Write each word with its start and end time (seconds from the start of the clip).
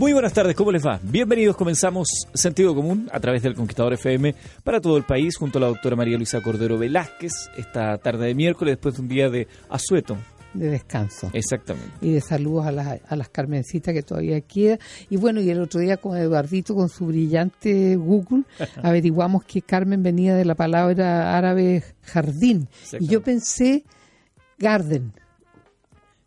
Muy 0.00 0.14
buenas 0.14 0.32
tardes, 0.32 0.56
¿cómo 0.56 0.72
les 0.72 0.84
va? 0.84 0.98
Bienvenidos, 1.02 1.54
comenzamos 1.56 2.08
Sentido 2.32 2.74
Común 2.74 3.10
a 3.12 3.20
través 3.20 3.42
del 3.42 3.54
Conquistador 3.54 3.92
FM 3.92 4.34
para 4.64 4.80
todo 4.80 4.96
el 4.96 5.04
país 5.04 5.36
junto 5.36 5.58
a 5.58 5.60
la 5.60 5.66
doctora 5.66 5.94
María 5.94 6.16
Luisa 6.16 6.40
Cordero 6.40 6.78
Velázquez 6.78 7.50
esta 7.58 7.98
tarde 7.98 8.28
de 8.28 8.34
miércoles 8.34 8.76
después 8.76 8.94
de 8.96 9.02
un 9.02 9.08
día 9.08 9.28
de 9.28 9.46
asueto. 9.68 10.16
De 10.52 10.68
descanso. 10.68 11.30
Exactamente. 11.32 11.90
Y 12.00 12.12
de 12.12 12.20
saludos 12.20 12.66
a 12.66 12.72
las, 12.72 13.00
a 13.08 13.16
las 13.16 13.28
Carmencitas 13.28 13.94
que 13.94 14.02
todavía 14.02 14.40
queda. 14.40 14.78
Y 15.08 15.16
bueno, 15.16 15.40
y 15.40 15.48
el 15.50 15.60
otro 15.60 15.80
día 15.80 15.96
con 15.96 16.16
Eduardito, 16.16 16.74
con 16.74 16.88
su 16.88 17.06
brillante 17.06 17.96
Google, 17.96 18.44
averiguamos 18.82 19.44
que 19.44 19.62
Carmen 19.62 20.02
venía 20.02 20.34
de 20.34 20.44
la 20.44 20.54
palabra 20.54 21.36
árabe 21.36 21.84
jardín. 22.02 22.68
Y 22.98 23.06
yo 23.06 23.22
pensé 23.22 23.84
garden. 24.58 25.12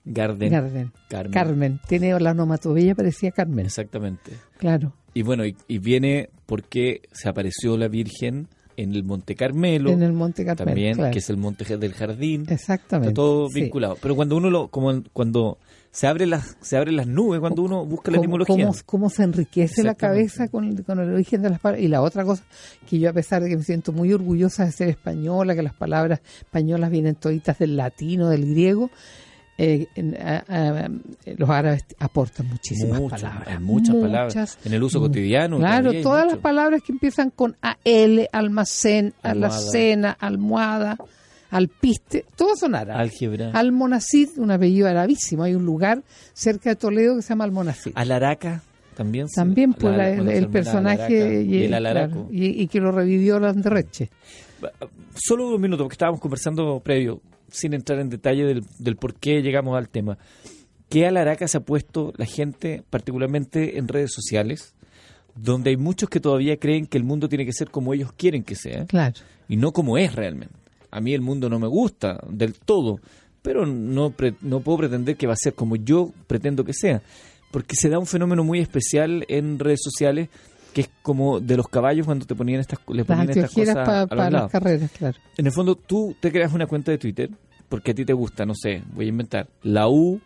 Garden. 0.06 0.52
Garden. 0.52 0.92
Carmen. 1.10 1.32
Carmen. 1.34 1.80
Tiene 1.88 2.20
la 2.20 2.32
onomatopeya, 2.32 2.96
parecía 2.96 3.32
Carmen. 3.32 3.66
Exactamente. 3.66 4.32
Claro. 4.58 4.94
Y 5.14 5.22
bueno, 5.22 5.46
y, 5.46 5.56
y 5.68 5.80
viene 5.80 6.30
porque 6.46 7.02
se 7.12 7.30
apareció 7.30 7.78
la 7.78 7.88
Virgen 7.88 8.48
en 8.78 8.94
el 8.94 9.04
Monte 9.04 9.36
Carmelo. 9.36 9.92
En 9.92 10.04
el 10.04 10.14
Monte 10.14 10.46
Carmelo. 10.46 10.66
También, 10.66 10.96
claro. 10.96 11.12
que 11.12 11.20
es 11.20 11.30
el 11.30 11.38
Monte 11.38 11.78
del 11.78 11.94
Jardín. 11.94 12.46
Exactamente. 12.50 13.10
Está 13.10 13.16
todo 13.16 13.50
sí. 13.50 13.62
vinculado. 13.62 13.98
Pero 14.02 14.16
cuando 14.16 14.38
uno 14.38 14.50
lo, 14.50 14.68
como 14.70 15.04
cuando 15.14 15.58
se 15.92 16.08
abre 16.08 16.26
las, 16.26 16.58
se 16.62 16.76
abren 16.76 16.96
las 16.96 17.06
nubes, 17.06 17.40
cuando 17.40 17.62
uno 17.62 17.86
busca 17.86 18.10
la 18.10 18.18
etimología. 18.18 18.66
Cómo, 18.66 18.76
cómo 18.86 19.10
se 19.12 19.24
enriquece 19.24 19.84
la 19.84 19.94
cabeza 19.94 20.48
con, 20.48 20.76
con 20.78 21.00
el 21.00 21.14
origen 21.14 21.44
de 21.44 21.52
las 21.52 21.60
palabras. 21.60 21.86
Y 21.86 21.88
la 21.88 22.02
otra 22.02 22.26
cosa, 22.26 22.44
que 22.90 22.98
yo 22.98 23.12
a 23.12 23.14
pesar 23.14 23.44
de 23.44 23.50
que 23.50 23.58
me 23.58 23.64
siento 23.64 23.92
muy 23.92 24.12
orgullosa 24.12 24.66
de 24.66 24.72
ser 24.72 24.90
española, 24.90 25.54
que 25.54 25.62
las 25.62 25.76
palabras 25.76 26.22
españolas 26.40 26.90
vienen 26.90 27.14
toditas 27.14 27.60
del 27.60 27.78
latino, 27.78 28.30
del 28.30 28.50
griego, 28.50 28.90
eh, 29.58 29.88
los 31.38 31.50
árabes 31.50 31.86
aportan 32.00 32.48
muchísimas 32.48 33.00
Muchas, 33.00 33.22
palabras. 33.22 33.62
muchas, 33.62 33.96
palabras. 33.96 34.58
En 34.66 34.74
el 34.74 34.84
uso 34.84 35.00
cotidiano. 35.00 35.58
Claro, 35.58 35.92
todas 36.02 36.26
las 36.28 36.38
palabras 36.38 36.82
que 36.86 36.92
empiezan 36.92 37.30
con 37.30 37.56
AL, 37.62 38.30
almacén, 38.32 39.14
alacena, 39.22 40.12
almohada, 40.20 40.98
alpiste, 41.52 42.26
todos 42.36 42.60
son 42.60 42.76
árabes. 42.76 43.00
Álgebra. 43.02 43.52
Almonacid, 43.54 44.30
un 44.38 44.52
apellido 44.52 44.88
arabísimo. 44.88 45.44
Hay 45.44 45.54
un 45.56 45.66
lugar 45.66 46.02
cerca 46.34 46.72
de 46.72 46.76
Toledo 46.76 47.16
que 47.16 47.22
se 47.22 47.30
llama 47.30 47.44
Almonacid. 47.44 47.92
Alaraca 47.96 48.62
también. 48.96 49.28
También 49.28 49.74
pues, 49.74 49.96
La- 49.96 50.10
el, 50.10 50.48
personaje 50.50 51.44
y, 51.44 51.56
y 51.56 51.62
el 51.64 51.68
claro, 51.70 51.88
alaraco. 51.90 52.28
y- 52.32 52.62
y 52.62 52.68
que 52.68 52.80
lo 52.80 52.92
revivió 52.92 53.40
Landerreche. 53.40 54.10
Solo 55.16 55.50
dos 55.50 55.60
minutos, 55.60 55.84
porque 55.86 55.94
estábamos 55.96 56.20
conversando 56.22 56.80
previo, 56.80 57.22
sin 57.54 57.74
entrar 57.74 58.00
en 58.00 58.10
detalle 58.10 58.44
del, 58.46 58.64
del 58.80 58.96
por 58.98 59.14
qué 59.16 59.42
llegamos 59.42 59.78
al 59.78 59.88
tema. 59.90 60.18
¿Qué 60.90 61.06
alaraca 61.08 61.48
se 61.48 61.58
ha 61.58 61.62
puesto 61.62 62.14
la 62.18 62.26
gente, 62.26 62.84
particularmente 62.90 63.78
en 63.78 63.88
redes 63.88 64.12
sociales, 64.14 64.76
donde 65.36 65.70
hay 65.72 65.78
muchos 65.78 66.10
que 66.10 66.20
todavía 66.20 66.58
creen 66.58 66.86
que 66.86 66.98
el 66.98 67.04
mundo 67.04 67.28
tiene 67.30 67.46
que 67.46 67.54
ser 67.54 67.70
como 67.72 67.94
ellos 67.94 68.12
quieren 68.14 68.44
que 68.44 68.56
sea 68.56 68.86
Claro. 68.86 69.16
y 69.48 69.56
no 69.58 69.72
como 69.72 69.98
es 69.98 70.14
realmente? 70.14 70.54
A 70.92 71.00
mí 71.02 71.14
el 71.14 71.22
mundo 71.22 71.50
no 71.50 71.58
me 71.60 71.68
gusta 71.68 72.20
del 72.30 72.54
todo, 72.54 73.00
pero 73.42 73.66
no, 73.66 74.12
pre- 74.12 74.36
no 74.42 74.60
puedo 74.60 74.78
pretender 74.80 75.16
que 75.18 75.26
va 75.28 75.34
a 75.34 75.38
ser 75.38 75.54
como 75.54 75.76
yo 75.76 76.12
pretendo 76.28 76.64
que 76.64 76.74
sea, 76.74 77.02
porque 77.52 77.76
se 77.76 77.90
da 77.90 77.98
un 78.00 78.06
fenómeno 78.06 78.44
muy 78.44 78.60
especial 78.60 79.26
en 79.28 79.58
redes 79.60 79.82
sociales 79.84 80.30
que 80.74 80.82
es 80.82 80.90
como 81.02 81.40
de 81.40 81.56
los 81.56 81.68
caballos 81.68 82.06
cuando 82.06 82.26
te 82.26 82.36
ponían 82.36 82.60
estas, 82.60 82.80
le 82.88 82.98
Las 82.98 83.08
ponían 83.08 83.30
estas 83.30 83.44
antiojeras 83.46 83.76
cosas 83.76 84.08
para 84.08 84.30
las 84.30 84.52
carreras, 84.52 84.92
claro. 84.92 85.18
En 85.38 85.46
el 85.46 85.52
fondo, 85.52 85.76
tú 85.76 86.16
te 86.20 86.32
creas 86.32 86.54
una 86.54 86.68
cuenta 86.68 86.92
de 86.92 86.98
Twitter 86.98 87.30
porque 87.70 87.92
a 87.92 87.94
ti 87.94 88.06
te 88.06 88.14
gusta, 88.14 88.46
no 88.46 88.54
sé, 88.56 88.84
voy 88.94 89.06
a 89.06 89.10
inventar, 89.10 89.48
la 89.64 89.88
U, 89.88 90.22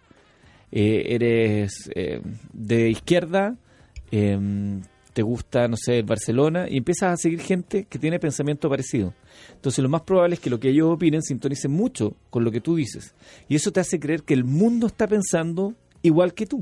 eh, 0.72 1.04
eres 1.10 1.90
eh, 1.96 2.22
de 2.52 2.90
izquierda, 2.90 3.56
eh, 4.12 4.38
te 5.18 5.24
gusta, 5.24 5.68
no 5.68 5.78
sé, 5.78 5.98
el 5.98 6.06
Barcelona, 6.06 6.68
y 6.70 6.78
empiezas 6.78 7.14
a 7.14 7.18
seguir 7.18 7.42
gente 7.42 7.86
que 7.86 7.98
tiene 7.98 8.20
pensamiento 8.20 8.70
parecido. 8.70 9.16
Entonces, 9.54 9.82
lo 9.82 9.90
más 9.90 10.02
probable 10.02 10.36
es 10.36 10.40
que 10.40 10.52
lo 10.52 10.60
que 10.60 10.70
ellos 10.70 10.90
opinen 10.92 11.24
sintonice 11.24 11.68
mucho 11.68 12.16
con 12.30 12.44
lo 12.44 12.52
que 12.52 12.62
tú 12.62 12.76
dices. 12.76 13.16
Y 13.50 13.56
eso 13.56 13.72
te 13.72 13.80
hace 13.80 14.00
creer 14.00 14.22
que 14.22 14.36
el 14.36 14.44
mundo 14.44 14.86
está 14.86 15.08
pensando 15.08 15.74
igual 16.04 16.36
que 16.36 16.46
tú. 16.46 16.60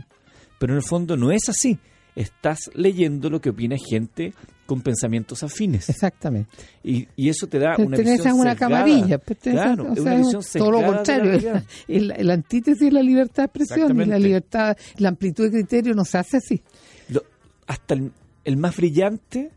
Pero 0.58 0.72
en 0.72 0.78
el 0.78 0.84
fondo 0.84 1.18
no 1.18 1.32
es 1.32 1.50
así. 1.50 1.80
Estás 2.16 2.60
leyendo 2.74 3.30
lo 3.30 3.42
que 3.42 3.50
opina 3.50 3.76
gente 3.78 4.34
con 4.66 4.82
pensamientos 4.82 5.44
afines. 5.44 5.90
Exactamente. 5.90 6.50
Y, 6.84 7.08
y 7.16 7.30
eso 7.30 7.46
te 7.48 7.60
da 7.60 7.76
una 7.78 7.98
visión 7.98 8.28
a 8.28 8.34
una 8.34 8.56
camarilla. 8.56 9.18
perteneces- 9.20 9.52
Claro, 9.64 9.92
o 9.92 9.96
sea, 9.96 10.04
una 10.04 10.16
visión 10.18 10.42
todo 10.58 10.72
lo 10.72 10.84
contrario. 10.86 11.62
El, 11.88 12.12
el 12.18 12.32
antítesis 12.32 12.82
es 12.84 12.94
la 12.94 13.04
libertad 13.04 13.44
de 13.44 13.46
expresión 13.46 14.02
y 14.02 14.06
la 14.06 14.18
libertad, 14.18 14.78
la 14.98 15.10
amplitud 15.10 15.44
de 15.46 15.52
criterio 15.52 15.94
no 15.94 16.06
se 16.06 16.18
hace 16.18 16.38
así. 16.38 16.62
Lo- 17.10 17.24
hasta 17.68 17.94
el, 17.96 18.12
el 18.46 18.58
más 18.58 18.76
brillante 18.78 19.52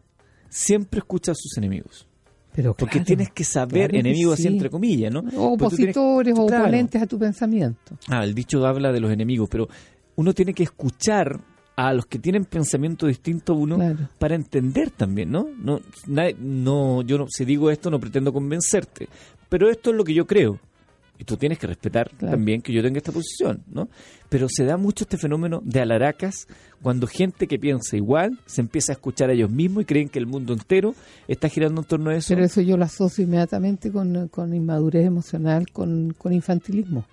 siempre 0.49 0.99
escucha 0.99 1.33
a 1.33 1.35
sus 1.37 1.57
enemigos. 1.59 2.07
Pero 2.53 2.75
Porque 2.75 2.99
tienes 3.01 3.31
que 3.31 3.45
saber, 3.45 3.91
claro 3.91 3.93
que 3.93 3.99
enemigos 4.01 4.35
así 4.35 4.43
sí. 4.43 4.49
entre 4.49 4.69
comillas, 4.69 5.13
¿no? 5.13 5.21
O 5.21 5.23
tienes- 5.23 5.37
opositores 5.63 6.35
o 6.37 6.43
oponentes 6.43 7.01
a 7.01 7.07
tu 7.07 7.19
pensamiento. 7.19 7.97
Ah, 8.09 8.25
el 8.25 8.35
dicho 8.35 8.67
habla 8.67 8.91
de 8.91 8.99
los 8.99 9.13
enemigos, 9.13 9.49
pero 9.49 9.69
uno 10.17 10.35
tiene 10.35 10.53
que 10.53 10.65
escuchar 10.65 11.41
a 11.81 11.93
los 11.95 12.07
que 12.07 12.19
tienen 12.19 12.45
pensamiento 12.45 13.07
distinto 13.07 13.55
uno 13.55 13.77
Claro. 13.77 14.09
para 14.19 14.35
entender 14.35 14.91
también, 14.91 15.31
¿no? 15.31 15.47
No, 15.63 15.81
no, 16.09 17.03
yo 17.03 17.19
no, 17.19 17.27
si 17.29 17.45
digo 17.45 17.71
esto 17.71 17.89
no 17.89 18.01
pretendo 18.01 18.33
convencerte, 18.33 19.09
pero 19.49 19.71
esto 19.71 19.91
es 19.91 19.97
lo 19.97 20.03
que 20.03 20.13
yo 20.13 20.27
creo. 20.27 20.59
Y 21.21 21.25
tú 21.25 21.37
tienes 21.37 21.59
que 21.59 21.69
respetar 21.69 22.11
Claro. 22.11 22.33
también 22.37 22.63
que 22.63 22.73
yo 22.73 22.83
tenga 22.83 22.99
esta 22.99 23.13
posición, 23.13 23.63
¿no? 23.73 23.89
Pero 24.29 24.49
se 24.49 24.65
da 24.65 24.77
mucho 24.77 25.05
este 25.05 25.19
fenómeno 25.19 25.61
de 25.65 25.81
alaracas 25.81 26.49
cuando 26.83 27.07
gente 27.07 27.47
que 27.47 27.59
piensa 27.61 27.97
igual 27.97 28.39
se 28.47 28.61
empieza 28.61 28.91
a 28.93 28.95
escuchar 28.95 29.31
a 29.31 29.33
ellos 29.35 29.51
mismos 29.51 29.83
y 29.83 29.87
creen 29.87 30.09
que 30.09 30.19
el 30.19 30.27
mundo 30.27 30.53
entero 30.55 30.97
está 31.29 31.49
girando 31.49 31.81
en 31.83 31.87
torno 31.87 32.11
a 32.11 32.17
eso. 32.17 32.35
Pero 32.35 32.45
eso 32.45 32.61
yo 32.61 32.77
lo 32.77 32.85
asocio 32.85 33.23
inmediatamente 33.23 33.93
con, 33.93 34.27
con 34.29 34.53
inmadurez 34.53 35.07
emocional, 35.07 35.71
con, 35.73 36.13
con 36.19 36.33
infantilismo. 36.33 37.05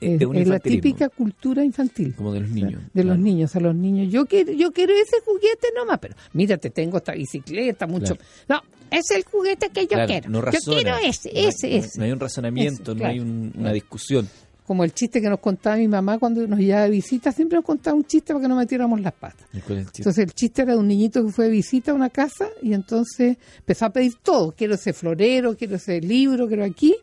Es, 0.00 0.18
de 0.18 0.26
un 0.26 0.36
es 0.36 0.46
la 0.46 0.58
típica 0.58 1.08
cultura 1.08 1.64
infantil. 1.64 2.14
como 2.14 2.32
de 2.32 2.40
los 2.40 2.50
niños. 2.50 2.82
De 2.92 3.02
los 3.04 3.18
niños, 3.18 3.56
a 3.56 3.60
los 3.60 3.74
niños. 3.74 4.12
Yo 4.12 4.26
quiero, 4.26 4.52
yo 4.52 4.70
quiero 4.72 4.92
ese 4.92 5.16
juguete 5.24 5.68
nomás, 5.74 5.98
pero 6.00 6.14
mírate, 6.34 6.70
tengo 6.70 6.98
esta 6.98 7.12
bicicleta, 7.12 7.86
mucho. 7.86 8.16
Claro. 8.46 8.62
No, 8.66 8.88
es 8.90 9.10
el 9.12 9.24
juguete 9.24 9.70
que 9.70 9.82
yo 9.82 9.88
Claro, 9.88 10.06
quiero. 10.06 10.28
no 10.30 10.44
yo 10.50 10.58
quiero 10.64 10.96
ese, 11.02 11.30
No 11.32 11.38
hay- 11.38 11.46
ese, 11.46 11.68
no- 11.70 11.76
ese. 11.76 11.98
No 11.98 12.04
hay 12.04 12.12
un 12.12 12.20
razonamiento, 12.20 12.92
Ese, 12.92 13.00
no 13.00 13.06
hay 13.08 13.20
un- 13.20 13.52
una 13.56 13.72
discusión. 13.72 14.28
Como 14.66 14.82
el 14.82 14.92
chiste 14.92 15.22
que 15.22 15.28
nos 15.30 15.38
contaba 15.38 15.76
mi 15.76 15.86
mamá 15.86 16.18
cuando 16.18 16.44
nos 16.46 16.58
llevaba 16.58 16.82
de 16.84 16.90
visita, 16.90 17.30
siempre 17.30 17.54
nos 17.56 17.64
contaba 17.64 17.96
un 17.96 18.04
chiste 18.04 18.32
para 18.34 18.42
que 18.42 18.48
no 18.48 18.56
metiéramos 18.56 19.00
las 19.00 19.12
patas. 19.12 19.46
¿Y 19.54 19.60
cuál 19.60 19.78
es 19.78 19.84
el 19.84 19.92
chiste? 19.92 20.02
Entonces 20.02 20.24
el 20.24 20.32
chiste 20.34 20.62
era 20.62 20.72
de 20.72 20.78
un 20.78 20.88
niñito 20.88 21.24
que 21.24 21.30
fue 21.30 21.44
de 21.44 21.52
visita 21.52 21.92
a 21.92 21.94
una 21.94 22.10
casa 22.10 22.48
y 22.60 22.72
entonces 22.74 23.36
empezó 23.58 23.84
a 23.86 23.90
pedir 23.90 24.14
todo. 24.22 24.50
Quiero 24.52 24.74
ese 24.74 24.92
florero, 24.92 25.56
quiero 25.56 25.76
ese 25.76 26.00
libro, 26.00 26.48
quiero 26.48 26.64
aquí. 26.64 26.96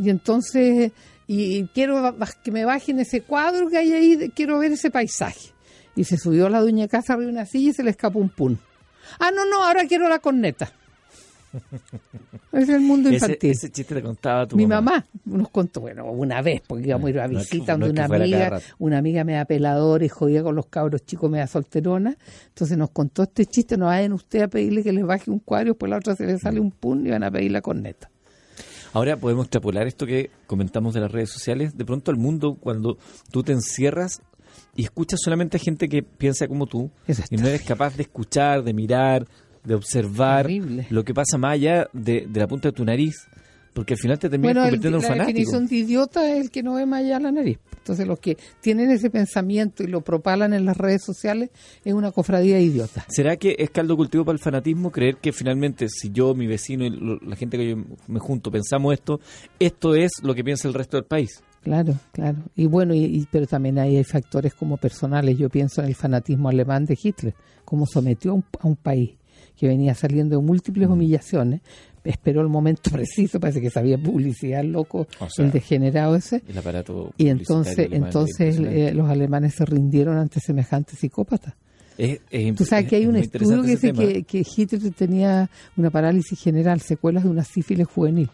Y 0.00 0.10
entonces, 0.10 0.90
y 1.26 1.66
quiero 1.68 2.14
que 2.42 2.52
me 2.52 2.64
bajen 2.64 3.00
ese 3.00 3.22
cuadro 3.22 3.68
que 3.68 3.78
hay 3.78 3.92
ahí, 3.92 4.32
quiero 4.34 4.58
ver 4.58 4.72
ese 4.72 4.90
paisaje. 4.90 5.50
Y 5.94 6.04
se 6.04 6.18
subió 6.18 6.46
a 6.46 6.50
la 6.50 6.60
dueña 6.60 6.88
casa 6.88 7.16
de 7.16 7.26
una 7.26 7.46
silla 7.46 7.70
y 7.70 7.74
se 7.74 7.82
le 7.82 7.90
escapó 7.90 8.18
un 8.18 8.28
pun. 8.28 8.58
Ah, 9.18 9.30
no, 9.34 9.44
no, 9.46 9.64
ahora 9.64 9.86
quiero 9.86 10.08
la 10.08 10.18
corneta. 10.18 10.72
Es 12.52 12.68
el 12.68 12.80
mundo 12.80 13.12
infantil. 13.12 13.50
ese 13.50 13.70
chiste 13.70 13.94
te 13.94 14.02
contaba 14.02 14.46
tu 14.46 14.56
Mi 14.56 14.66
mamá 14.66 15.04
nos 15.24 15.50
contó, 15.50 15.80
bueno, 15.80 16.10
una 16.10 16.40
vez, 16.40 16.62
porque 16.66 16.88
íbamos 16.88 17.06
a 17.06 17.10
ir 17.10 17.20
a 17.20 17.26
visita 17.26 17.76
no 17.76 17.86
donde 17.86 18.02
una 18.02 18.16
amiga, 18.16 18.60
una 18.78 18.98
amiga 18.98 19.24
me 19.24 19.34
da 19.34 19.44
peladora 19.44 20.04
y 20.04 20.08
jodía 20.08 20.42
con 20.42 20.54
los 20.54 20.66
cabros 20.66 21.04
chicos, 21.04 21.30
me 21.30 21.38
da 21.38 21.46
solterona. 21.46 22.16
Entonces 22.48 22.78
nos 22.78 22.90
contó 22.90 23.24
este 23.24 23.46
chiste, 23.46 23.76
no 23.76 23.86
vayan 23.86 24.12
ustedes 24.12 24.44
a 24.44 24.48
pedirle 24.48 24.82
que 24.82 24.92
les 24.92 25.04
baje 25.04 25.30
un 25.30 25.38
cuadro, 25.38 25.72
después 25.72 25.90
la 25.90 25.98
otra 25.98 26.16
se 26.16 26.26
le 26.26 26.38
sale 26.38 26.60
un 26.60 26.70
pun 26.70 27.06
y 27.06 27.10
van 27.10 27.24
a 27.24 27.30
pedir 27.30 27.52
la 27.52 27.60
corneta. 27.60 28.10
Ahora 28.96 29.18
podemos 29.18 29.44
extrapolar 29.44 29.86
esto 29.86 30.06
que 30.06 30.30
comentamos 30.46 30.94
de 30.94 31.00
las 31.00 31.12
redes 31.12 31.28
sociales. 31.30 31.76
De 31.76 31.84
pronto 31.84 32.10
al 32.10 32.16
mundo, 32.16 32.56
cuando 32.58 32.96
tú 33.30 33.42
te 33.42 33.52
encierras 33.52 34.22
y 34.74 34.84
escuchas 34.84 35.20
solamente 35.22 35.58
a 35.58 35.60
gente 35.60 35.86
que 35.86 36.02
piensa 36.02 36.48
como 36.48 36.66
tú 36.66 36.90
es 37.06 37.20
y 37.30 37.36
no 37.36 37.46
eres 37.46 37.60
capaz 37.62 37.94
de 37.96 38.04
escuchar, 38.04 38.62
de 38.64 38.72
mirar, 38.72 39.26
de 39.64 39.74
observar 39.74 40.48
lo 40.88 41.04
que 41.04 41.12
pasa 41.12 41.36
más 41.36 41.52
allá 41.52 41.88
de, 41.92 42.26
de 42.26 42.40
la 42.40 42.46
punta 42.46 42.68
de 42.68 42.72
tu 42.72 42.86
nariz, 42.86 43.16
porque 43.74 43.92
al 43.92 43.98
final 44.00 44.18
te 44.18 44.30
terminas 44.30 44.54
Bueno, 44.54 44.64
el- 44.64 44.70
convirtiendo 44.70 44.96
en 44.96 45.02
la 45.02 45.08
un 45.08 45.12
fanático. 45.12 45.36
definición 45.38 45.66
de 45.66 45.76
idiota 45.76 46.30
es 46.32 46.40
el 46.44 46.50
que 46.50 46.62
no 46.62 46.74
ve 46.76 46.86
más 46.86 47.00
allá 47.00 47.20
la 47.20 47.32
nariz. 47.32 47.58
Entonces 47.86 48.08
los 48.08 48.18
que 48.18 48.36
tienen 48.60 48.90
ese 48.90 49.10
pensamiento 49.10 49.84
y 49.84 49.86
lo 49.86 50.00
propalan 50.00 50.52
en 50.52 50.64
las 50.64 50.76
redes 50.76 51.04
sociales 51.04 51.50
es 51.84 51.94
una 51.94 52.10
cofradía 52.10 52.56
de 52.56 52.62
idiotas. 52.62 53.04
¿Será 53.06 53.36
que 53.36 53.54
es 53.60 53.70
caldo 53.70 53.96
cultivo 53.96 54.24
para 54.24 54.34
el 54.34 54.40
fanatismo 54.42 54.90
creer 54.90 55.18
que 55.18 55.32
finalmente 55.32 55.86
si 55.88 56.10
yo, 56.10 56.34
mi 56.34 56.48
vecino 56.48 56.84
y 56.84 56.90
la 57.24 57.36
gente 57.36 57.56
que 57.56 57.70
yo 57.70 57.76
me 58.08 58.18
junto 58.18 58.50
pensamos 58.50 58.92
esto, 58.92 59.20
esto 59.60 59.94
es 59.94 60.10
lo 60.24 60.34
que 60.34 60.42
piensa 60.42 60.66
el 60.66 60.74
resto 60.74 60.96
del 60.96 61.04
país? 61.06 61.40
Claro, 61.62 61.94
claro. 62.10 62.38
Y 62.56 62.66
bueno, 62.66 62.92
y, 62.92 63.04
y- 63.04 63.28
pero 63.30 63.46
también 63.46 63.78
hay, 63.78 63.96
hay 63.96 64.04
factores 64.04 64.52
como 64.54 64.78
personales. 64.78 65.38
Yo 65.38 65.48
pienso 65.48 65.80
en 65.80 65.86
el 65.86 65.94
fanatismo 65.94 66.48
alemán 66.48 66.86
de 66.86 66.98
Hitler, 67.00 67.34
cómo 67.64 67.86
sometió 67.86 68.32
a 68.32 68.34
un, 68.34 68.44
a 68.60 68.66
un 68.66 68.74
país 68.76 69.12
que 69.56 69.68
venía 69.68 69.94
saliendo 69.94 70.36
de 70.36 70.42
Mm. 70.42 70.46
múltiples 70.46 70.88
humillaciones. 70.88 71.60
Esperó 72.06 72.40
el 72.40 72.48
momento 72.48 72.90
preciso, 72.92 73.38
parece 73.40 73.60
que 73.60 73.70
sabía 73.70 73.98
publicidad, 73.98 74.64
loco, 74.64 75.06
O 75.20 75.28
sea, 75.28 75.44
el 75.44 75.50
degenerado 75.52 76.16
ese. 76.16 76.42
El 76.48 76.56
aparato 76.58 77.12
Y 77.18 77.28
entonces, 77.28 77.88
entonces 77.90 78.58
eh, 78.60 78.92
los 78.94 79.08
alemanes 79.10 79.54
se 79.54 79.64
rindieron 79.64 80.16
ante 80.16 80.40
semejante 80.40 80.96
psicópata. 80.96 81.54
Es- 81.98 82.20
es 82.30 82.54
Tú 82.54 82.64
sabes 82.64 82.86
que 82.88 82.96
hay 82.96 83.02
es 83.04 83.08
un 83.08 83.16
estudio 83.16 83.62
que 83.62 83.68
dice 83.70 83.92
que, 83.92 84.22
que 84.24 84.44
Hitler 84.56 84.92
tenía 84.92 85.48
una 85.76 85.90
parálisis 85.90 86.38
general, 86.38 86.80
secuelas 86.80 87.24
de 87.24 87.30
una 87.30 87.42
sífilis 87.44 87.86
juvenil. 87.86 88.28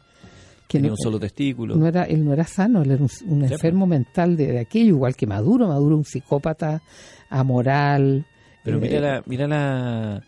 Que 0.69 0.79
Tenía 0.79 0.89
no- 0.89 0.95
un 0.95 0.99
solo 0.99 1.21
testículo. 1.21 1.77
no 1.77 1.87
era, 1.87 2.05
él 2.05 2.25
no 2.25 2.33
era 2.33 2.45
sano, 2.45 2.83
él 2.83 2.91
era 2.93 3.03
un, 3.03 3.11
un 3.29 3.47
Sí, 3.47 3.53
enfermo 3.55 3.87
mental 3.87 4.37
de, 4.37 4.47
de 4.49 4.59
aquello, 4.61 4.89
igual 4.95 5.15
que 5.15 5.27
Maduro. 5.27 5.69
Maduro 5.69 5.97
un 5.97 6.05
psicópata, 6.05 6.83
amoral. 7.29 8.25
Pero 8.65 8.79
eh, 8.79 8.81
mira 8.81 9.01
la... 9.01 9.23
Mira 9.27 9.47
la 9.49 10.23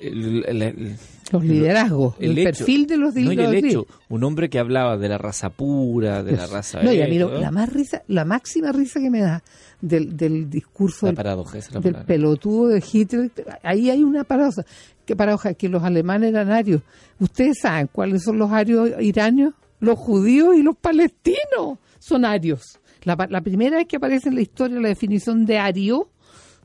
el- 0.00 0.44
el- 0.46 0.62
el- 0.62 0.96
los 1.30 1.44
liderazgos, 1.44 2.14
el, 2.20 2.38
hecho- 2.38 2.44
perfil 2.58 2.86
de 2.86 2.96
los 2.96 3.14
no, 3.14 3.32
y 3.32 3.38
el 3.38 3.54
hecho, 3.54 3.86
un 4.08 4.24
hombre 4.24 4.48
que 4.48 4.58
hablaba 4.58 4.96
de 4.96 5.08
la 5.10 5.18
raza 5.18 5.50
pura, 5.50 6.22
de 6.22 6.32
la 6.36 6.46
raza... 6.46 6.82
no, 6.82 6.90
y 6.90 7.02
a 7.02 7.06
la 7.08 7.50
más 7.50 7.70
risa, 7.70 8.02
la 8.08 8.24
máxima 8.24 8.72
risa 8.72 8.98
que 8.98 9.10
me 9.10 9.20
da 9.20 9.42
del, 9.80 10.16
del 10.16 10.48
discurso 10.48 11.04
La 11.06 11.10
del, 11.10 11.16
paradoja, 11.16 11.58
pelotudo 12.06 12.68
de 12.68 12.82
Hitler, 12.92 13.30
ahí 13.62 13.90
hay 13.90 14.02
una 14.02 14.24
paradoja. 14.24 14.64
¿Qué 15.04 15.16
paradoja? 15.16 15.54
Que 15.54 15.68
los 15.68 15.82
alemanes 15.82 16.30
eran 16.30 16.50
arios. 16.50 16.82
¿Ustedes 17.18 17.58
saben 17.60 17.88
cuáles 17.92 18.22
son 18.24 18.38
los 18.38 18.50
arios 18.50 18.90
iranios? 19.00 19.54
Los 19.80 19.98
judíos 19.98 20.56
y 20.56 20.62
los 20.62 20.76
palestinos 20.76 21.78
son 21.98 22.24
arios. 22.24 22.78
La, 23.04 23.16
la 23.30 23.40
primera 23.40 23.76
vez 23.76 23.86
que 23.86 23.96
aparece 23.96 24.28
en 24.30 24.34
la 24.34 24.40
historia 24.42 24.80
la 24.80 24.88
definición 24.88 25.46
de 25.46 25.58
ario 25.58 26.08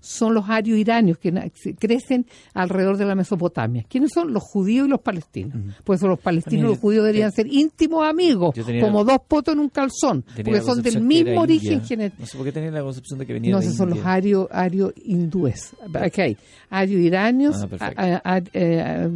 son 0.04 0.34
los 0.34 0.50
arios 0.50 0.78
iranios 0.78 1.18
que 1.18 1.32
crecen 1.80 2.26
alrededor 2.54 2.98
de 2.98 3.06
la 3.06 3.16
Mesopotamia. 3.16 3.86
¿Quiénes 3.88 4.12
son? 4.14 4.34
Los 4.34 4.44
judíos 4.44 4.86
y 4.86 4.90
los 4.90 5.00
palestinos. 5.00 5.56
Por 5.86 5.96
eso 5.96 6.08
los 6.10 6.20
palestinos 6.20 6.66
y 6.66 6.68
los 6.68 6.78
judíos 6.80 7.06
deberían 7.06 7.32
ser 7.32 7.48
íntimos 7.48 8.06
amigos, 8.06 8.54
como 8.82 9.06
dos 9.06 9.20
potos 9.28 9.54
en 9.54 9.62
un 9.62 9.70
calzón, 9.70 10.26
porque 10.36 10.62
son 10.62 10.82
del 10.82 11.02
mismo 11.02 11.42
origen 11.42 11.82
genético. 11.86 12.22
No 12.22 12.28
sé 12.28 12.38
por 12.38 12.46
qué 12.46 12.52
tenía 12.52 12.72
la 12.72 12.82
concepción 12.82 13.18
de 13.18 13.26
que 13.26 13.34
venía 13.34 13.52
No, 13.54 13.60
esos 13.60 13.76
son 13.76 13.92
los 13.92 14.06
arios 14.06 14.48
ario 14.52 14.94
hindúes. 15.06 15.70
Aquí 15.94 16.22
hay 16.22 16.38
ario 16.70 17.00
iranios, 17.00 17.66
Ah, 17.80 18.42
eh, 18.54 19.10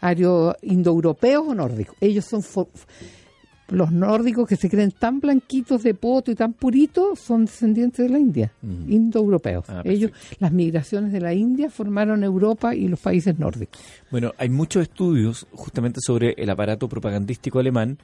ario 0.00 0.56
indoeuropeos 0.62 1.46
o 1.46 1.54
nórdicos. 1.54 1.94
Ellos 2.00 2.24
son 2.24 2.42
los 3.72 3.90
nórdicos 3.92 4.46
que 4.48 4.56
se 4.56 4.68
creen 4.70 4.90
tan 4.92 5.20
blanquitos 5.20 5.82
de 5.82 5.94
poto 5.94 6.30
y 6.30 6.34
tan 6.34 6.52
puritos 6.52 7.18
son 7.18 7.46
descendientes 7.46 8.06
de 8.06 8.12
la 8.12 8.18
India, 8.18 8.52
Ujú. 8.62 8.92
indoeuropeos. 8.92 9.64
Ah, 9.68 9.82
Ellos, 9.84 10.10
las 10.38 10.52
migraciones 10.52 11.12
de 11.12 11.20
la 11.20 11.34
India 11.34 11.70
formaron 11.70 12.22
Europa 12.22 12.74
y 12.74 12.88
los 12.88 13.00
países 13.00 13.38
nórdicos. 13.38 13.80
Bueno, 14.10 14.32
hay 14.38 14.48
muchos 14.48 14.82
estudios 14.82 15.46
justamente 15.52 16.00
sobre 16.00 16.34
el 16.36 16.50
aparato 16.50 16.88
propagandístico 16.88 17.58
alemán 17.58 17.98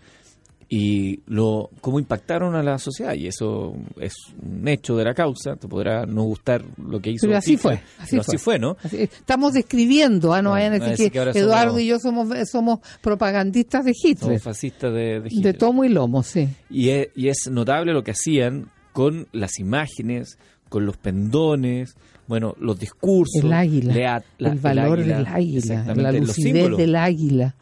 y 0.70 1.20
lo 1.26 1.70
cómo 1.80 1.98
impactaron 1.98 2.54
a 2.54 2.62
la 2.62 2.78
sociedad 2.78 3.14
y 3.14 3.26
eso 3.26 3.74
es 4.00 4.12
un 4.42 4.68
hecho 4.68 4.96
de 4.96 5.04
la 5.04 5.14
causa 5.14 5.56
te 5.56 5.66
podrá 5.66 6.04
no 6.04 6.24
gustar 6.24 6.62
lo 6.76 7.00
que 7.00 7.10
hizo 7.12 7.26
Pero 7.26 7.38
así 7.38 7.56
fue, 7.56 7.80
así 7.98 8.10
pero 8.10 8.22
fue. 8.24 8.34
así 8.34 8.44
fue 8.44 8.58
no 8.58 8.76
Así- 8.82 8.98
Estamos 9.04 9.54
describiendo, 9.54 10.34
ah, 10.34 10.42
no 10.42 10.50
No, 10.50 10.54
vayan 10.56 10.74
a 10.74 10.78
no, 10.78 10.84
decir 10.84 11.10
decir 11.10 11.12
que, 11.24 11.32
que 11.32 11.38
Eduardo 11.38 11.70
somos- 11.72 11.80
y 11.82 11.86
yo 11.86 11.98
somos, 11.98 12.28
somos 12.50 12.78
propagandistas 13.00 13.84
de 13.86 13.92
Hitler. 13.92 14.18
Somos 14.18 14.42
fascistas 14.42 14.92
de, 14.92 15.00
de 15.00 15.20
De 15.20 15.28
Hitler. 15.30 15.56
tomo 15.56 15.84
y 15.84 15.88
lomo, 15.88 16.22
sí. 16.22 16.48
y 16.68 16.90
es, 16.90 17.08
y 17.16 17.28
es 17.28 17.48
notable 17.50 17.94
lo 17.94 18.04
que 18.04 18.10
hacían 18.10 18.70
con 18.92 19.26
las 19.32 19.58
imágenes 19.58 20.38
con 20.68 20.84
los 20.84 20.98
pendones 20.98 21.94
bueno 22.26 22.54
los 22.60 22.78
discursos 22.78 23.42
El 23.42 23.54
águila, 23.54 23.94
la- 23.94 24.22
la- 24.36 24.50
el 24.52 24.58
valor 24.58 24.98
águila, 24.98 25.16
del 25.16 25.26
águila, 25.26 25.94
la 25.94 26.12
lucidez 26.12 26.76
del 26.76 26.94
águila. 26.96 27.54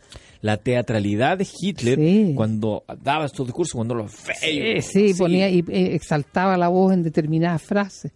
La 0.46 0.56
teatralidad 0.56 1.38
de 1.38 1.46
Hitler 1.60 1.98
Sí. 1.98 2.32
cuando 2.36 2.84
daba 3.02 3.26
estos 3.26 3.46
discursos 3.46 3.74
cuando 3.74 3.94
los 3.94 4.12
Sí, 4.12 4.30
veía 4.60 4.80
sí, 4.82 5.12
ponía 5.18 5.50
y 5.50 5.58
eh, 5.68 5.94
exaltaba 5.94 6.56
la 6.56 6.68
voz 6.68 6.92
en 6.94 7.02
determinadas 7.02 7.62
frases. 7.62 8.12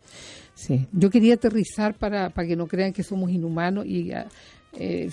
Sí, 0.55 0.87
yo 0.93 1.11
quería 1.11 1.35
aterrizar 1.35 1.95
para, 1.95 2.31
para 2.31 2.47
que 2.47 2.55
no 2.55 2.67
crean 2.67 2.93
que 2.93 3.03
somos 3.03 3.31
inhumanos 3.31 3.85
y 3.87 4.13
ah, 4.13 4.27
eh, 4.79 5.11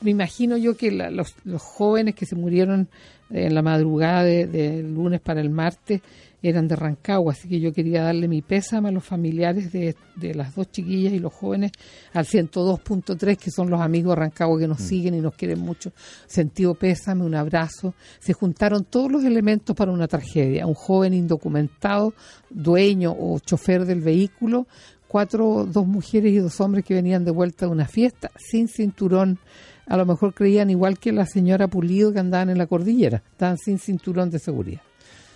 me 0.00 0.10
imagino 0.10 0.56
yo 0.56 0.76
que 0.76 0.90
la- 0.90 1.10
los, 1.10 1.34
los 1.44 1.62
jóvenes 1.62 2.14
que 2.14 2.26
se 2.26 2.36
murieron 2.36 2.88
en 3.30 3.54
la 3.54 3.62
madrugada 3.62 4.22
de- 4.24 4.46
del 4.46 4.94
lunes 4.94 5.20
para 5.20 5.40
el 5.40 5.50
martes 5.50 6.00
eran 6.42 6.68
de 6.68 6.76
Rancagua, 6.76 7.32
así 7.32 7.48
que 7.48 7.58
yo 7.58 7.72
quería 7.72 8.02
darle 8.04 8.28
mi 8.28 8.40
pésame 8.40 8.90
a 8.90 8.92
los 8.92 9.02
familiares 9.04 9.72
de, 9.72 9.96
de 10.14 10.34
las 10.34 10.54
dos 10.54 10.70
chiquillas 10.70 11.12
y 11.12 11.18
los 11.18 11.32
jóvenes 11.32 11.72
al 12.12 12.24
102.3, 12.24 13.36
que 13.36 13.50
son 13.50 13.68
los 13.68 13.80
amigos 13.80 14.14
de 14.14 14.20
Rancagua 14.20 14.58
que 14.60 14.68
nos 14.68 14.80
siguen 14.80 15.14
y 15.14 15.20
nos 15.20 15.34
quieren 15.34 15.58
mucho. 15.58 15.90
Sentido 16.26 16.74
pésame, 16.74 17.24
un 17.24 17.34
abrazo. 17.34 17.94
Se 18.20 18.32
juntaron 18.32 18.84
todos 18.84 19.10
los 19.10 19.24
elementos 19.24 19.74
para 19.74 19.90
una 19.90 20.06
tragedia. 20.06 20.66
Un 20.66 20.74
joven 20.74 21.14
indocumentado, 21.14 22.14
dueño 22.50 23.12
o 23.18 23.40
chofer 23.40 23.84
del 23.84 24.00
vehículo, 24.02 24.68
cuatro, 25.08 25.66
dos 25.66 25.86
mujeres 25.86 26.32
y 26.32 26.36
dos 26.38 26.60
hombres 26.60 26.84
que 26.84 26.94
venían 26.94 27.24
de 27.24 27.32
vuelta 27.32 27.66
de 27.66 27.72
una 27.72 27.86
fiesta 27.88 28.30
sin 28.36 28.68
cinturón. 28.68 29.38
A 29.86 29.96
lo 29.96 30.04
mejor 30.06 30.34
creían 30.34 30.68
igual 30.70 30.98
que 30.98 31.12
la 31.12 31.26
señora 31.26 31.68
Pulido 31.68 32.12
que 32.12 32.18
andaban 32.18 32.50
en 32.50 32.58
la 32.58 32.66
cordillera, 32.66 33.22
estaban 33.32 33.56
sin 33.58 33.78
cinturón 33.78 34.30
de 34.30 34.38
seguridad. 34.38 34.80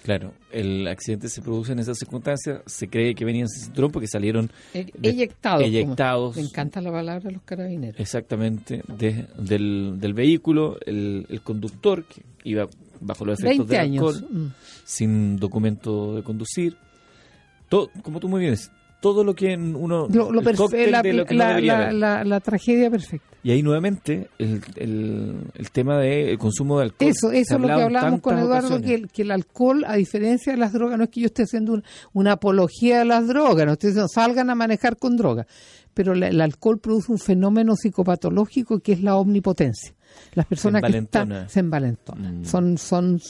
Claro, 0.03 0.33
el 0.51 0.89
accidente 0.89 1.29
se 1.29 1.43
produce 1.43 1.73
en 1.73 1.79
esas 1.79 1.99
circunstancias. 1.99 2.63
Se 2.65 2.89
cree 2.89 3.15
que 3.15 3.25
venían 3.27 3.49
sin 3.49 3.65
cinturón 3.65 3.93
porque 3.93 4.09
salieron 4.09 4.51
E- 4.73 4.87
eyectados. 5.03 5.63
eyectados. 5.63 6.37
Me 6.37 6.43
encanta 6.43 6.81
la 6.81 6.91
palabra 6.91 7.21
de 7.29 7.33
los 7.33 7.43
carabineros. 7.43 8.01
exactamente 8.01 8.83
de- 8.89 9.27
del, 9.39 9.97
del 10.01 10.15
vehículo. 10.15 10.79
El, 10.87 11.27
el 11.29 11.43
conductor 11.43 12.05
que 12.07 12.23
iba 12.45 12.67
bajo 13.01 13.27
los 13.27 13.39
efectos 13.41 13.69
20 13.69 13.75
del 13.89 13.93
alcohol, 14.01 14.27
mm. 14.31 14.47
sin 14.85 15.37
documento 15.37 16.17
de 16.17 16.23
conducir. 16.23 16.77
Todo, 17.69 17.91
como 18.03 18.21
tú 18.21 18.29
muy 18.29 18.41
bien 18.41 18.53
dices, 18.55 18.73
todo 19.03 19.23
lo 19.23 19.35
que 19.35 19.55
uno. 19.55 20.09
Lo, 20.09 20.33
lo 20.33 20.41
el 20.41 20.47
perfe- 20.47 20.57
cóctel 20.57 20.91
la, 20.93 21.03
de 21.03 21.13
lo 21.13 21.27
que 21.27 21.35
la- 21.35 22.25
la 22.25 22.41
tragedia 22.41 22.91
perfecta. 22.91 23.30
Y 23.43 23.53
ahí 23.53 23.63
nuevamente 23.63 24.29
el, 24.39 24.61
el, 24.77 25.37
el 25.55 25.71
tema 25.71 25.99
del 25.99 26.37
consumo 26.39 26.79
de 26.79 26.85
alcohol. 26.85 27.09
Eso, 27.11 27.33
eso 27.33 27.55
es 27.55 27.61
lo 27.61 27.67
que 27.69 27.73
hablábamos 27.85 28.21
con 28.21 28.39
Eduardo, 28.39 28.69
que 28.83 28.95
el, 28.95 29.09
que 29.09 29.23
el 29.23 29.31
alcohol, 29.31 29.85
a 29.87 29.97
diferencia 29.97 30.53
de 30.53 30.59
las 30.59 30.73
drogas, 30.75 30.99
no 30.99 31.05
es 31.05 31.11
que 31.11 31.21
yo 31.21 31.27
esté 31.27 31.45
haciendo 31.45 31.73
un- 31.73 31.85
una 32.13 32.33
apología 32.33 32.99
de 32.99 33.07
las 33.07 33.27
drogas, 33.27 33.65
no 33.65 33.73
estoy 33.73 33.91
diciendo 33.91 34.09
salgan 34.13 34.51
a 34.51 34.55
manejar 34.55 34.99
con 34.99 35.17
drogas, 35.17 35.47
pero 35.95 36.15
la- 36.15 36.29
el 36.29 36.41
alcohol 36.41 36.79
produce 36.79 37.13
un 37.13 37.19
fenómeno 37.19 37.77
psicopatológico 37.77 38.81
que 38.81 38.93
es 38.93 39.03
la 39.03 39.17
omnipotencia. 39.17 39.95
Las 40.35 40.47
personas 40.47 40.83
que 40.83 40.99
están 40.99 41.49
se 41.49 41.61
envalentonan. 41.61 42.41
Mm. 42.41 42.45
Son, 42.45 42.79
son 42.79 43.21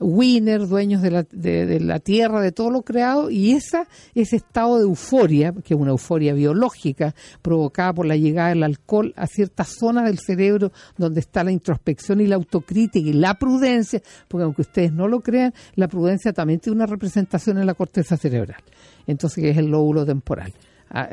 winners, 0.00 0.68
dueños 0.68 1.02
de 1.02 1.10
la, 1.10 1.22
de, 1.30 1.66
de 1.66 1.80
la 1.80 1.98
tierra, 2.00 2.40
de 2.40 2.52
todo 2.52 2.70
lo 2.70 2.82
creado, 2.82 3.30
y 3.30 3.52
esa, 3.52 3.86
ese 4.14 4.36
estado 4.36 4.76
de 4.78 4.84
euforia, 4.84 5.52
que 5.64 5.74
es 5.74 5.80
una 5.80 5.90
euforia 5.90 6.32
biológica 6.32 7.14
provocada 7.42 7.92
por 7.92 8.06
la 8.06 8.16
llegada 8.16 8.50
del 8.50 8.62
alcohol 8.62 9.12
a 9.16 9.26
ciertas 9.26 9.68
zonas 9.78 10.04
del 10.06 10.18
cerebro 10.18 10.72
donde 10.96 11.20
está 11.20 11.44
la 11.44 11.52
introspección 11.52 12.20
y 12.22 12.26
la 12.26 12.36
autocrítica 12.36 13.08
y 13.08 13.12
la 13.12 13.34
prudencia, 13.34 14.00
porque 14.28 14.44
aunque 14.44 14.62
ustedes 14.62 14.92
no 14.92 15.08
lo 15.08 15.20
crean, 15.20 15.52
la 15.74 15.88
prudencia 15.88 16.32
también 16.32 16.60
tiene 16.60 16.76
una 16.76 16.86
representación 16.86 17.58
en 17.58 17.66
la 17.66 17.74
corteza 17.74 18.16
cerebral, 18.16 18.62
entonces 19.06 19.42
que 19.42 19.50
es 19.50 19.58
el 19.58 19.66
lóbulo 19.66 20.06
temporal. 20.06 20.52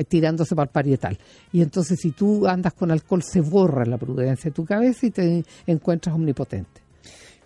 Tirándose 0.07 0.55
para 0.55 0.65
el 0.65 0.71
parietal. 0.71 1.17
Y 1.51 1.61
entonces 1.61 1.99
si 1.99 2.11
tú 2.11 2.47
andas 2.47 2.73
con 2.73 2.91
alcohol 2.91 3.23
se 3.23 3.41
borra 3.41 3.85
la 3.85 3.97
prudencia 3.97 4.49
de 4.49 4.55
tu 4.55 4.65
cabeza 4.65 5.05
y 5.05 5.11
te 5.11 5.43
encuentras 5.67 6.15
omnipotente. 6.15 6.81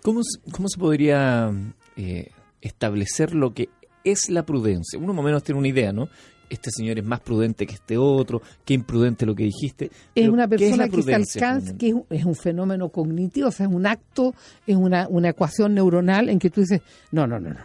¿Cómo, 0.02 0.20
cómo 0.52 0.68
se 0.68 0.78
podría 0.78 1.50
eh, 1.96 2.30
establecer 2.60 3.34
lo 3.34 3.52
que 3.52 3.68
es 4.04 4.30
la 4.30 4.44
prudencia? 4.44 4.98
Uno 4.98 5.12
más 5.12 5.20
o 5.20 5.24
menos 5.24 5.42
tiene 5.42 5.58
una 5.58 5.68
idea, 5.68 5.92
¿no? 5.92 6.08
Este 6.50 6.70
señor 6.70 6.98
es 6.98 7.04
más 7.04 7.20
prudente 7.20 7.66
que 7.66 7.74
este 7.74 7.98
otro, 7.98 8.40
qué 8.64 8.72
imprudente 8.72 9.26
lo 9.26 9.34
que 9.34 9.44
dijiste. 9.44 9.90
Es 10.14 10.28
una 10.28 10.48
persona 10.48 10.88
que 10.88 11.02
se 11.02 11.14
alcanza, 11.14 11.76
que 11.76 11.94
es 12.08 12.24
un, 12.24 12.34
fenómeno 12.34 12.88
cognitivo, 12.88 13.48
o 13.48 13.50
sea, 13.50 13.66
es 13.66 13.72
un 13.72 13.86
acto, 13.86 14.34
es 14.66 14.76
una, 14.76 15.08
una 15.08 15.30
ecuación 15.30 15.74
neuronal 15.74 16.30
en 16.30 16.38
que 16.38 16.48
tú 16.48 16.62
dices, 16.62 16.80
no, 17.12 17.26
no, 17.26 17.38
no, 17.38 17.50
no, 17.50 17.60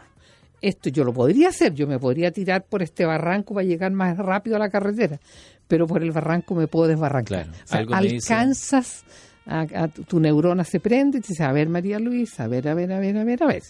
esto 0.64 0.90
yo 0.90 1.04
lo 1.04 1.14
podría 1.14 1.50
hacer, 1.50 1.74
yo 1.74 1.86
me 1.88 2.00
podría 2.00 2.32
tirar 2.32 2.64
por 2.64 2.82
este 2.82 3.06
barranco 3.06 3.54
para 3.54 3.66
llegar 3.66 3.92
más 3.92 4.18
rápido 4.18 4.56
a 4.56 4.60
la 4.60 4.70
carretera, 4.70 5.20
pero 5.68 5.86
por 5.86 6.02
el 6.02 6.12
barranco 6.12 6.56
me 6.56 6.68
puedo 6.68 6.88
desbarrancar. 6.88 7.48
alcanzas, 7.70 9.04
a, 9.46 9.88
tu 9.90 10.22
neurona 10.22 10.64
se 10.64 10.80
prende 10.80 11.18
y 11.18 11.22
te 11.22 11.28
dice, 11.30 11.44
a 11.44 11.52
ver 11.52 11.68
María 11.68 12.00
Luisa, 12.00 12.46
a 12.46 12.48
ver, 12.48 12.70
a 12.70 12.74
ver, 12.74 12.94
a 12.94 13.00
ver, 13.00 13.18
a 13.18 13.24
ver, 13.26 13.44
a 13.44 13.48
ver. 13.48 13.64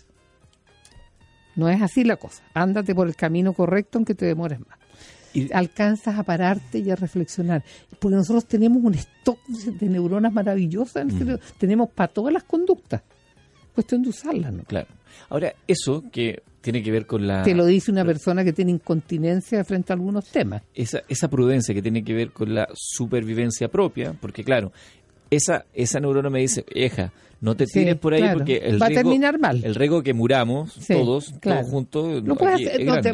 No 1.56 1.68
es 1.68 1.82
así 1.82 2.04
la 2.04 2.16
cosa. 2.16 2.44
Ándate 2.54 2.94
por 2.94 3.08
el 3.08 3.16
camino 3.16 3.54
correcto 3.54 3.98
aunque 3.98 4.14
te 4.14 4.26
demores 4.26 4.60
más. 4.60 4.78
Y 5.34 5.52
alcanzas 5.52 6.18
a 6.18 6.24
pararte 6.24 6.78
y 6.78 6.92
a 6.92 6.96
reflexionar. 6.96 7.64
Porque 8.00 8.16
nosotros 8.16 8.46
tenemos 8.46 8.84
un 8.84 8.94
stock 8.94 9.40
de 9.48 9.90
neuronas 9.90 10.32
maravillosas, 10.32 11.08
mm. 11.08 11.34
tenemos 11.58 11.90
para 11.90 12.14
todas 12.14 12.32
las 12.32 12.44
conductas. 12.44 13.02
Cuestión 13.74 14.04
de 14.04 14.10
usarlas, 14.10 14.54
¿no? 14.54 14.64
Claro. 14.64 14.88
Ahora, 15.30 15.54
eso 15.68 16.04
que 16.12 16.42
tiene 16.62 16.82
que 16.82 16.92
ver 16.92 17.06
con 17.06 17.28
la... 17.28 17.44
Te 17.44 17.54
lo 17.54 17.66
dice 17.66 17.92
una 17.92 18.06
persona 18.06 18.44
que 18.44 18.54
tiene 18.54 18.72
incontinencia 18.72 19.64
frente 19.66 19.92
a 19.92 19.96
algunos 19.96 20.26
temas. 20.30 20.64
Esa, 20.74 21.02
esa 21.10 21.28
prudencia 21.28 21.76
que 21.76 21.82
tiene 21.82 22.04
que 22.04 22.14
ver 22.14 22.32
con 22.32 22.56
la 22.56 22.68
supervivencia 22.74 23.68
propia, 23.68 24.14
porque 24.20 24.44
claro, 24.44 24.72
esa, 25.30 25.66
esa 25.74 26.00
neurona 26.00 26.30
me 26.30 26.40
dice, 26.40 26.66
hija, 26.74 27.12
no 27.42 27.56
te 27.56 27.66
tires 27.66 27.98
por 27.98 28.14
ahí 28.14 28.24
porque 28.32 28.58
el 28.58 28.82
va 28.82 28.86
a 28.86 28.90
terminar 28.90 29.38
mal. 29.38 29.62
El 29.64 29.76
riesgo 29.76 30.02
que 30.02 30.14
muramos 30.14 30.76
todos, 30.88 31.34
todos 31.42 31.70
juntos. 31.70 32.24
No, 32.24 32.36
puedes, 32.36 32.62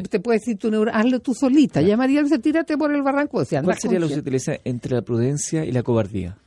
te, 0.10 0.20
puede 0.20 0.38
decir 0.38 0.58
tu 0.58 0.70
neurona, 0.70 1.00
hazlo 1.00 1.20
tú 1.20 1.34
solita. 1.34 1.82
Ya 1.82 1.98
María 1.98 2.22
dice, 2.22 2.38
tírate 2.38 2.78
por 2.78 2.94
el 2.94 3.02
barranco. 3.02 3.40
O 3.40 3.46
sea, 3.46 3.64
¿Cuál 3.64 3.80
sería 3.80 4.00
se 4.08 4.20
utiliza 4.20 4.54
entre 4.64 4.94
la 4.94 5.02
prudencia 5.02 5.66
y 5.66 5.72
la 5.72 5.82
cobardía? 5.82 6.38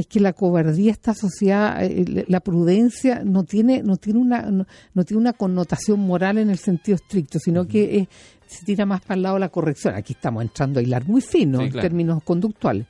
Es 0.00 0.06
que 0.06 0.20
la 0.20 0.32
cobardía 0.32 0.90
está 0.90 1.12
asociada, 1.12 1.84
eh, 1.84 2.24
la 2.26 2.40
prudencia 2.40 3.22
no 3.24 3.44
tiene, 3.44 3.82
no 3.82 3.96
tiene 3.96 4.18
una, 4.18 4.50
no, 4.50 5.04
tiene 5.04 5.20
una 5.20 5.32
connotación 5.32 6.00
moral 6.00 6.38
en 6.38 6.50
el 6.50 6.58
sentido 6.58 6.96
estricto, 6.96 7.38
sino 7.38 7.66
que 7.66 8.08
se 8.46 8.64
tira 8.64 8.84
más 8.84 9.00
para 9.02 9.14
el 9.14 9.22
lado 9.22 9.38
la 9.38 9.48
corrección. 9.48 9.94
Aquí 9.94 10.14
estamos 10.14 10.42
entrando 10.42 10.80
a 10.80 10.82
hilar 10.82 11.06
muy 11.06 11.20
fino 11.20 11.60
en 11.60 11.72
términos 11.72 12.22
conductuales. 12.24 12.86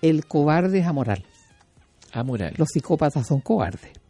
El 0.00 0.26
cobarde 0.26 0.78
es 0.80 0.86
amoral. 0.86 1.24
Amoral. 2.12 2.54
Los 2.56 2.70
psicópatas 2.70 3.26
son 3.26 3.40
cobardes. 3.40 4.01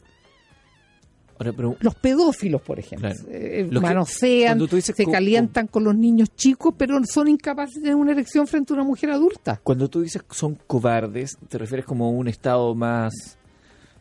Los 1.44 1.94
pedófilos, 1.94 2.62
por 2.62 2.78
ejemplo, 2.78 3.10
eh, 3.28 3.68
manosean, 3.70 4.60
se 4.80 5.04
calientan 5.06 5.66
con 5.66 5.84
los 5.84 5.94
niños 5.94 6.30
chicos, 6.34 6.74
pero 6.76 6.98
son 7.04 7.28
incapaces 7.28 7.76
de 7.76 7.82
tener 7.82 7.96
una 7.96 8.12
erección 8.12 8.46
frente 8.46 8.72
a 8.72 8.76
una 8.76 8.84
mujer 8.84 9.10
adulta. 9.10 9.60
Cuando 9.62 9.88
tú 9.88 10.00
dices 10.00 10.22
son 10.30 10.58
cobardes, 10.66 11.36
te 11.48 11.58
refieres 11.58 11.86
como 11.86 12.10
un 12.10 12.28
estado 12.28 12.74
más, 12.74 13.12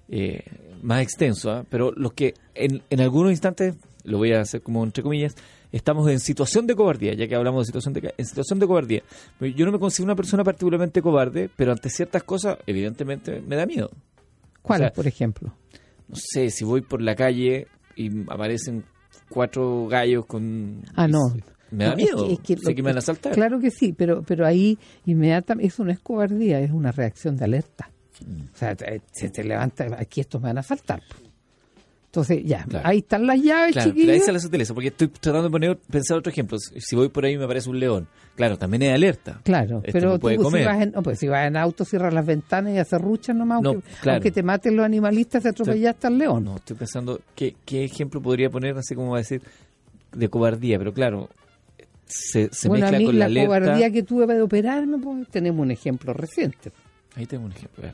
eh, 0.10 0.44
más 0.82 1.02
extenso, 1.02 1.52
¿ah? 1.52 1.66
pero 1.70 1.92
los 1.92 2.14
que 2.14 2.34
en, 2.56 2.82
en 2.90 3.02
algunos 3.02 3.32
instantes, 3.32 3.76
lo 4.04 4.18
voy 4.18 4.34
a 4.34 4.42
hacer 4.42 4.62
como 4.62 4.84
entre 4.84 5.04
comillas, 5.04 5.36
estamos 5.72 6.10
en 6.10 6.20
situación 6.20 6.68
de 6.68 6.76
cobardía, 6.76 7.14
ya 7.14 7.28
que 7.28 7.36
hablamos 7.36 7.64
de 7.64 7.66
situación 7.68 7.94
de, 7.94 8.14
en 8.18 8.26
situación 8.26 8.60
de 8.60 8.68
cobardía. 8.68 9.04
Yo 9.40 9.66
no 9.66 9.72
me 9.72 9.80
considero 9.80 10.06
una 10.06 10.16
persona 10.16 10.44
particularmente 10.44 11.02
cobarde, 11.02 11.50
pero 11.56 11.72
ante 11.72 11.90
ciertas 11.90 12.24
cosas, 12.24 12.58
evidentemente, 12.66 13.42
me 13.42 13.56
da 13.56 13.66
miedo. 13.66 13.92
¿Cuáles, 14.62 14.92
por 14.92 15.08
ejemplo? 15.08 15.54
No 16.12 16.18
sé, 16.18 16.50
si 16.50 16.66
voy 16.66 16.82
por 16.82 17.02
la 17.02 17.16
calle 17.16 17.68
y 17.96 18.10
aparecen 18.30 18.84
cuatro 19.30 19.88
gallos 19.88 20.26
con... 20.26 20.84
Ah, 20.94 21.08
no. 21.08 21.20
Me 21.72 21.86
da 21.86 21.96
miedo. 21.96 22.28
sé 22.28 22.76
que 22.76 22.84
me 22.84 22.90
van 22.90 22.98
a 22.98 23.00
asaltar. 23.00 23.34
Claro 23.34 23.60
que 23.62 23.72
sí, 23.72 23.94
pero, 23.94 24.24
pero 24.24 24.46
ahí 24.46 24.78
inmediatamente, 25.06 25.68
eso 25.68 25.86
no 25.86 25.92
es 25.92 26.00
cobardía, 26.00 26.60
es 26.60 26.72
una 26.72 26.92
reacción 26.92 27.38
de 27.38 27.46
alerta. 27.46 27.90
Mm. 28.26 28.42
O 28.54 28.58
sea, 28.58 28.76
se 29.14 29.30
te 29.30 29.44
levanta, 29.46 29.88
aquí 29.98 30.20
estos 30.20 30.42
me 30.42 30.50
van 30.50 30.58
a 30.58 30.60
asaltar. 30.60 31.02
Entonces, 32.12 32.44
ya, 32.44 32.66
ahí 32.84 32.98
están 32.98 33.26
las 33.26 33.42
llaves, 33.42 33.72
claro, 33.72 33.94
ahí 33.96 34.20
se 34.20 34.34
las 34.34 34.44
utiliza, 34.44 34.74
porque 34.74 34.90
estoy 34.90 35.08
tratando 35.08 35.48
de 35.48 35.50
poner, 35.50 35.78
pensar 35.78 36.18
otro 36.18 36.30
ejemplo. 36.30 36.58
Si 36.60 36.94
voy 36.94 37.08
por 37.08 37.24
ahí 37.24 37.36
y 37.36 37.38
me 37.38 37.46
aparece 37.46 37.70
un 37.70 37.80
león, 37.80 38.06
claro, 38.36 38.58
también 38.58 38.82
es 38.82 38.94
alerta. 38.94 39.40
Claro, 39.46 39.78
este 39.78 39.94
pero 39.94 40.20
tú, 40.20 40.28
Si, 40.28 40.66
vas 40.66 40.82
en, 40.82 40.92
pues, 40.92 41.20
si 41.20 41.30
vas 41.30 41.48
en 41.48 41.56
auto, 41.56 41.86
cierras 41.86 42.14
las 42.14 42.26
ventanas 42.26 42.74
y 42.74 42.80
haces 42.80 43.00
ruchas 43.00 43.34
nomás, 43.34 43.64
aunque, 43.64 44.30
te 44.30 44.44
maten 44.44 44.76
los 44.76 44.86
animalistas, 44.86 45.44
te 45.44 45.50
atropellaste 45.50 46.08
al 46.08 46.18
león. 46.18 46.44
No, 46.44 46.58
estoy 46.58 46.76
pensando, 46.76 47.22
¿qué, 47.34 47.56
¿qué 47.64 47.86
ejemplo 47.86 48.22
podría 48.22 48.50
poner, 48.50 48.78
así 48.78 48.94
como 48.94 49.12
va 49.12 49.20
a 49.20 49.22
decir, 49.22 49.42
de 50.12 50.28
cobardía? 50.28 50.78
Pero 50.80 50.94
claro, 50.94 51.30
se, 52.08 52.50
se 52.52 52.68
bueno, 52.68 52.92
mezcla 52.92 53.06
con 53.06 53.20
la, 53.20 53.30
la 53.30 53.46
cobardía 53.46 53.90
que 53.90 54.04
tuve 54.04 54.28
de 54.28 54.42
operarme, 54.42 54.98
pues, 54.98 55.30
tenemos 55.30 55.62
un 55.62 55.72
ejemplo 55.72 56.12
reciente. 56.12 56.74
Ahí 57.16 57.26
tenemos 57.26 57.52
un 57.52 57.58
ejemplo, 57.58 57.90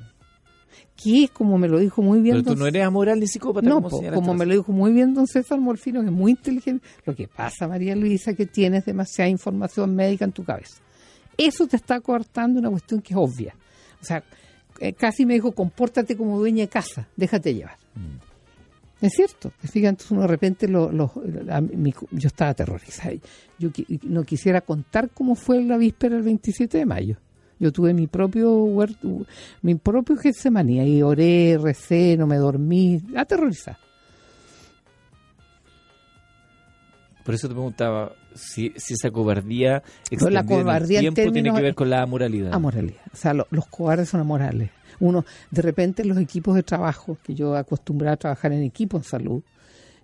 que 0.95 1.25
es 1.25 1.31
como 1.31 1.57
me 1.57 1.67
lo 1.67 1.79
dijo 1.79 2.01
muy 2.01 2.21
bien. 2.21 2.43
Pero 2.43 2.55
tú 2.55 2.59
no 2.59 2.67
eres 2.67 2.83
amoral 2.83 3.19
ni 3.19 3.27
psicópata. 3.27 3.67
No, 3.67 3.81
como, 3.81 4.33
me 4.33 4.45
lo 4.45 4.55
dijo 4.55 4.71
muy 4.71 4.91
bien 4.91 5.13
don 5.13 5.27
César 5.27 5.59
Morfino, 5.59 6.01
que 6.01 6.07
es 6.07 6.11
muy 6.11 6.31
inteligente. 6.31 6.85
Lo 7.05 7.15
que 7.15 7.27
pasa, 7.27 7.67
María 7.67 7.95
Luisa, 7.95 8.33
que 8.33 8.45
tienes 8.45 8.85
demasiada 8.85 9.29
información 9.29 9.95
médica 9.95 10.25
en 10.25 10.31
tu 10.31 10.43
cabeza. 10.43 10.81
Eso 11.37 11.67
te 11.67 11.75
está 11.75 12.01
coartando 12.01 12.59
una 12.59 12.69
cuestión 12.69 13.01
que 13.01 13.13
es 13.13 13.17
obvia. 13.19 13.55
O 14.01 14.05
sea, 14.05 14.23
eh, 14.79 14.93
casi 14.93 15.25
me 15.25 15.35
dijo, 15.35 15.51
compórtate 15.51 16.17
como 16.17 16.39
dueña 16.39 16.61
de 16.61 16.67
casa, 16.67 17.07
déjate 17.15 17.53
llevar. 17.53 17.77
Mm. 17.95 19.05
Es 19.05 19.13
cierto. 19.13 19.51
Fíjate, 19.59 20.05
uno 20.09 20.21
de 20.21 20.27
repente 20.27 20.67
lo, 20.67 20.91
yo 20.91 22.27
estaba 22.27 22.51
aterrorizada. 22.51 23.13
Yo 23.59 23.69
no 24.03 24.23
quisiera 24.23 24.61
contar 24.61 25.11
cómo 25.11 25.35
fue 25.35 25.63
la 25.63 25.77
víspera 25.77 26.15
del 26.15 26.23
27 26.23 26.79
de 26.79 26.85
mayo. 26.85 27.17
Yo 27.59 27.71
tuve 27.71 27.93
mi 27.93 28.07
propio 28.07 28.53
huerto, 28.53 29.25
mi 29.61 29.75
propio 29.75 30.15
Getsemanía 30.15 30.85
y 30.85 31.01
oré, 31.01 31.57
recé, 31.61 32.15
no 32.17 32.27
me 32.27 32.37
dormí, 32.37 33.01
aterrorizada. 33.15 33.79
Por 37.23 37.35
eso 37.35 37.49
te 37.49 37.55
preguntaba 37.55 38.13
si, 38.35 38.71
esa 38.75 39.11
cobardía, 39.11 39.83
la 40.29 40.45
cobardía 40.45 40.99
en 40.99 41.13
tiempo 41.13 41.33
tiene 41.33 41.53
que 41.53 41.61
ver 41.61 41.75
con 41.75 41.89
la 41.89 42.03
amoralidad. 42.03 42.53
Amoralidad. 42.53 43.01
O 43.11 43.17
sea, 43.17 43.33
los 43.33 43.67
cobardes 43.69 44.07
son 44.07 44.21
amorales. 44.21 44.69
Uno, 44.99 45.25
de 45.51 45.61
repente, 45.61 46.05
los 46.05 46.17
equipos 46.17 46.55
de 46.55 46.63
trabajo, 46.63 47.17
que 47.21 47.35
yo 47.35 47.55
acostumbraba 47.55 48.13
a 48.13 48.17
trabajar 48.17 48.53
en 48.53 48.63
equipo 48.63 48.97
en 48.97 49.03
salud, 49.03 49.43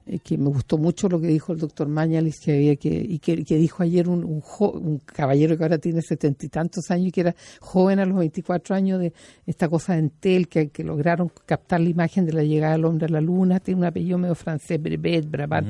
eh, 0.05 0.19
que 0.19 0.38
me 0.38 0.50
gustó 0.50 0.77
mucho 0.77 1.07
lo 1.07 1.22
que 1.22 1.27
dijo 1.27 1.53
el 1.53 1.60
doctor 1.60 1.88
Mañalis 1.88 2.41
que 2.41 2.51
había 2.51 2.75
que, 2.75 2.89
y 2.89 3.19
que, 3.19 3.55
dijo 3.57 3.83
ayer 3.83 4.10
un, 4.10 4.25
un, 4.25 5.01
caballero 5.05 5.57
que 5.57 5.63
ahora 5.63 5.77
tiene 5.77 6.01
setenta 6.01 6.45
y 6.45 6.50
tantos 6.50 6.91
años 6.91 7.07
y 7.07 7.12
que 7.12 7.22
era 7.22 7.36
joven 7.62 8.00
a 8.00 8.05
los 8.05 8.17
24 8.17 8.75
años 8.75 9.00
de 9.00 9.13
esta 9.45 9.69
cosa 9.69 9.93
de 9.93 10.00
Entel, 10.00 10.50
que, 10.50 10.67
que 10.69 10.83
lograron 10.83 11.31
captar 11.45 11.79
la 11.79 11.88
imagen 11.88 12.25
de 12.25 12.33
la 12.33 12.43
llegada 12.43 12.74
del 12.74 12.83
hombre 12.83 13.05
a 13.05 13.10
la 13.10 13.22
luna, 13.22 13.62
tiene 13.62 13.79
un 13.79 13.86
apellido 13.86 14.17
medio 14.17 14.36
francés, 14.36 14.81
Brevet, 14.81 15.29
Brabant. 15.29 15.67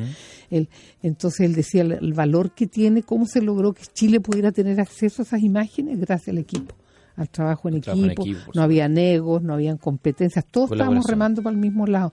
entonces 0.49 1.41
él 1.41 1.53
decía 1.53 1.83
el, 1.83 2.13
valor 2.13 2.55
que 2.55 2.65
tiene, 2.65 3.03
cómo 3.03 3.27
se 3.27 3.39
logró 3.39 3.73
que 3.73 3.83
Chile 3.93 4.19
pudiera 4.19 4.51
tener 4.51 4.79
acceso 4.79 5.21
a 5.21 5.25
esas 5.25 5.43
imágenes 5.43 5.99
gracias 5.99 6.29
al 6.29 6.39
equipo 6.39 6.75
al 7.15 7.29
trabajo 7.29 7.69
en 7.69 7.75
equipo, 7.75 8.23
no 8.55 8.63
había 8.63 8.87
negos, 8.87 9.43
no 9.43 9.53
habían 9.53 9.77
competencias, 9.77 10.43
todos 10.49 10.71
estábamos 10.71 11.05
remando 11.05 11.43
para 11.43 11.53
el 11.53 11.61
mismo 11.61 11.85
lado. 11.85 12.11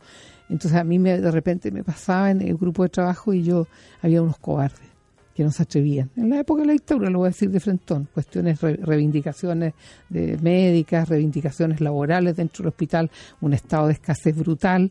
Entonces 0.51 0.75
a 0.75 0.85
mí 0.85 0.99
me, 0.99 1.21
de 1.21 1.31
repente 1.31 1.71
me 1.71 1.85
pasaba 1.85 2.31
en 2.31 2.43
el 2.43 2.57
grupo 2.57 2.83
de 2.83 2.89
trabajo 2.89 3.33
y 3.33 3.43
yo 3.43 3.67
había 4.03 4.21
unos 4.21 4.39
cobardes 4.39 4.91
que 5.35 5.45
no 5.45 5.53
se 5.53 5.63
atrevían. 5.63 6.11
En 6.17 6.29
la 6.29 6.41
época 6.41 6.63
de 6.63 6.67
la 6.67 6.73
dictadura, 6.73 7.09
lo 7.09 7.21
voy 7.21 7.27
a 7.27 7.31
decir 7.31 7.51
de 7.51 7.61
frentón, 7.61 8.09
cuestiones, 8.13 8.61
reivindicaciones 8.61 9.75
de 10.09 10.37
médicas, 10.39 11.09
reivindicaciones 11.09 11.81
laborales 11.81 12.37
dentro 12.37 12.65
del 12.65 12.69
hospital, 12.69 13.11
un 13.41 13.55
estado 13.55 13.87
de 13.87 13.95
escasez 13.95 14.37
brutal 14.37 14.91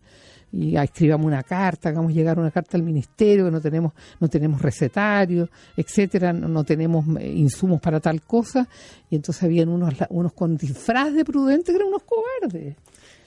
y 0.52 0.76
escribamos 0.78 1.28
una 1.28 1.44
carta, 1.44 1.90
hagamos 1.90 2.14
llegar 2.14 2.40
una 2.40 2.52
carta 2.52 2.78
al 2.78 2.84
ministerio 2.84 3.46
que 3.46 3.52
no 3.52 3.62
tenemos 3.62 3.94
no 4.20 4.28
tenemos 4.28 4.62
recetarios, 4.62 5.50
etcétera, 5.78 6.34
no, 6.34 6.64
tenemos 6.64 7.06
eh, 7.20 7.28
insumos 7.28 7.80
para 7.80 8.00
tal 8.00 8.22
cosa 8.22 8.68
y 9.10 9.16
entonces 9.16 9.44
habían 9.44 9.70
unos 9.70 9.94
unos 10.10 10.34
con 10.34 10.58
disfraz 10.58 11.14
de 11.14 11.24
prudente 11.24 11.72
que 11.72 11.76
eran 11.76 11.90
unos 11.90 12.04
cobardes. 12.04 12.76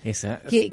Esa, 0.04 0.40
que, 0.50 0.68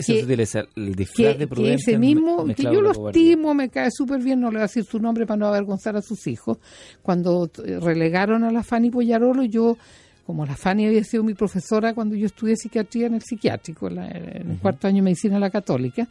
el 0.76 0.96
disfraz 0.96 1.38
de 1.38 1.48
ese 1.76 1.92
mismo, 2.00 2.38
que 2.56 2.64
yo 2.64 2.82
lo 2.82 2.92
estimo, 3.20 3.54
me 3.54 3.70
cae 3.70 3.90
súper 3.92 4.22
bien, 4.24 4.40
no 4.40 4.48
le 4.48 4.54
voy 4.58 4.60
a 4.60 4.64
decir 4.64 4.84
su 4.86 5.00
nombre 5.00 5.26
para 5.28 5.38
no 5.38 5.48
avergonzar 5.48 5.96
a 5.96 6.02
sus 6.02 6.26
hijos. 6.28 6.58
Cuando 7.04 7.50
relegaron 7.82 8.44
a 8.44 8.52
la 8.52 8.64
Fanny 8.64 8.90
Pollarolo, 8.90 9.44
yo 9.44 9.78
como 10.26 10.46
la 10.46 10.56
Fanny 10.56 10.86
había 10.86 11.04
sido 11.04 11.24
mi 11.24 11.34
profesora 11.34 11.94
cuando 11.96 12.16
yo 12.16 12.28
estudié 12.28 12.56
psiquiatría 12.56 13.08
en 13.08 13.16
el 13.16 13.22
psiquiátrico, 13.24 13.88
en, 13.88 13.96
la- 13.96 14.10
en 14.12 14.52
el 14.52 14.58
cuarto 14.60 14.88
año 14.88 14.98
de 14.98 15.02
medicina 15.04 15.36
de 15.36 15.40
la 15.40 15.50
católica, 15.50 16.08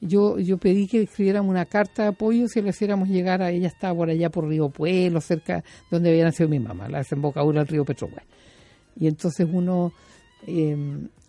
yo, 0.00 0.38
yo 0.38 0.58
pedí 0.58 0.86
que 0.86 1.02
escribiéramos 1.02 1.48
una 1.50 1.64
carta 1.64 2.02
de 2.02 2.08
apoyo 2.08 2.48
si 2.48 2.60
le 2.60 2.70
hiciéramos 2.70 3.08
llegar 3.08 3.40
a 3.40 3.50
ella, 3.50 3.68
estaba 3.68 3.94
por 3.94 4.10
allá 4.10 4.28
por 4.28 4.46
Río 4.46 4.68
Pueblo, 4.68 5.20
cerca 5.22 5.56
de 5.58 5.62
donde 5.90 6.10
había 6.10 6.24
nacido 6.24 6.48
mi 6.50 6.58
mamá, 6.58 6.86
la 6.88 6.98
desembocadura 6.98 7.60
del 7.60 7.68
río 7.68 7.84
Petrohue. 7.84 8.20
Y 8.98 9.06
entonces 9.06 9.46
uno, 9.50 9.92
eh, 10.46 10.76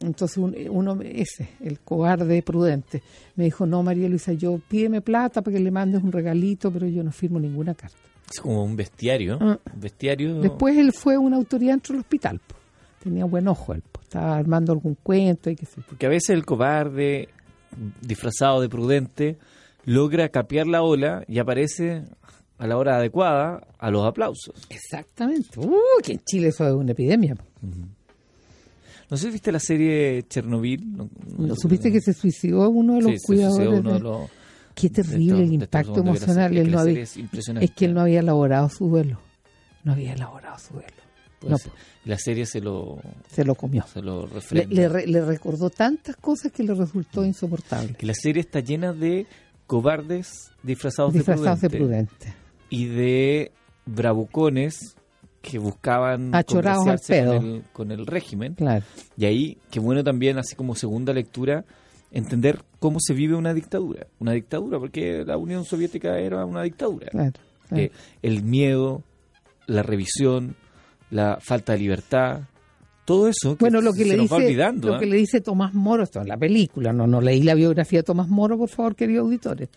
entonces 0.02 0.38
un- 0.38 0.56
uno, 0.70 1.00
ese, 1.02 1.50
el 1.62 1.80
cobarde 1.80 2.42
prudente, 2.42 3.02
me 3.36 3.46
dijo, 3.46 3.66
no, 3.66 3.84
María 3.84 4.10
Luisa, 4.10 4.34
yo 4.34 4.60
pídeme 4.68 5.02
plata 5.02 5.42
para 5.42 5.56
que 5.58 5.64
le 5.64 5.72
mandes 5.72 6.04
un 6.04 6.12
regalito, 6.12 6.72
pero 6.72 6.88
yo 6.88 7.04
no 7.04 7.12
firmo 7.12 7.40
ninguna 7.40 7.74
carta. 7.74 7.98
Es 8.32 8.40
como 8.40 8.64
un 8.64 8.76
bestiario. 8.76 9.38
Ah. 9.40 9.60
Un 9.74 9.80
bestiario. 9.80 10.40
Después 10.42 10.78
él 10.78 10.92
fue 10.94 11.18
una 11.18 11.36
autoridad 11.38 11.74
dentro 11.74 11.94
del 11.94 12.02
hospital. 12.02 12.40
po. 12.40 12.56
Tenía 13.04 13.26
buen 13.26 13.48
ojo 13.48 13.74
él. 13.74 13.84
po. 13.92 14.02
Estaba 14.02 14.38
armando 14.38 14.72
algún 14.72 14.96
cuento 15.04 15.50
y 15.50 15.56
qué 15.56 15.66
sé 15.66 15.82
yo. 15.82 15.88
Porque 15.90 16.06
a 16.06 16.10
veces 16.10 16.30
el 16.32 16.46
cobarde, 16.46 17.30
disfrazado 18.02 18.62
de 18.62 18.70
prudente, 18.70 19.38
logra 19.86 20.30
capear 20.30 20.68
la 20.68 20.82
ola 20.84 21.24
y 21.28 21.40
aparece 21.40 22.04
a 22.58 22.68
la 22.68 22.78
hora 22.78 22.98
adecuada 22.98 23.68
a 23.78 23.92
los 23.92 24.06
aplausos. 24.08 24.56
Exactamente. 24.70 25.60
Uh, 25.60 25.76
que 26.02 26.14
en 26.14 26.20
Chile 26.26 26.48
eso 26.48 26.66
es 26.68 26.74
una 26.74 26.92
epidemia. 26.94 27.36
No 29.10 29.18
sé 29.18 29.28
si 29.28 29.32
viste 29.32 29.52
la 29.52 29.60
serie 29.60 30.24
Chernobyl. 30.28 30.82
No, 30.98 31.10
¿No 31.38 31.56
supiste 31.56 31.92
que 31.92 32.02
se 32.02 32.14
suicidó 32.14 32.70
uno 32.70 32.96
de 32.96 33.02
los 33.02 33.12
Sí, 33.12 33.18
se 33.20 33.26
cuidadores? 33.26 33.56
suicidó 33.68 33.80
uno 33.82 33.90
de- 33.92 33.98
de 33.98 34.04
los- 34.04 34.30
Qué 34.76 34.90
de 34.90 34.96
terrible 34.96 35.26
estos- 35.26 35.40
el 35.40 35.50
de 35.50 35.56
estos 35.66 35.82
impacto 35.82 36.00
emocional. 36.00 36.58
Él 36.58 36.72
no 36.72 36.80
había- 36.80 37.02
es 37.02 37.18
impresionante. 37.18 37.66
es 37.66 37.72
que 37.72 37.86
él 37.86 37.94
no 37.94 38.02
había 38.02 38.20
elaborado 38.22 38.70
su 38.70 38.88
duelo. 38.90 39.20
No 39.84 39.92
había 39.94 40.14
elaborado 40.14 40.58
su 40.58 40.74
duelo. 40.74 40.88
Pues, 41.40 41.52
no, 41.52 41.58
po. 41.58 41.76
la 42.06 42.18
serie 42.18 42.46
se 42.46 42.62
lo, 42.62 43.00
Se 43.30 43.44
lo 43.44 43.54
comió. 43.56 43.86
se 43.92 44.02
lo 44.02 44.28
Le, 44.52 44.66
le 44.66 45.08
le 45.08 45.26
recordó 45.26 45.70
tantas 45.70 46.16
cosas 46.16 46.52
que 46.54 46.64
le 46.64 46.74
resultó 46.74 47.26
insoportable. 47.26 47.94
que 47.96 48.06
la 48.06 48.14
serie 48.14 48.40
está 48.42 48.62
llena 48.62 48.94
de 48.94 49.28
cobardes 49.68 50.52
disfrazados, 50.64 51.14
Disfrazados 51.14 51.60
de 51.62 51.68
de 51.68 51.78
prudente 51.78 52.14
prudente. 52.16 52.34
y 52.70 52.86
de 52.86 53.52
bravucones 53.86 54.96
que 55.44 55.60
buscaban 55.60 56.34
al 56.34 56.46
pedo. 56.46 57.36
con 57.38 57.46
el, 57.46 57.64
con 57.74 57.92
el 57.92 58.08
régimen. 58.08 58.56
Claro. 58.56 58.84
Y 59.18 59.26
ahí, 59.26 59.58
qué 59.70 59.80
bueno 59.82 60.04
también, 60.04 60.38
así 60.38 60.56
como 60.56 60.74
segunda 60.74 61.12
lectura, 61.14 61.66
entender 62.12 62.62
cómo 62.80 63.00
se 63.02 63.14
vive 63.14 63.36
una 63.36 63.54
dictadura. 63.54 64.08
Una 64.20 64.32
dictadura, 64.32 64.80
porque 64.80 65.24
la 65.26 65.38
Unión 65.38 65.66
Soviética 65.66 66.18
era 66.18 66.46
una 66.46 66.64
dictadura. 66.64 67.08
Claro. 67.12 67.34
claro. 67.68 67.84
Eh, 67.84 67.92
el 68.22 68.42
miedo, 68.44 69.04
la 69.68 69.84
revisión, 69.84 70.56
la 71.12 71.40
falta 71.42 71.74
de 71.74 71.80
libertad, 71.80 72.44
todo 73.04 73.28
eso 73.28 73.58
que 73.58 73.66
Bueno, 73.66 73.82
lo 73.82 73.92
que 73.92 74.04
se 74.04 74.10
le 74.12 74.16
nos 74.16 74.24
dice 74.24 74.36
va 74.36 74.42
olvidando. 74.46 74.88
lo 74.88 74.96
¿eh? 74.96 75.00
que 75.00 75.06
le 75.08 75.18
dice 75.18 75.42
Tomás 75.42 75.74
Moro, 75.74 76.04
esto 76.04 76.22
en 76.22 76.30
la 76.30 76.38
película, 76.38 76.94
no 76.94 77.06
no 77.06 77.20
leí 77.20 77.44
la 77.44 77.54
biografía 77.54 78.00
de 78.00 78.04
Tomás 78.04 78.30
Moro, 78.30 78.58
por 78.58 78.70
favor, 78.70 78.96
queridos 78.96 79.26
auditores. 79.26 79.68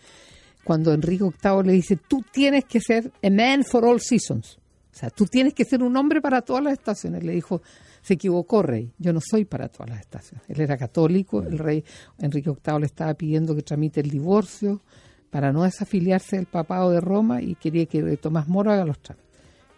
Cuando 0.63 0.93
Enrique 0.93 1.25
VIII 1.25 1.63
le 1.65 1.73
dice, 1.73 1.97
"Tú 1.97 2.23
tienes 2.31 2.63
que 2.63 2.79
ser 2.79 3.11
a 3.21 3.29
man 3.29 3.65
for 3.65 3.83
all 3.85 3.99
seasons." 3.99 4.57
O 4.97 4.99
sea, 4.99 5.11
tú 5.11 5.27
tienes 5.27 5.53
que 5.53 5.63
ser 5.63 5.83
un 5.83 5.95
hombre 5.95 6.21
para 6.21 6.41
todas 6.41 6.63
las 6.63 6.73
estaciones. 6.73 7.23
Le 7.23 7.33
dijo, 7.33 7.61
se 8.01 8.15
equivocó, 8.15 8.63
rey. 8.63 8.91
Yo 8.97 9.13
no 9.13 9.19
soy 9.21 9.45
para 9.45 9.69
todas 9.69 9.91
las 9.91 9.99
estaciones. 9.99 10.43
Él 10.49 10.59
era 10.59 10.75
católico, 10.75 11.43
el 11.43 11.59
rey 11.59 11.83
Enrique 12.17 12.49
VIII 12.49 12.79
le 12.79 12.87
estaba 12.87 13.13
pidiendo 13.13 13.55
que 13.55 13.61
tramite 13.61 14.01
el 14.01 14.09
divorcio 14.09 14.81
para 15.29 15.53
no 15.53 15.61
desafiliarse 15.61 16.37
del 16.37 16.47
papado 16.47 16.89
de 16.89 16.99
Roma 16.99 17.43
y 17.43 17.53
quería 17.53 17.85
que 17.85 18.17
Tomás 18.17 18.47
Moro 18.47 18.71
haga 18.71 18.85
los 18.85 18.97
trámites. 18.97 19.29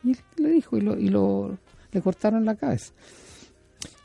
Y 0.05 0.11
él 0.11 0.17
le 0.37 0.49
dijo 0.51 0.77
y 0.77 0.81
lo, 0.81 0.97
y 0.97 1.09
lo 1.09 1.57
le 1.91 2.01
cortaron 2.01 2.45
la 2.45 2.55
cabeza. 2.55 2.93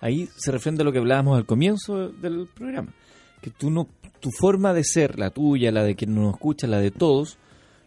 ahí 0.01 0.29
se 0.37 0.51
refiere 0.51 0.81
a 0.81 0.85
lo 0.85 0.91
que 0.91 0.99
hablábamos 0.99 1.39
al 1.39 1.47
comienzo 1.47 2.09
del 2.09 2.49
programa, 2.53 2.93
que 3.41 3.51
tú 3.51 3.71
no, 3.71 3.87
tu 4.19 4.31
forma 4.33 4.75
de 4.75 4.83
ser, 4.83 5.17
la 5.17 5.31
tuya, 5.31 5.71
la 5.71 5.85
de 5.85 5.95
quien 5.95 6.13
nos 6.13 6.35
escucha, 6.35 6.67
la 6.67 6.81
de 6.81 6.91
todos, 6.91 7.39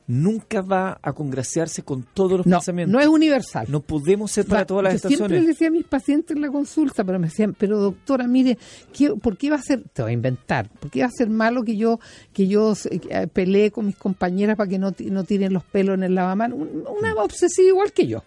nunca 0.08 0.62
va 0.62 0.98
a 1.02 1.12
congraciarse 1.14 1.84
con 1.84 2.04
todos 2.14 2.38
los 2.38 2.46
No, 2.48 2.58
pensamientos. 2.60 2.94
no 2.94 3.00
es 3.02 3.08
universal. 3.08 3.68
No 3.70 3.82
podemos 3.82 4.32
ser 4.32 4.46
para 4.46 4.62
Va, 4.62 4.66
todas 4.66 4.84
las 4.86 4.94
yo 4.94 5.00
siempre 5.10 5.16
estaciones. 5.26 5.42
le 5.44 5.48
decía 5.50 5.68
a 5.68 5.72
mis 5.72 5.86
pacientes 5.86 6.36
en 6.36 6.42
la 6.42 6.50
consulta, 6.50 7.04
pero 7.04 7.20
me 7.20 7.28
decían, 7.28 7.54
pero 7.58 7.78
doctora, 7.80 8.26
mire, 8.26 8.58
¿qué- 8.94 9.12
¿por 9.16 9.38
qué 9.38 9.50
va 9.50 9.58
a 9.58 9.62
ser, 9.62 9.84
te 9.92 10.02
voy 10.02 10.12
a 10.12 10.14
inventar, 10.14 10.70
por 10.70 10.90
qué 10.90 11.02
va 11.02 11.08
a 11.08 11.12
ser 11.12 11.30
malo 11.30 11.64
que 11.64 11.76
yo 11.76 12.00
que 12.34 12.48
yo 12.48 12.74
eh, 12.90 13.28
pelee 13.28 13.70
con 13.72 13.86
mis 13.86 13.98
compañeras 13.98 14.56
para 14.56 14.70
que 14.70 14.80
no, 14.80 14.94
no 15.12 15.24
tiren 15.26 15.52
los 15.54 15.64
pelos 15.66 15.96
en 15.96 16.04
el 16.04 16.16
lavamanos? 16.16 16.58
Un- 16.60 16.86
Una 17.00 17.14
Mm. 17.14 17.18
obsesiva 17.18 17.68
igual 17.68 17.92
que 17.92 18.08
yo. 18.08 18.24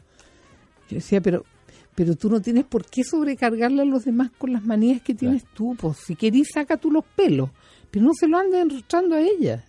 Yo 0.90 0.96
decía, 0.96 1.20
pero 1.20 1.44
pero 1.94 2.14
tú 2.16 2.30
no 2.30 2.40
tienes 2.40 2.64
por 2.64 2.86
qué 2.86 3.04
sobrecargarle 3.04 3.82
a 3.82 3.84
los 3.84 4.04
demás 4.04 4.30
con 4.38 4.52
las 4.52 4.64
manías 4.64 5.02
que 5.02 5.12
tienes 5.14 5.44
tú. 5.54 5.76
Pues 5.78 5.98
si 5.98 6.14
querís, 6.16 6.48
saca 6.54 6.76
tú 6.78 6.90
los 6.90 7.04
pelos, 7.04 7.50
pero 7.90 8.04
no 8.06 8.12
se 8.14 8.26
lo 8.26 8.38
andes 8.38 8.60
enrostrando 8.62 9.16
a 9.16 9.20
ella. 9.20 9.64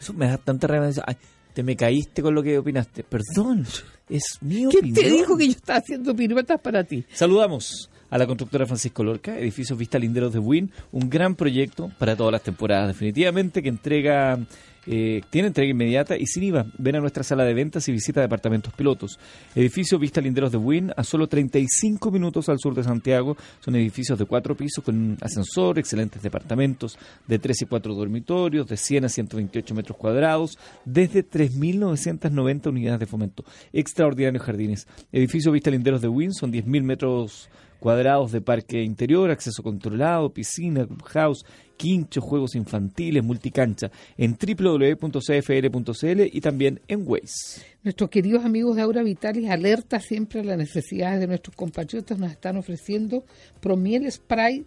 Eso 0.00 0.12
me 0.12 0.26
da 0.26 0.36
tanta 0.38 0.66
rabia. 0.66 0.90
Ay, 1.06 1.16
te 1.56 1.62
me 1.62 1.74
caíste 1.74 2.20
con 2.20 2.34
lo 2.34 2.42
que 2.42 2.58
opinaste. 2.58 3.02
Perdón, 3.02 3.64
es 4.10 4.22
mi 4.42 4.56
¿Quién 4.56 4.66
opinión. 4.66 4.94
te 4.94 5.10
dijo 5.10 5.38
que 5.38 5.46
yo 5.46 5.52
estaba 5.52 5.78
haciendo 5.78 6.14
piruetas 6.14 6.60
para 6.60 6.84
ti? 6.84 7.02
Saludamos 7.14 7.88
a 8.10 8.18
la 8.18 8.26
constructora 8.26 8.66
Francisco 8.66 9.02
Lorca, 9.02 9.38
Edificios 9.38 9.78
Vista 9.78 9.98
Linderos 9.98 10.34
de 10.34 10.38
Win, 10.38 10.70
un 10.92 11.08
gran 11.08 11.34
proyecto 11.34 11.90
para 11.98 12.14
todas 12.14 12.32
las 12.32 12.42
temporadas, 12.42 12.88
definitivamente, 12.88 13.62
que 13.62 13.70
entrega, 13.70 14.38
eh, 14.86 15.22
tiene 15.30 15.48
entrega 15.48 15.70
inmediata 15.70 16.16
y 16.16 16.26
sin 16.26 16.44
IVA. 16.44 16.66
Ven 16.78 16.96
a 16.96 17.00
nuestra 17.00 17.22
sala 17.22 17.44
de 17.44 17.54
ventas 17.54 17.88
y 17.88 17.92
visita 17.92 18.20
departamentos 18.20 18.72
pilotos. 18.72 19.18
Edificio 19.54 19.98
Vista 19.98 20.20
Linderos 20.20 20.52
de 20.52 20.58
Win, 20.58 20.92
a 20.96 21.02
solo 21.04 21.26
35 21.26 22.10
minutos 22.10 22.48
al 22.48 22.58
sur 22.58 22.74
de 22.74 22.84
Santiago. 22.84 23.36
Son 23.60 23.74
edificios 23.74 24.18
de 24.18 24.24
cuatro 24.24 24.56
pisos 24.56 24.84
con 24.84 25.18
ascensor, 25.20 25.78
excelentes 25.78 26.22
departamentos 26.22 26.98
de 27.26 27.38
3 27.38 27.62
y 27.62 27.66
4 27.66 27.94
dormitorios, 27.94 28.66
de 28.68 28.76
100 28.76 29.04
a 29.04 29.08
128 29.08 29.74
metros 29.74 29.96
cuadrados, 29.96 30.58
desde 30.84 31.28
3.990 31.28 32.68
unidades 32.68 33.00
de 33.00 33.06
fomento. 33.06 33.44
Extraordinarios 33.72 34.42
jardines. 34.42 34.86
Edificio 35.12 35.52
Vista 35.52 35.70
Linderos 35.70 36.00
de 36.00 36.08
Win 36.08 36.32
son 36.32 36.52
10.000 36.52 36.82
metros 36.82 37.48
cuadrados 37.78 38.32
de 38.32 38.40
parque 38.40 38.82
interior, 38.82 39.30
acceso 39.30 39.62
controlado, 39.62 40.32
piscina, 40.32 40.86
clubhouse, 40.86 41.44
quincho, 41.76 42.20
juegos 42.20 42.54
infantiles, 42.54 43.22
multicancha, 43.22 43.90
en 44.16 44.36
www.cfl.cl 44.36 46.20
y 46.32 46.40
también 46.40 46.80
en 46.88 47.02
Waze. 47.06 47.62
Nuestros 47.82 48.10
queridos 48.10 48.44
amigos 48.44 48.76
de 48.76 48.82
Aura 48.82 49.02
Vitalis 49.02 49.50
alerta 49.50 50.00
siempre 50.00 50.40
a 50.40 50.44
las 50.44 50.58
necesidades 50.58 51.20
de 51.20 51.26
nuestros 51.26 51.54
compatriotas. 51.54 52.18
Nos 52.18 52.32
están 52.32 52.56
ofreciendo 52.56 53.24
Promiel 53.60 54.10
Spray 54.10 54.66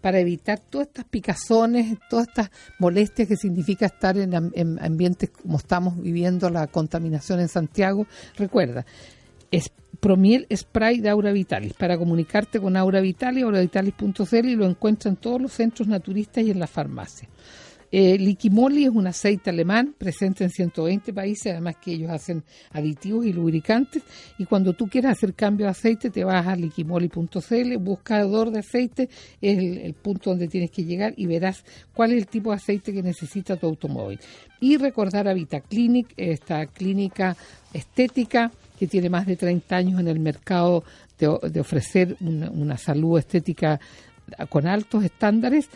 para 0.00 0.18
evitar 0.18 0.60
todas 0.60 0.86
estas 0.88 1.04
picazones, 1.04 1.98
todas 2.08 2.28
estas 2.28 2.50
molestias 2.78 3.28
que 3.28 3.36
significa 3.36 3.86
estar 3.86 4.16
en, 4.16 4.32
en 4.54 4.82
ambientes 4.82 5.30
como 5.30 5.58
estamos 5.58 6.00
viviendo 6.00 6.48
la 6.48 6.66
contaminación 6.68 7.40
en 7.40 7.48
Santiago. 7.48 8.06
Recuerda, 8.36 8.86
es 9.50 9.70
Promiel 10.00 10.46
Spray 10.54 11.00
de 11.00 11.10
Aura 11.10 11.32
Vitalis. 11.32 11.74
Para 11.74 11.98
comunicarte 11.98 12.58
con 12.58 12.76
Aura 12.76 13.00
Vitalis, 13.00 13.44
auravitalis.cl 13.44 14.48
y 14.48 14.56
lo 14.56 14.66
encuentran 14.66 15.14
en 15.14 15.20
todos 15.20 15.40
los 15.40 15.52
centros 15.52 15.86
naturistas 15.86 16.42
y 16.44 16.50
en 16.50 16.58
las 16.58 16.70
farmacias. 16.70 17.30
Eh, 17.92 18.16
Liquimoli 18.18 18.84
es 18.84 18.90
un 18.90 19.08
aceite 19.08 19.50
alemán 19.50 19.96
presente 19.98 20.44
en 20.44 20.50
120 20.50 21.12
países, 21.12 21.52
además 21.52 21.76
que 21.82 21.92
ellos 21.92 22.10
hacen 22.10 22.44
aditivos 22.70 23.26
y 23.26 23.32
lubricantes. 23.32 24.02
Y 24.38 24.44
cuando 24.44 24.74
tú 24.74 24.86
quieras 24.86 25.12
hacer 25.18 25.34
cambio 25.34 25.66
de 25.66 25.72
aceite, 25.72 26.10
te 26.10 26.22
vas 26.22 26.46
a 26.46 26.54
liquimoli.cl, 26.54 27.76
buscador 27.78 28.52
de 28.52 28.60
aceite, 28.60 29.08
es 29.40 29.58
el, 29.58 29.78
el 29.78 29.94
punto 29.94 30.30
donde 30.30 30.46
tienes 30.46 30.70
que 30.70 30.84
llegar 30.84 31.14
y 31.16 31.26
verás 31.26 31.64
cuál 31.92 32.12
es 32.12 32.18
el 32.18 32.28
tipo 32.28 32.50
de 32.50 32.56
aceite 32.56 32.92
que 32.92 33.02
necesita 33.02 33.56
tu 33.56 33.66
automóvil. 33.66 34.20
Y 34.60 34.76
recordar 34.76 35.26
a 35.26 35.34
VitaClinic, 35.34 36.14
esta 36.16 36.66
clínica 36.66 37.36
estética 37.72 38.52
que 38.80 38.86
tiene 38.86 39.10
más 39.10 39.26
de 39.26 39.36
30 39.36 39.76
años 39.76 40.00
en 40.00 40.08
el 40.08 40.18
mercado 40.18 40.84
de, 41.18 41.60
ofrecer 41.60 42.16
una, 42.20 42.50
una 42.50 42.78
salud 42.78 43.18
estética 43.18 43.78
con 44.48 44.66
altos 44.66 45.04
estándares. 45.04 45.68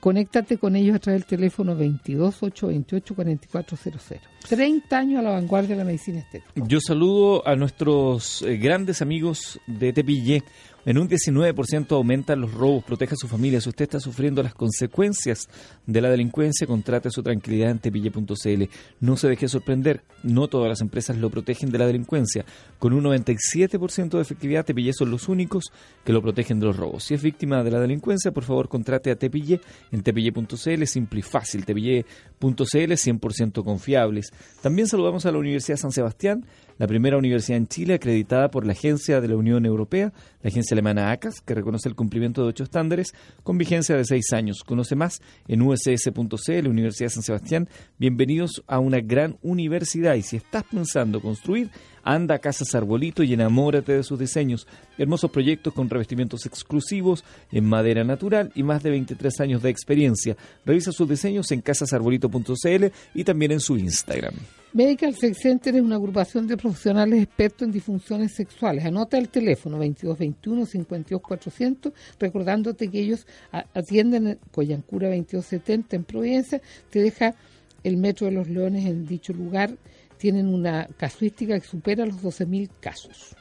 Conéctate 0.00 0.56
con 0.56 0.74
ellos 0.74 0.96
a 0.96 0.98
través 0.98 1.22
del 1.22 1.28
teléfono 1.28 1.76
22 1.76 2.42
828 2.42 3.14
4400. 3.14 4.28
30 4.48 4.96
años 4.96 5.18
a 5.18 5.22
la 5.22 5.30
vanguardia 5.32 5.74
de 5.74 5.82
la 5.82 5.84
medicina 5.84 6.20
estética. 6.20 6.66
Yo 6.66 6.80
saludo 6.80 7.46
a 7.46 7.54
nuestros 7.54 8.40
eh, 8.40 8.56
grandes 8.56 9.02
amigos 9.02 9.60
de 9.66 9.92
Tepillé. 9.92 10.42
En 10.84 10.98
un 10.98 11.08
19% 11.08 11.92
aumentan 11.92 12.40
los 12.40 12.54
robos. 12.54 12.84
Proteja 12.84 13.14
a 13.14 13.16
su 13.16 13.28
familia. 13.28 13.60
Si 13.60 13.68
usted 13.68 13.84
está 13.84 14.00
sufriendo 14.00 14.42
las 14.42 14.54
consecuencias 14.54 15.48
de 15.86 16.00
la 16.00 16.10
delincuencia, 16.10 16.66
contrate 16.66 17.10
su 17.10 17.22
tranquilidad 17.22 17.70
en 17.70 17.78
tepille.cl. 17.78 18.64
No 19.00 19.16
se 19.16 19.28
deje 19.28 19.48
sorprender. 19.48 20.02
No 20.22 20.48
todas 20.48 20.68
las 20.68 20.80
empresas 20.80 21.16
lo 21.16 21.30
protegen 21.30 21.70
de 21.70 21.78
la 21.78 21.86
delincuencia. 21.86 22.44
Con 22.78 22.92
un 22.92 23.04
97% 23.04 24.10
de 24.10 24.20
efectividad, 24.20 24.64
Tepillé 24.64 24.92
son 24.92 25.10
los 25.10 25.28
únicos 25.28 25.72
que 26.04 26.12
lo 26.12 26.22
protegen 26.22 26.60
de 26.60 26.66
los 26.66 26.76
robos. 26.76 27.04
Si 27.04 27.14
es 27.14 27.22
víctima 27.22 27.62
de 27.62 27.70
la 27.70 27.80
delincuencia, 27.80 28.32
por 28.32 28.44
favor, 28.44 28.68
contrate 28.68 29.10
a 29.10 29.16
Tepillé 29.16 29.60
en 29.92 30.02
tepille.cl. 30.02 30.86
Simple 30.86 31.20
y 31.20 31.22
fácil. 31.22 31.64
Tepille.cl 31.64 32.04
100% 32.40 33.64
confiables. 33.64 34.32
También 34.60 34.88
saludamos 34.88 35.26
a 35.26 35.32
la 35.32 35.38
Universidad 35.38 35.76
San 35.76 35.92
Sebastián, 35.92 36.44
la 36.78 36.86
primera 36.86 37.18
universidad 37.18 37.58
en 37.58 37.68
Chile 37.68 37.94
acreditada 37.94 38.50
por 38.50 38.64
la 38.64 38.72
Agencia 38.72 39.20
de 39.20 39.28
la 39.28 39.36
Unión 39.36 39.66
Europea, 39.66 40.12
la 40.42 40.48
Agencia 40.48 40.74
alemana 40.74 41.10
ACAS, 41.10 41.40
que 41.40 41.54
reconoce 41.54 41.88
el 41.88 41.94
cumplimiento 41.94 42.42
de 42.42 42.48
ocho 42.48 42.64
estándares 42.64 43.14
con 43.42 43.58
vigencia 43.58 43.96
de 43.96 44.04
seis 44.04 44.32
años. 44.32 44.62
Conoce 44.64 44.94
más 44.94 45.20
en 45.48 45.62
uss.cl, 45.62 46.68
Universidad 46.68 47.06
de 47.06 47.14
San 47.14 47.22
Sebastián. 47.22 47.68
Bienvenidos 47.98 48.62
a 48.66 48.78
una 48.78 49.00
gran 49.00 49.36
universidad 49.42 50.14
y 50.14 50.22
si 50.22 50.36
estás 50.36 50.64
pensando 50.64 51.20
construir, 51.20 51.70
anda 52.04 52.36
a 52.36 52.38
Casas 52.38 52.74
Arbolito 52.74 53.22
y 53.22 53.34
enamórate 53.34 53.92
de 53.92 54.02
sus 54.04 54.18
diseños. 54.18 54.66
Hermosos 54.96 55.30
proyectos 55.30 55.74
con 55.74 55.90
revestimientos 55.90 56.46
exclusivos 56.46 57.24
en 57.50 57.64
madera 57.64 58.04
natural 58.04 58.52
y 58.54 58.62
más 58.62 58.82
de 58.82 58.90
23 58.90 59.40
años 59.40 59.62
de 59.62 59.70
experiencia. 59.70 60.36
Revisa 60.64 60.92
sus 60.92 61.08
diseños 61.08 61.50
en 61.50 61.60
casasarbolito.cl 61.60 62.84
y 63.14 63.24
también 63.24 63.52
en 63.52 63.60
su 63.60 63.76
Instagram. 63.76 64.34
Medical 64.72 65.14
Sex 65.14 65.38
Center 65.38 65.76
es 65.76 65.82
una 65.82 65.96
agrupación 65.96 66.46
de 66.46 66.58
profesionales 66.58 67.22
expertos 67.22 67.66
en 67.66 67.72
disfunciones 67.72 68.34
sexuales. 68.34 68.84
Anota 68.84 69.16
el 69.16 69.30
teléfono 69.30 69.82
2221-52400, 69.82 71.94
recordándote 72.18 72.88
que 72.88 73.00
ellos 73.00 73.26
atienden 73.72 74.26
en 74.28 74.38
Coyancura 74.50 75.08
2270 75.08 75.96
en 75.96 76.04
Providencia. 76.04 76.60
Te 76.90 77.00
deja 77.00 77.34
el 77.82 77.96
Metro 77.96 78.26
de 78.26 78.32
los 78.32 78.46
Leones 78.48 78.84
en 78.84 79.06
dicho 79.06 79.32
lugar. 79.32 79.70
Tienen 80.18 80.48
una 80.48 80.86
casuística 80.98 81.58
que 81.58 81.66
supera 81.66 82.04
los 82.04 82.22
12.000 82.22 82.68
casos. 82.80 83.34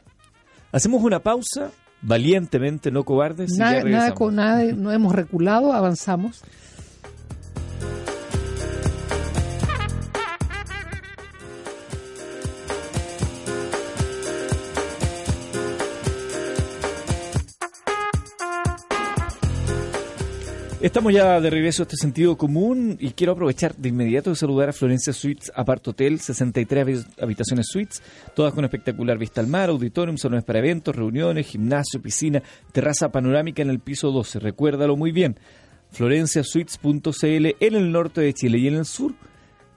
Hacemos 0.72 1.04
una 1.04 1.22
pausa, 1.22 1.72
valientemente, 2.02 2.90
no 2.90 3.04
cobardes. 3.04 3.52
Nada, 3.58 3.84
nada 3.84 4.14
con 4.14 4.36
nada, 4.36 4.64
no 4.64 4.94
hemos 4.94 5.14
reculado, 5.14 5.74
avanzamos. 5.74 6.42
Estamos 20.88 21.12
ya 21.12 21.42
de 21.42 21.50
regreso 21.50 21.82
a 21.82 21.86
este 21.86 21.98
sentido 21.98 22.38
común 22.38 22.96
y 23.02 23.10
quiero 23.10 23.34
aprovechar 23.34 23.76
de 23.76 23.90
inmediato 23.90 24.30
de 24.30 24.38
saludar 24.38 24.70
a 24.70 24.74
Florencia 24.74 25.12
Suites 25.12 25.52
Apart 25.54 25.86
Hotel, 25.86 26.18
63 26.18 27.06
habitaciones 27.22 27.68
suites, 27.70 28.02
todas 28.34 28.54
con 28.54 28.64
espectacular 28.64 29.18
vista 29.18 29.42
al 29.42 29.48
mar, 29.48 29.68
auditorium, 29.68 30.16
salones 30.16 30.46
para 30.46 30.60
eventos, 30.60 30.96
reuniones, 30.96 31.46
gimnasio, 31.46 32.02
piscina, 32.02 32.42
terraza 32.72 33.10
panorámica 33.10 33.62
en 33.62 33.70
el 33.70 33.82
piso 33.82 34.12
12. 34.12 34.40
Recuérdalo 34.40 34.96
muy 34.96 35.12
bien. 35.12 35.38
florenciasuites.cl 35.92 37.26
en 37.60 37.76
el 37.76 37.92
norte 37.92 38.22
de 38.22 38.34
Chile 38.34 38.58
y 38.58 38.70
en 38.70 38.76
el 38.76 38.86
sur 38.86 39.14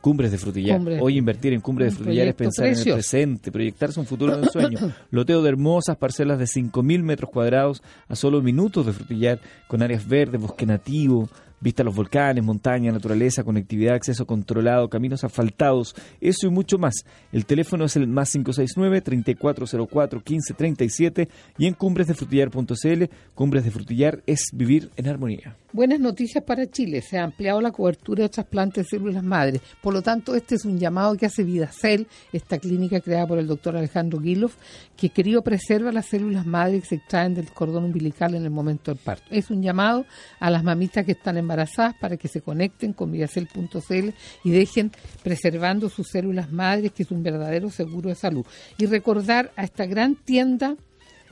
Cumbres 0.01 0.31
de 0.33 0.39
Frutillar. 0.39 0.81
Hoy 1.01 1.19
invertir 1.19 1.53
en 1.53 1.61
Cumbres 1.61 1.93
de 1.93 1.99
Frutillar 1.99 2.29
es 2.29 2.35
pensar 2.35 2.67
en 2.67 2.79
el 2.79 2.85
presente, 2.85 3.53
proyectarse 3.53 4.01
un 4.01 4.07
futuro 4.07 4.37
de 4.37 4.49
sueño. 4.49 4.79
Loteo 5.11 5.43
de 5.43 5.49
hermosas 5.51 5.97
parcelas 5.97 6.39
de 6.39 6.47
5.000 6.47 7.03
metros 7.03 7.31
cuadrados 7.31 7.83
a 8.09 8.17
solo 8.17 8.41
minutos 8.41 8.87
de 8.87 8.93
Frutillar, 8.93 9.41
con 9.69 9.83
áreas 9.83 10.09
verdes, 10.09 10.41
bosque 10.41 10.65
nativo, 10.65 11.29
Vista 11.61 11.83
a 11.83 11.85
los 11.85 11.94
volcanes, 11.94 12.42
montaña, 12.42 12.90
naturaleza, 12.90 13.44
conectividad, 13.44 13.94
acceso 13.94 14.27
controlado, 14.27 14.88
caminos 14.88 15.25
asfaltados, 15.25 15.94
eso 16.20 16.46
y 16.46 16.51
mucho 16.51 16.79
más. 16.79 17.05
El 17.33 17.44
teléfono 17.44 17.85
es 17.85 17.96
el 17.96 18.07
más 18.07 18.35
569-3404-1537 18.35 21.29
y 21.59 21.66
en 21.66 21.75
cumbresdefrutillar.cl. 21.75 23.05
Cumbres 23.35 23.64
de 23.64 23.70
Frutillar 23.70 24.23
es 24.27 24.51
vivir 24.55 24.90
en 24.96 25.09
armonía. 25.09 25.57
Buenas 25.73 26.01
noticias 26.01 26.42
para 26.42 26.66
Chile. 26.66 27.03
Se 27.03 27.18
ha 27.18 27.25
ampliado 27.25 27.61
la 27.61 27.70
cobertura 27.70 28.23
de 28.23 28.29
trasplantes 28.29 28.87
de 28.87 28.90
células 28.90 29.23
madres. 29.23 29.61
Por 29.83 29.94
lo 29.94 30.03
tanto, 30.03 30.35
este 30.35 30.55
es 30.55 30.64
un 30.64 30.79
llamado 30.79 31.16
que 31.16 31.27
hace 31.27 31.44
Vidacel, 31.44 32.07
esta 32.33 32.59
clínica 32.59 33.01
creada 33.01 33.27
por 33.27 33.38
el 33.38 33.46
doctor 33.46 33.77
Alejandro 33.77 34.18
Guilov, 34.18 34.53
que 34.96 35.11
querido 35.11 35.42
preserva 35.42 35.92
las 35.92 36.07
células 36.07 36.46
madres 36.46 36.83
que 36.83 36.88
se 36.88 36.94
extraen 36.96 37.35
del 37.35 37.53
cordón 37.53 37.85
umbilical 37.85 38.35
en 38.35 38.44
el 38.44 38.51
momento 38.51 38.90
del 38.90 39.01
parto. 39.03 39.25
Es 39.31 39.51
un 39.51 39.62
llamado 39.62 40.07
a 40.40 40.51
las 40.51 40.64
mamitas 40.64 41.05
que 41.05 41.12
están 41.12 41.38
en 41.38 41.46
embarazadas 41.51 41.95
para 42.01 42.17
que 42.17 42.29
se 42.29 42.41
conecten 42.41 42.93
con 42.93 43.11
vidacel.cl 43.11 44.11
y 44.45 44.51
dejen 44.51 44.93
preservando 45.23 45.89
sus 45.89 46.09
células 46.09 46.53
madres, 46.53 46.93
que 46.93 47.03
es 47.03 47.11
un 47.11 47.23
verdadero 47.23 47.71
seguro 47.71 48.09
de 48.09 48.15
salud. 48.15 48.47
Y 48.79 48.87
recordar 48.87 49.51
a 49.57 49.65
esta 49.65 49.85
gran 49.87 50.15
tienda, 50.15 50.77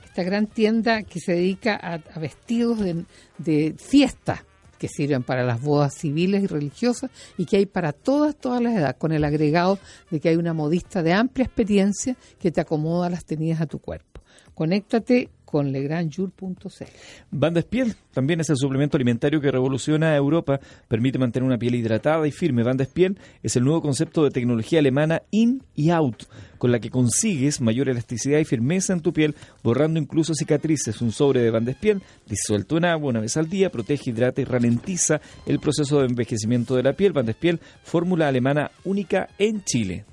esta 0.03 0.23
gran 0.23 0.47
tienda 0.47 1.03
que 1.03 1.21
se 1.21 1.33
dedica 1.33 1.75
a, 1.75 2.19
vestidos 2.19 2.79
de, 2.79 3.05
de 3.37 3.75
fiesta 3.77 4.43
que 4.77 4.89
sirven 4.89 5.23
para 5.23 5.43
las 5.43 5.61
bodas 5.61 5.93
civiles 5.93 6.43
y 6.43 6.47
religiosas 6.47 7.11
y 7.37 7.45
que 7.45 7.57
hay 7.57 7.65
para 7.65 7.93
todas, 7.93 8.35
todas 8.35 8.61
las 8.61 8.75
edades, 8.75 8.95
con 8.97 9.11
el 9.11 9.23
agregado 9.23 9.79
de 10.09 10.19
que 10.19 10.29
hay 10.29 10.35
una 10.35 10.53
modista 10.53 11.01
de 11.01 11.13
amplia 11.13 11.45
experiencia 11.45 12.15
que 12.39 12.51
te 12.51 12.61
acomoda 12.61 13.09
las 13.09 13.25
tenidas 13.25 13.61
a 13.61 13.67
tu 13.67 13.79
cuerpo. 13.79 14.21
Conéctate 14.53 15.29
con 15.49 15.71
legrandjour.cl. 15.71 16.83
Banda 17.31 17.61
Espiel 17.61 17.95
también 18.13 18.39
es 18.39 18.51
el 18.51 18.57
suplemento 18.57 18.97
alimentario 18.97 19.41
que 19.41 19.49
revoluciona 19.49 20.11
a 20.11 20.15
Europa, 20.15 20.59
permite 20.87 21.17
mantener 21.17 21.47
una 21.47 21.57
piel 21.57 21.73
hidratada 21.73 22.27
y 22.27 22.31
firme. 22.31 22.61
Banda 22.61 22.83
Espiel 22.83 23.17
es 23.41 23.55
el 23.55 23.63
nuevo 23.63 23.81
concepto 23.81 24.23
de 24.23 24.29
tecnología 24.29 24.77
alemana 24.77 25.23
in 25.31 25.63
y 25.73 25.89
out, 25.89 26.25
con 26.59 26.71
la 26.71 26.79
que 26.79 26.91
consigues 26.91 27.61
mayor 27.61 27.89
elasticidad 27.89 28.37
y 28.37 28.45
firmeza 28.45 28.93
en 28.93 29.01
tu 29.01 29.11
piel, 29.11 29.33
borrando 29.63 29.99
incluso 29.99 30.35
cicatrices. 30.35 31.01
Un 31.01 31.11
sobre 31.11 31.41
de 31.41 31.49
Banda 31.49 31.71
Espiel 31.71 32.03
disuelto 32.27 32.77
en 32.77 32.85
agua 32.85 33.09
una 33.09 33.21
vez 33.21 33.35
al 33.35 33.49
día 33.49 33.71
protege, 33.71 34.11
hidrata 34.11 34.41
y 34.41 34.45
ralentiza 34.45 35.19
el 35.47 35.59
proceso 35.59 35.99
de 35.99 36.05
envejecimiento 36.05 36.75
de 36.75 36.83
la 36.83 36.93
piel. 36.93 37.11
Banda 37.11 37.31
Espiel, 37.31 37.59
fórmula 37.81 38.27
alemana 38.27 38.69
única 38.85 39.29
en 39.39 39.63
Chile. 39.63 40.05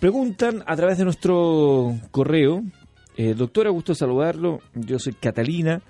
Preguntan 0.00 0.64
a 0.66 0.74
través 0.74 0.98
de 0.98 1.04
nuestro 1.04 1.94
correo 2.10 2.64
eh, 3.20 3.34
doctora, 3.34 3.68
gusto 3.68 3.94
saludarlo. 3.94 4.60
Yo 4.74 4.98
soy 4.98 5.12
Catalina. 5.12 5.82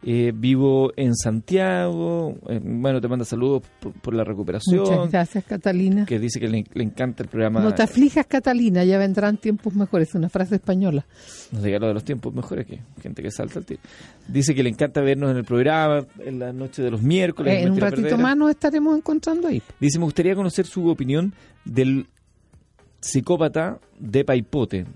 Eh, 0.00 0.30
vivo 0.32 0.92
en 0.94 1.16
Santiago. 1.16 2.36
Eh, 2.48 2.60
bueno, 2.62 3.00
te 3.00 3.08
manda 3.08 3.24
saludos 3.24 3.64
por, 4.00 4.14
la 4.14 4.22
recuperación. 4.22 4.78
Muchas 4.78 5.10
gracias, 5.10 5.44
Catalina. 5.44 6.06
Que 6.06 6.20
dice 6.20 6.38
que 6.38 6.46
le, 6.46 6.64
encanta 6.76 7.24
el 7.24 7.28
programa. 7.28 7.58
No 7.58 7.74
te 7.74 7.82
aflijas, 7.82 8.26
Catalina, 8.26 8.84
ya 8.84 8.96
vendrán 8.96 9.38
tiempos 9.38 9.74
mejores. 9.74 10.14
Una 10.14 10.28
frase 10.28 10.54
española. 10.54 11.04
No 11.50 11.60
diga 11.60 11.80
lo 11.80 11.88
de 11.88 11.94
los 11.94 12.04
tiempos 12.04 12.32
mejores, 12.32 12.64
que 12.64 12.78
gente 13.02 13.24
que 13.24 13.32
salta 13.32 13.58
al 13.58 13.64
tiro. 13.64 13.80
Dice 14.28 14.54
que 14.54 14.62
le 14.62 14.68
encanta 14.68 15.00
vernos 15.00 15.32
en 15.32 15.38
el 15.38 15.44
programa 15.44 16.06
en 16.24 16.38
la 16.38 16.52
noche 16.52 16.80
de 16.80 16.92
los 16.92 17.02
miércoles. 17.02 17.64
en 17.64 17.72
un 17.72 17.80
ratito 17.80 18.16
más 18.18 18.36
nos 18.36 18.50
estaremos 18.50 18.96
encontrando 18.96 19.48
ahí. 19.48 19.60
Dice, 19.80 19.98
me 19.98 20.04
gustaría 20.04 20.36
conocer 20.36 20.64
su 20.64 20.86
opinión 20.86 21.34
del 21.64 22.06
psicópata 23.00 23.80
de 23.98 24.24
Paipote 24.24 24.86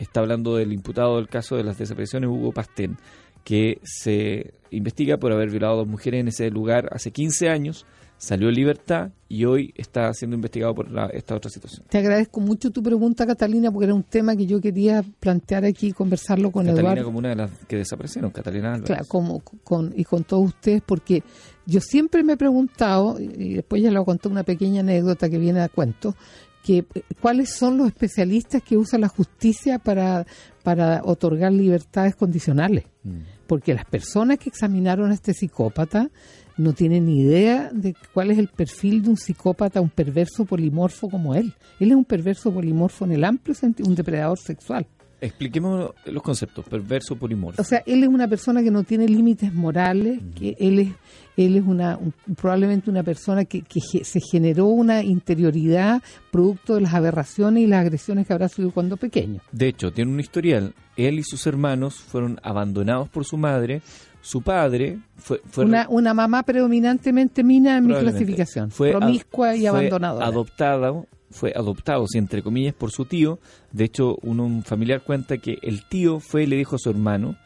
está 0.00 0.20
hablando 0.20 0.56
del 0.56 0.72
imputado 0.72 1.16
del 1.16 1.28
caso 1.28 1.56
de 1.56 1.64
las 1.64 1.78
desapariciones, 1.78 2.28
Hugo 2.28 2.52
Pastén, 2.52 2.96
que 3.44 3.80
se 3.84 4.54
investiga 4.70 5.18
por 5.18 5.32
haber 5.32 5.50
violado 5.50 5.74
a 5.74 5.76
dos 5.78 5.88
mujeres 5.88 6.20
en 6.20 6.28
ese 6.28 6.50
lugar 6.50 6.88
hace 6.92 7.10
15 7.10 7.48
años, 7.48 7.86
salió 8.16 8.48
en 8.48 8.54
libertad 8.54 9.10
y 9.28 9.46
hoy 9.46 9.72
está 9.76 10.12
siendo 10.12 10.36
investigado 10.36 10.74
por 10.74 10.88
esta 11.12 11.34
otra 11.34 11.50
situación. 11.50 11.86
Te 11.88 11.98
agradezco 11.98 12.40
mucho 12.40 12.70
tu 12.70 12.82
pregunta, 12.82 13.26
Catalina, 13.26 13.70
porque 13.70 13.86
era 13.86 13.94
un 13.94 14.02
tema 14.02 14.36
que 14.36 14.46
yo 14.46 14.60
quería 14.60 15.02
plantear 15.20 15.64
aquí 15.64 15.88
y 15.88 15.92
conversarlo 15.92 16.50
con 16.50 16.64
Catalina 16.66 16.92
Eduardo. 16.92 17.04
como 17.04 17.18
una 17.18 17.30
de 17.30 17.36
las 17.36 17.50
que 17.66 17.76
desaparecieron, 17.76 18.30
Catalina 18.30 18.74
Álvarez. 18.74 18.86
Claro, 18.86 19.04
como, 19.08 19.40
con, 19.40 19.94
y 19.96 20.04
con 20.04 20.24
todos 20.24 20.48
ustedes, 20.48 20.82
porque 20.84 21.22
yo 21.64 21.80
siempre 21.80 22.22
me 22.22 22.34
he 22.34 22.36
preguntado, 22.36 23.18
y 23.18 23.54
después 23.54 23.82
ya 23.82 23.90
lo 23.90 24.04
conté 24.04 24.28
una 24.28 24.44
pequeña 24.44 24.80
anécdota 24.80 25.30
que 25.30 25.38
viene 25.38 25.60
a 25.60 25.70
cuento, 25.70 26.14
que 26.64 26.84
cuáles 27.20 27.50
son 27.50 27.78
los 27.78 27.86
especialistas 27.86 28.62
que 28.62 28.76
usa 28.76 28.98
la 28.98 29.08
justicia 29.08 29.78
para, 29.78 30.26
para 30.62 31.02
otorgar 31.04 31.52
libertades 31.52 32.14
condicionales. 32.14 32.84
Mm. 33.02 33.20
Porque 33.46 33.74
las 33.74 33.84
personas 33.84 34.38
que 34.38 34.48
examinaron 34.48 35.10
a 35.10 35.14
este 35.14 35.34
psicópata 35.34 36.10
no 36.56 36.72
tienen 36.74 37.06
ni 37.06 37.20
idea 37.20 37.70
de 37.72 37.94
cuál 38.12 38.30
es 38.30 38.38
el 38.38 38.48
perfil 38.48 39.02
de 39.02 39.10
un 39.10 39.16
psicópata, 39.16 39.80
un 39.80 39.88
perverso 39.88 40.44
polimorfo 40.44 41.08
como 41.08 41.34
él. 41.34 41.54
Él 41.80 41.90
es 41.90 41.96
un 41.96 42.04
perverso 42.04 42.52
polimorfo 42.52 43.06
en 43.06 43.12
el 43.12 43.24
amplio 43.24 43.54
sentido, 43.54 43.88
un 43.88 43.94
depredador 43.94 44.38
sexual. 44.38 44.86
Expliquemos 45.20 45.90
los 46.06 46.22
conceptos, 46.22 46.64
perverso, 46.66 47.16
polimorfo. 47.16 47.60
O 47.60 47.64
sea, 47.64 47.82
él 47.86 48.02
es 48.02 48.08
una 48.08 48.26
persona 48.28 48.62
que 48.62 48.70
no 48.70 48.84
tiene 48.84 49.06
límites 49.06 49.52
morales, 49.52 50.22
mm. 50.22 50.30
que 50.30 50.56
él 50.58 50.78
es 50.78 50.88
él 51.36 51.56
es 51.56 51.64
una 51.64 51.98
probablemente 52.36 52.90
una 52.90 53.02
persona 53.02 53.44
que, 53.44 53.64
se 53.80 54.20
generó 54.20 54.66
una 54.66 55.02
interioridad 55.02 56.02
producto 56.30 56.74
de 56.74 56.82
las 56.82 56.94
aberraciones 56.94 57.62
y 57.62 57.66
las 57.66 57.80
agresiones 57.80 58.26
que 58.26 58.32
habrá 58.32 58.48
sido 58.48 58.70
cuando 58.70 58.96
pequeño. 58.96 59.40
De 59.52 59.68
hecho, 59.68 59.92
tiene 59.92 60.12
un 60.12 60.20
historial. 60.20 60.74
Él 60.96 61.18
y 61.18 61.22
sus 61.22 61.46
hermanos 61.46 61.94
fueron 61.94 62.38
abandonados 62.42 63.08
por 63.08 63.24
su 63.24 63.36
madre. 63.36 63.82
Su 64.22 64.42
padre 64.42 64.98
fue... 65.16 65.40
una, 65.56 65.86
una 65.88 66.12
mamá 66.12 66.42
predominantemente 66.42 67.42
mina 67.42 67.78
en 67.78 67.86
mi 67.86 67.94
clasificación. 67.94 68.70
Fue 68.70 68.90
promiscua 68.90 69.56
y 69.56 69.66
abandonada. 69.66 70.24
Adoptada 70.24 70.92
fue 71.30 71.52
adoptado, 71.54 72.06
si 72.06 72.18
entre 72.18 72.42
comillas, 72.42 72.74
por 72.74 72.90
su 72.90 73.04
tío. 73.04 73.38
De 73.72 73.84
hecho, 73.84 74.16
un 74.22 74.62
familiar 74.64 75.02
cuenta 75.02 75.38
que 75.38 75.58
el 75.62 75.84
tío 75.84 76.20
fue 76.20 76.42
y 76.42 76.46
le 76.46 76.56
dijo 76.56 76.76
a 76.76 76.78
su 76.78 76.90
hermano, 76.90 77.36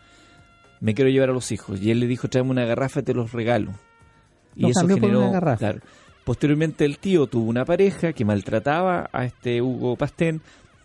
me 0.81 0.95
quiero 0.95 1.11
llevar 1.11 1.31
a 1.31 1.33
los 1.33 1.53
hijos. 1.53 1.81
Y 1.81 1.91
él 1.91 2.01
le 2.01 2.07
dijo, 2.07 2.29
tráeme 2.29 2.51
una 2.51 2.65
garrafa, 2.65 3.03
te 3.03 3.15
los 3.15 3.33
regalo. 3.33 3.73
Y 4.57 4.71
eso 4.71 4.87
generó... 4.87 5.33
Posteriormente 6.25 6.87
el 6.87 6.99
tío 6.99 7.27
tuvo 7.27 7.51
una 7.51 7.67
pareja 7.67 8.15
que 8.15 8.25
maltrataba 8.25 9.11
a 9.13 9.27
este 9.27 9.61
Hugo 9.61 9.95
Pastén, 9.95 10.41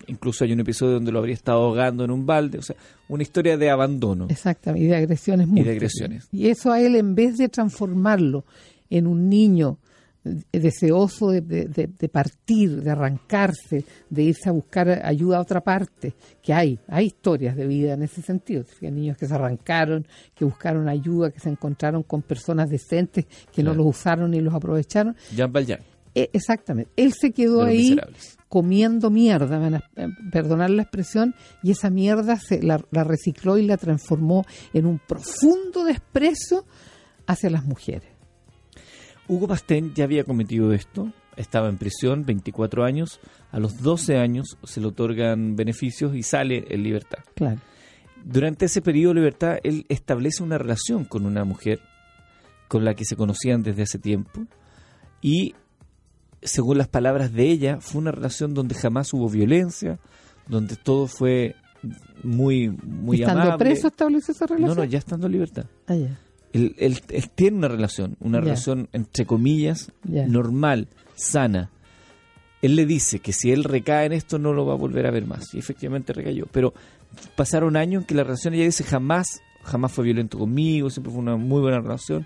incluso 0.08 0.44
hay 0.44 0.52
un 0.52 0.60
episodio 0.60 0.96
donde 0.96 1.14
lo 1.14 1.20
habría 1.20 1.34
estado 1.34 1.64
ahogando 1.64 2.04
en 2.04 2.12
un 2.12 2.26
balde, 2.26 2.58
o 2.58 2.62
sea, 2.62 2.76
una 3.08 3.24
historia 3.24 3.58
de 3.58 3.70
abandono. 3.70 4.28
Exactamente, 4.30 4.86
y 4.86 4.90
de 4.90 4.98
agresiones 4.98 5.48
Y 5.56 5.64
de 5.64 5.72
agresiones. 5.72 6.28
Y 6.34 6.48
eso 6.50 6.74
a 6.74 6.82
él, 6.82 6.98
en 6.98 7.16
vez 7.16 7.38
de 7.38 7.48
transformarlo 7.48 8.44
en 8.90 9.08
un 9.08 9.30
niño 9.30 9.78
deseoso 10.24 11.32
de, 11.32 11.42
de, 11.42 11.88
de, 11.88 12.10
partir, 12.10 12.82
de 12.84 12.92
arrancarse, 12.92 13.86
de 14.10 14.24
irse 14.24 14.50
a 14.50 14.52
buscar 14.52 15.02
ayuda 15.06 15.38
a 15.38 15.42
otra 15.42 15.62
parte, 15.62 16.14
que 16.42 16.54
hay, 16.54 16.80
hay 16.88 17.08
historias 17.08 17.56
de 17.56 17.66
vida 17.66 17.94
en 17.94 18.04
ese 18.04 18.22
sentido, 18.22 18.66
hay 18.82 18.92
niños 18.92 19.18
que 19.18 19.28
se 19.28 19.34
arrancaron, 19.34 20.06
que 20.36 20.46
buscaron 20.46 20.90
ayuda, 20.90 21.32
que 21.32 21.40
se 21.40 21.50
encontraron 21.50 22.04
con 22.04 22.22
personas 22.22 22.70
decentes, 22.70 23.26
que 23.54 23.64
no 23.64 23.74
los 23.74 23.86
usaron 23.86 24.32
ni 24.32 24.42
los 24.42 24.54
aprovecharon. 24.54 25.16
Jean 25.36 25.52
Valjean. 25.52 25.80
Eh, 26.16 26.30
exactamente, 26.34 26.92
él 26.96 27.14
se 27.14 27.32
quedó 27.32 27.64
ahí 27.64 27.96
comiendo 28.50 29.12
mierda, 29.12 29.60
van 29.60 29.76
a 29.76 29.84
eh, 29.96 30.08
perdonar 30.32 30.72
la 30.72 30.82
expresión, 30.82 31.36
y 31.62 31.72
esa 31.72 31.90
mierda 31.90 32.38
se 32.38 32.62
la, 32.62 32.84
la 32.92 33.04
recicló 33.04 33.58
y 33.58 33.66
la 33.66 33.78
transformó 33.78 34.44
en 34.74 34.88
un 34.88 35.00
profundo 35.00 35.86
desprecio 35.86 36.66
hacia 37.28 37.52
las 37.52 37.64
mujeres. 37.64 38.19
Hugo 39.30 39.48
Pastén 39.48 39.94
ya 39.94 40.06
había 40.06 40.24
cometido 40.24 40.74
esto, 40.74 41.14
estaba 41.38 41.70
en 41.70 41.78
prisión 41.78 42.26
24 42.26 42.84
años, 42.84 43.20
a 43.52 43.60
los 43.60 43.82
12 43.82 44.18
años 44.18 44.58
se 44.64 44.82
le 44.82 44.88
otorgan 44.88 45.56
beneficios 45.56 46.16
y 46.16 46.24
sale 46.24 46.66
en 46.68 46.84
libertad. 46.84 47.20
Claro. 47.36 47.62
Durante 48.26 48.66
ese 48.66 48.82
periodo 48.82 49.14
de 49.14 49.20
libertad, 49.22 49.58
él 49.64 49.86
establece 49.88 50.44
una 50.44 50.58
relación 50.58 51.06
con 51.06 51.26
una 51.26 51.46
mujer 51.46 51.80
con 52.68 52.84
la 52.84 52.96
que 52.96 53.06
se 53.06 53.16
conocían 53.16 53.62
desde 53.62 53.84
hace 53.84 54.00
tiempo 54.00 54.46
y, 55.22 55.54
según 56.42 56.80
las 56.80 56.88
palabras 56.88 57.32
de 57.32 57.50
ella, 57.50 57.80
fue 57.80 58.02
una 58.02 58.12
relación 58.12 58.56
donde 58.56 58.74
jamás 58.74 59.14
hubo 59.14 59.30
violencia, 59.30 60.00
donde 60.48 60.76
todo 60.76 61.06
fue 61.06 61.56
muy, 62.24 62.70
muy 62.70 63.22
¿Estando 63.22 63.44
amable. 63.44 63.66
preso 63.66 63.88
estableció 63.88 64.34
esa 64.34 64.48
relación? 64.48 64.76
No, 64.76 64.84
no, 64.84 64.90
ya 64.90 64.98
estando 64.98 65.28
en 65.28 65.34
libertad. 65.34 65.66
Ah, 65.88 65.96
ya. 65.96 66.20
Él, 66.54 66.76
él, 66.80 67.00
él, 67.10 67.30
tiene 67.30 67.58
una 67.58 67.68
relación, 67.68 68.18
una 68.20 68.40
relación 68.40 68.90
entre 68.94 69.26
comillas 69.26 69.92
normal, 70.28 70.88
sana. 71.16 71.70
Él 72.62 72.76
le 72.76 72.86
dice 72.86 73.20
que 73.20 73.32
si 73.34 73.52
él 73.52 73.64
recae 73.64 74.06
en 74.08 74.14
esto 74.14 74.38
no 74.40 74.52
lo 74.54 74.66
va 74.66 74.74
a 74.74 74.78
volver 74.78 75.06
a 75.06 75.12
ver 75.12 75.26
más. 75.26 75.54
Y 75.54 75.60
efectivamente 75.60 76.12
recayó. 76.12 76.46
Pero 76.52 76.74
pasaron 77.36 77.78
años 77.78 78.02
en 78.04 78.08
que 78.08 78.16
la 78.16 78.24
relación, 78.24 78.54
ella 78.54 78.66
dice, 78.66 78.84
jamás, 78.84 79.42
jamás 79.64 79.92
fue 79.92 80.04
violento 80.06 80.38
conmigo, 80.38 80.90
siempre 80.90 81.12
fue 81.12 81.22
una 81.22 81.38
muy 81.38 81.62
buena 81.62 81.80
relación. 81.80 82.26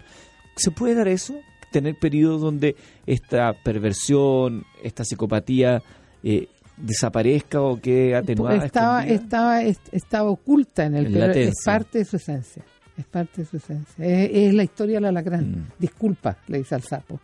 ¿Se 0.56 0.72
puede 0.72 0.96
dar 0.96 1.08
eso? 1.08 1.36
Tener 1.72 1.96
periodos 2.00 2.42
donde 2.42 2.76
esta 3.06 3.54
perversión, 3.64 4.64
esta 4.84 5.04
psicopatía 5.04 5.82
eh, 6.24 6.48
desaparezca 6.78 7.62
o 7.62 7.80
quede 7.80 8.16
atenuada. 8.16 8.66
estaba, 8.66 9.00
escondida? 9.02 9.24
estaba, 9.24 9.64
est- 9.64 9.90
estaba 9.94 10.30
oculta 10.32 10.86
en 10.86 10.96
el 10.96 11.06
En 11.08 11.14
pero 11.14 11.34
es 11.34 11.56
parte 11.66 11.98
de 12.00 12.06
su 12.06 12.16
esencia. 12.16 12.64
Es 12.98 13.06
parte 13.06 13.42
de 13.42 13.48
su 13.48 13.58
esencia. 13.58 14.06
Es, 14.06 14.30
es 14.32 14.54
la 14.54 14.64
historia 14.64 14.96
del 14.98 15.06
alacrán. 15.06 15.50
Mm. 15.52 15.68
Disculpa, 15.80 16.38
le 16.48 16.60
dice 16.60 16.76
al 16.76 16.84
sapo. 16.84 17.20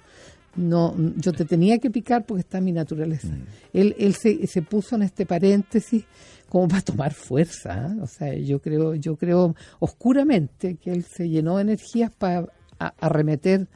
No, 0.55 0.95
yo 1.15 1.31
te 1.31 1.45
tenía 1.45 1.77
que 1.77 1.91
picar 1.91 2.25
porque 2.25 2.41
está 2.41 2.57
en 2.57 2.63
mi 2.65 2.71
naturaleza. 2.71 3.27
Mm. 3.27 3.43
Él, 3.73 3.95
él 3.99 4.15
se, 4.15 4.47
se 4.47 4.61
puso 4.63 4.95
en 4.95 5.03
este 5.03 5.25
paréntesis 5.25 6.03
como 6.49 6.67
para 6.67 6.81
tomar 6.81 7.13
fuerza. 7.13 7.85
¿ah? 7.85 7.95
O 8.01 8.07
sea, 8.07 8.33
yo 8.33 8.59
creo, 8.59 8.95
yo 8.95 9.15
creo 9.15 9.55
oscuramente 9.79 10.75
que 10.75 10.91
él 10.91 11.03
se 11.03 11.29
llenó 11.29 11.57
de 11.57 11.61
energías 11.63 12.11
para 12.17 12.47
a- 12.79 12.93
arremeter 12.99 13.67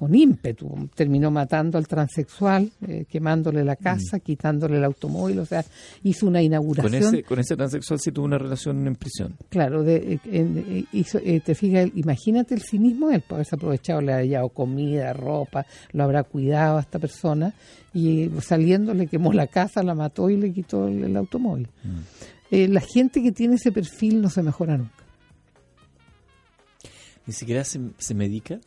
con 0.00 0.14
ímpetu. 0.14 0.88
Terminó 0.94 1.30
matando 1.30 1.76
al 1.76 1.86
transexual, 1.86 2.72
eh, 2.88 3.04
quemándole 3.06 3.62
la 3.62 3.76
casa, 3.76 4.18
quitándole 4.18 4.78
el 4.78 4.84
automóvil. 4.84 5.40
O 5.40 5.44
sea, 5.44 5.62
hizo 6.04 6.26
una 6.26 6.38
Mm. 6.38 6.42
Con 6.42 6.44
inauguración. 6.46 7.14
ese, 7.14 7.22
con 7.22 7.38
ese 7.38 7.54
transexual 7.54 8.00
sí 8.00 8.10
tuvo 8.10 8.24
una 8.24 8.38
relación 8.38 8.86
en 8.86 8.94
prisión. 8.96 9.36
Claro, 9.50 9.82
de, 9.82 9.96
eh, 10.14 10.20
eh, 10.24 10.84
hizo- 10.92 11.20
eh, 11.22 11.40
te 11.44 11.54
fijas, 11.54 11.90
imagínate 11.94 12.54
el 12.54 12.62
cinismo 12.62 13.08
de 13.10 13.16
él, 13.16 13.20
por 13.20 13.34
haberse 13.34 13.56
aprovechado, 13.56 14.00
le 14.00 14.12
ha 14.14 14.26
dado 14.26 14.48
comida, 14.48 15.12
ropa, 15.12 15.66
lo 15.92 16.04
habrá 16.04 16.22
cuidado 16.22 16.78
a 16.78 16.80
esta 16.80 16.98
persona 16.98 17.52
y 17.92 18.30
saliendo 18.40 18.94
le 18.94 19.06
quemó 19.06 19.34
la 19.34 19.48
casa, 19.48 19.82
la 19.82 19.94
mató 19.94 20.30
y 20.30 20.38
le 20.38 20.50
quitó 20.50 20.88
el, 20.88 21.04
el 21.04 21.14
automóvil. 21.16 21.68
Eh, 22.50 22.68
la 22.68 22.80
gente 22.80 23.22
que 23.22 23.32
tiene 23.32 23.56
ese 23.56 23.70
perfil 23.70 24.22
no 24.22 24.30
se 24.30 24.42
mejora 24.42 24.78
nunca. 24.78 25.04
Ni 27.26 27.32
siquiera 27.34 27.62
se, 27.64 27.80
se 27.98 28.14
medica. 28.14 28.58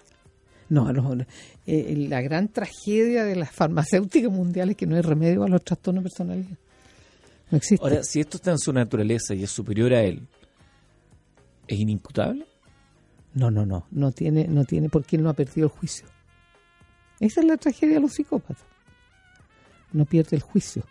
No, 0.74 0.92
no, 0.92 1.14
no. 1.14 1.24
Eh, 1.68 2.08
la 2.10 2.20
gran 2.22 2.48
tragedia 2.48 3.26
de 3.26 3.36
las 3.36 3.52
farmacéuticas 3.52 4.32
mundiales 4.32 4.72
es 4.72 4.78
que 4.78 4.88
no 4.88 4.96
hay 4.96 5.04
remedio 5.04 5.44
a 5.44 5.48
los 5.48 5.64
trastornos 5.64 6.04
de 6.04 6.10
personalidad. 6.10 6.58
No 7.52 7.58
existe. 7.60 7.86
Ahora, 7.86 8.04
si 8.04 8.20
esto 8.20 8.38
está 8.38 8.50
en 8.50 8.58
su 8.58 8.74
naturaleza 8.74 9.36
y 9.36 9.44
es 9.44 9.52
superior 9.52 9.94
a 9.94 10.02
él, 10.02 10.28
¿es 11.68 11.80
inimputable? 11.80 12.48
No, 13.36 13.52
no, 13.52 13.68
no, 13.68 13.86
no 13.92 14.12
tiene, 14.14 14.48
no 14.48 14.66
tiene, 14.66 14.90
porque 14.90 15.16
él 15.16 15.22
no 15.22 15.30
ha 15.30 15.34
perdido 15.34 15.68
el 15.68 15.72
juicio. 15.72 16.08
Esa 17.20 17.42
es 17.42 17.46
la 17.46 17.58
tragedia 17.58 17.96
de 17.96 18.02
los 18.02 18.14
psicópatas. 18.14 18.66
No 19.92 20.06
pierde 20.06 20.38
el 20.38 20.42
juicio. 20.42 20.84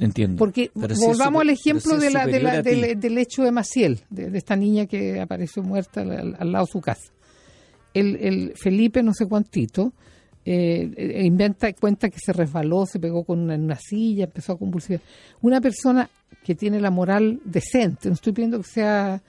Entiendo. 0.00 0.38
Porque 0.38 0.70
volvamos 0.74 1.42
al 1.42 1.50
ejemplo 1.50 1.98
de 1.98 2.10
la, 2.10 2.26
de 2.26 2.62
del, 2.62 2.98
del 2.98 3.18
hecho 3.18 3.42
de 3.42 3.52
Maciel, 3.52 4.00
de, 4.08 4.30
de 4.30 4.38
esta 4.38 4.56
niña 4.56 4.86
que 4.86 5.20
apareció 5.20 5.62
muerta 5.62 6.00
al, 6.00 6.52
lado 6.52 6.64
de 6.64 6.72
su 6.72 6.80
casa. 6.80 7.12
El, 7.92 8.16
el 8.16 8.52
Felipe, 8.56 9.02
no 9.02 9.12
sé 9.12 9.26
cuántito, 9.26 9.92
eh, 10.44 11.22
inventa, 11.22 11.70
cuenta 11.74 12.08
que 12.08 12.18
se 12.18 12.32
resbaló, 12.32 12.86
se 12.86 12.98
pegó 12.98 13.24
con 13.24 13.40
una, 13.40 13.54
en 13.54 13.64
una 13.64 13.76
silla, 13.76 14.24
empezó 14.24 14.54
a 14.54 14.58
convulsionar. 14.58 15.02
Una 15.42 15.60
persona 15.60 16.08
que 16.42 16.54
tiene 16.54 16.80
la 16.80 16.90
moral 16.90 17.40
decente, 17.44 18.08
no 18.08 18.14
estoy 18.14 18.32
pidiendo 18.32 18.58
que 18.58 18.68
sea 18.68 19.22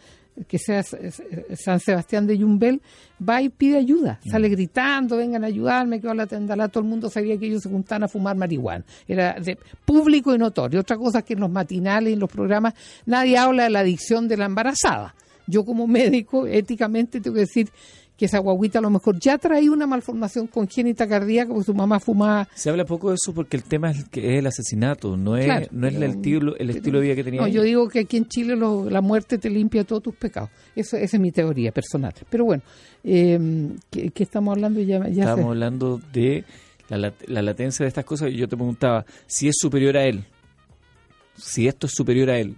que 0.48 0.58
sea 0.58 0.82
San 0.84 1.80
Sebastián 1.80 2.26
de 2.26 2.38
Yumbel, 2.38 2.82
va 3.28 3.41
y 3.41 3.50
pide 3.50 3.78
ayuda, 3.78 4.20
sale 4.30 4.48
Mm. 4.48 4.52
gritando, 4.52 5.17
vengan 5.17 5.44
a 5.44 5.48
ayudarme, 5.48 6.00
que 6.00 6.13
la 6.13 6.26
tendalá, 6.26 6.67
todo 6.70 6.84
el 6.84 6.89
mundo 6.89 7.10
sabía 7.10 7.38
que 7.38 7.48
ellos 7.48 7.63
se 7.63 7.70
juntaban 7.70 8.04
a 8.04 8.08
fumar 8.08 8.36
marihuana, 8.36 8.84
era 9.08 9.34
de 9.39 9.58
público 9.86 10.34
y 10.34 10.38
notorio. 10.38 10.80
Otra 10.80 10.98
cosa 10.98 11.20
es 11.20 11.26
que 11.26 11.34
en 11.34 11.41
los 11.41 11.52
matinales 11.52 12.10
y 12.10 12.13
en 12.13 12.20
los 12.20 12.30
programas 12.32 12.74
nadie 13.06 13.38
habla 13.38 13.63
de 13.63 13.70
la 13.70 13.80
adicción 13.82 14.28
de 14.28 14.38
la 14.38 14.46
embarazada. 14.46 15.15
Yo 15.48 15.65
como 15.65 15.86
médico, 15.86 16.48
éticamente, 16.48 17.20
tengo 17.20 17.34
que 17.36 17.41
decir 17.41 17.70
que 18.21 18.25
esa 18.27 18.38
guaguita 18.38 18.77
a 18.77 18.84
lo 18.84 18.91
mejor 18.91 19.19
ya 19.19 19.39
traía 19.39 19.71
una 19.71 19.88
malformación 19.88 20.45
congénita 20.45 21.07
cardíaca 21.07 21.49
porque 21.49 21.65
su 21.65 21.73
mamá 21.73 21.99
fumaba 21.99 22.47
Se 22.53 22.69
habla 22.69 22.86
poco 22.86 23.10
de 23.10 23.15
eso 23.15 23.34
porque 23.34 23.57
el 23.57 23.63
tema 23.63 23.89
es, 23.89 24.05
el 24.13 24.45
asesinato, 24.45 25.17
no 25.17 25.36
es, 25.38 25.45
Claro, 25.45 25.65
no 25.71 25.88
es 25.88 25.93
pero- 25.95 26.05
el, 26.05 26.12
estilo, 26.12 26.55
el 26.57 26.69
estilo 26.69 26.99
de 26.99 27.03
vida 27.05 27.15
que 27.15 27.23
tenía. 27.23 27.41
No, 27.41 27.47
ella. 27.47 27.55
yo 27.55 27.62
digo 27.63 27.89
que 27.89 28.01
aquí 28.01 28.17
en 28.17 28.27
Chile 28.27 28.55
lo- 28.55 28.88
la 28.91 29.01
muerte 29.01 29.39
te 29.39 29.49
limpia 29.49 29.84
todos 29.86 30.03
tus 30.03 30.15
pecados. 30.15 30.51
Eso, 30.75 30.97
esa 30.97 31.17
es 31.17 31.19
mi 31.19 31.31
teoría 31.31 31.71
personal. 31.71 32.13
Pero 32.29 32.45
bueno, 32.45 32.62
eh, 33.03 33.39
¿qué, 33.89 34.12
qué 34.12 34.21
estamos 34.21 34.51
hablando? 34.53 34.79
Ya, 34.81 35.03
sé. 35.03 35.23
hablando 35.23 35.99
de 36.13 36.43
la, 36.89 37.12
la 37.25 37.41
latencia 37.41 37.84
de 37.84 37.88
estas 37.88 38.05
cosas 38.05 38.29
y 38.29 38.36
yo 38.38 38.47
te 38.47 38.55
preguntaba 38.55 39.03
si 39.25 39.47
es 39.47 39.55
superior 39.57 39.97
a 39.97 40.05
él. 40.05 40.23
Si 41.38 41.67
esto 41.67 41.88
es 41.88 41.93
superior 41.93 42.29
a 42.29 42.38
él, 42.38 42.55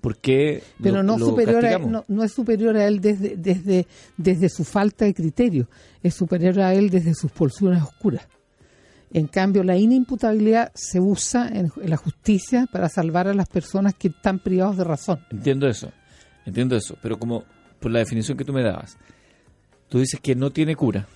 ¿por 0.00 0.16
qué 0.18 0.62
Pero 0.82 0.96
lo- 0.96 1.02
no, 1.02 1.18
lo 1.18 1.26
superior 1.26 1.58
a, 1.58 1.70
castigamos? 1.70 1.90
no, 1.90 2.04
no 2.08 2.24
es 2.24 2.32
superior 2.32 2.76
a 2.76 2.86
él 2.86 3.00
desde, 3.00 3.36
desde, 3.36 3.86
desde 4.16 4.48
su 4.48 4.64
falta 4.64 5.04
de 5.04 5.14
criterio, 5.14 5.68
es 6.02 6.14
superior 6.14 6.60
a 6.60 6.74
él 6.74 6.90
desde 6.90 7.14
sus 7.14 7.30
pulsiones 7.30 7.82
oscuras. 7.82 8.26
En 9.12 9.26
cambio, 9.26 9.64
la 9.64 9.76
inimputabilidad 9.76 10.70
se 10.74 11.00
usa 11.00 11.48
en, 11.48 11.72
en 11.82 11.90
la 11.90 11.96
justicia 11.96 12.66
para 12.70 12.88
salvar 12.88 13.26
a 13.26 13.34
las 13.34 13.48
personas 13.48 13.94
que 13.94 14.08
están 14.08 14.38
privados 14.38 14.76
de 14.76 14.84
razón. 14.84 15.18
Entiendo 15.32 15.66
eso, 15.68 15.90
entiendo 16.46 16.76
eso, 16.76 16.96
pero 17.02 17.18
como 17.18 17.44
por 17.80 17.90
la 17.90 17.98
definición 17.98 18.38
que 18.38 18.44
tú 18.44 18.52
me 18.52 18.62
dabas, 18.62 18.96
tú 19.88 19.98
dices 19.98 20.20
que 20.20 20.36
no 20.36 20.50
tiene 20.50 20.76
cura, 20.76 21.08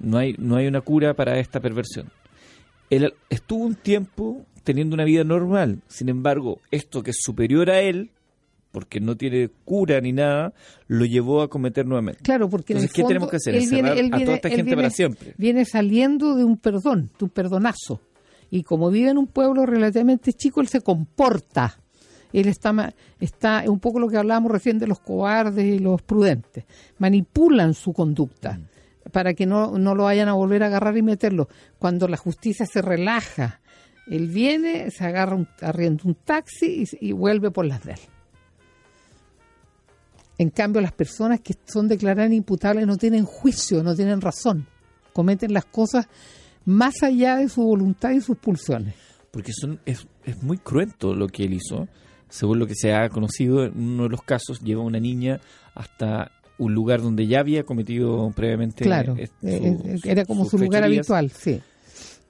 no 0.00 0.18
hay, 0.18 0.34
no 0.38 0.56
hay 0.56 0.66
una 0.66 0.80
cura 0.80 1.14
para 1.14 1.38
esta 1.38 1.60
perversión. 1.60 2.10
Él 2.90 3.14
estuvo 3.28 3.64
un 3.64 3.76
tiempo 3.76 4.44
teniendo 4.64 4.94
una 4.94 5.04
vida 5.04 5.24
normal, 5.24 5.80
sin 5.88 6.08
embargo, 6.08 6.58
esto 6.70 7.02
que 7.02 7.10
es 7.10 7.18
superior 7.20 7.70
a 7.70 7.80
él, 7.80 8.10
porque 8.72 9.00
no 9.00 9.16
tiene 9.16 9.50
cura 9.64 10.00
ni 10.00 10.12
nada, 10.12 10.52
lo 10.86 11.04
llevó 11.04 11.42
a 11.42 11.48
cometer 11.50 11.86
nuevamente. 11.86 12.20
Claro, 12.22 12.48
porque 12.48 12.72
en 12.72 12.78
Entonces, 12.78 12.90
el 12.90 12.94
¿qué 12.94 13.02
fondo, 13.02 13.08
tenemos 13.08 13.30
que 13.30 13.36
hacer? 13.36 13.54
él 13.54 13.60
viene- 13.68 13.78
¿Encerrar 13.88 13.98
él 13.98 14.14
a 14.14 14.24
toda 14.24 14.34
esta 14.36 14.48
gente 14.48 14.62
viene- 14.62 14.76
para 14.76 14.90
siempre? 14.90 15.34
Viene 15.38 15.64
saliendo 15.64 16.36
de 16.36 16.44
un 16.44 16.56
perdón, 16.56 17.10
de 17.18 17.24
un 17.24 17.30
perdonazo. 17.30 18.00
Y 18.50 18.62
como 18.62 18.90
vive 18.90 19.10
en 19.10 19.18
un 19.18 19.26
pueblo 19.26 19.66
relativamente 19.66 20.32
chico, 20.32 20.60
él 20.60 20.68
se 20.68 20.80
comporta. 20.82 21.78
Él 22.32 22.46
está, 22.46 22.94
está 23.18 23.64
un 23.66 23.80
poco 23.80 23.98
lo 23.98 24.08
que 24.08 24.16
hablábamos 24.16 24.52
recién 24.52 24.78
de 24.78 24.86
los 24.86 25.00
cobardes 25.00 25.64
y 25.64 25.80
los 25.80 26.00
prudentes. 26.02 26.64
Manipulan 26.98 27.74
su 27.74 27.92
conducta 27.92 28.52
Mm. 28.58 29.10
para 29.10 29.34
que 29.34 29.46
no, 29.46 29.78
no 29.78 29.96
lo 29.96 30.04
vayan 30.04 30.28
a 30.28 30.34
volver 30.34 30.62
a 30.62 30.66
agarrar 30.66 30.96
y 30.96 31.02
meterlo. 31.02 31.48
Cuando 31.78 32.06
la 32.06 32.16
justicia 32.16 32.66
se 32.66 32.82
relaja, 32.82 33.60
él 34.10 34.28
viene, 34.28 34.90
se 34.90 35.04
agarra 35.04 35.34
un, 35.36 35.48
arrienda 35.62 36.02
un 36.04 36.14
taxi 36.14 36.84
y, 37.00 37.08
y 37.08 37.12
vuelve 37.12 37.50
por 37.50 37.64
las 37.64 37.82
de 37.84 37.92
él. 37.92 38.00
En 40.38 40.50
cambio, 40.50 40.80
las 40.80 40.92
personas 40.92 41.40
que 41.40 41.54
son 41.66 41.86
declaradas 41.86 42.32
imputables 42.32 42.86
no 42.86 42.96
tienen 42.96 43.24
juicio, 43.24 43.82
no 43.82 43.94
tienen 43.94 44.20
razón. 44.20 44.66
Cometen 45.12 45.52
las 45.52 45.66
cosas 45.66 46.08
más 46.64 47.02
allá 47.02 47.36
de 47.36 47.48
su 47.48 47.62
voluntad 47.62 48.10
y 48.12 48.20
sus 48.22 48.38
pulsiones. 48.38 48.94
Porque 49.30 49.52
son, 49.52 49.80
es, 49.84 50.06
es 50.24 50.42
muy 50.42 50.56
cruento 50.58 51.14
lo 51.14 51.26
que 51.28 51.44
él 51.44 51.54
hizo. 51.54 51.88
Según 52.28 52.58
lo 52.58 52.66
que 52.66 52.74
se 52.74 52.94
ha 52.94 53.08
conocido, 53.10 53.64
en 53.64 53.76
uno 53.76 54.04
de 54.04 54.08
los 54.08 54.22
casos 54.22 54.60
lleva 54.60 54.82
a 54.82 54.86
una 54.86 55.00
niña 55.00 55.40
hasta 55.74 56.30
un 56.58 56.72
lugar 56.74 57.02
donde 57.02 57.26
ya 57.26 57.40
había 57.40 57.64
cometido 57.64 58.30
previamente. 58.34 58.84
Claro, 58.84 59.16
eh, 59.18 59.28
eh, 59.42 59.98
su- 60.00 60.08
era 60.08 60.24
como 60.24 60.44
su 60.46 60.56
lugar 60.58 60.84
habitual, 60.84 61.30
sí. 61.30 61.60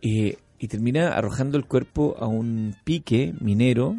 Eh, 0.03 0.37
y 0.63 0.69
termina 0.69 1.15
arrojando 1.15 1.57
el 1.57 1.65
cuerpo 1.65 2.15
a 2.21 2.27
un 2.27 2.77
pique 2.85 3.33
minero 3.41 3.97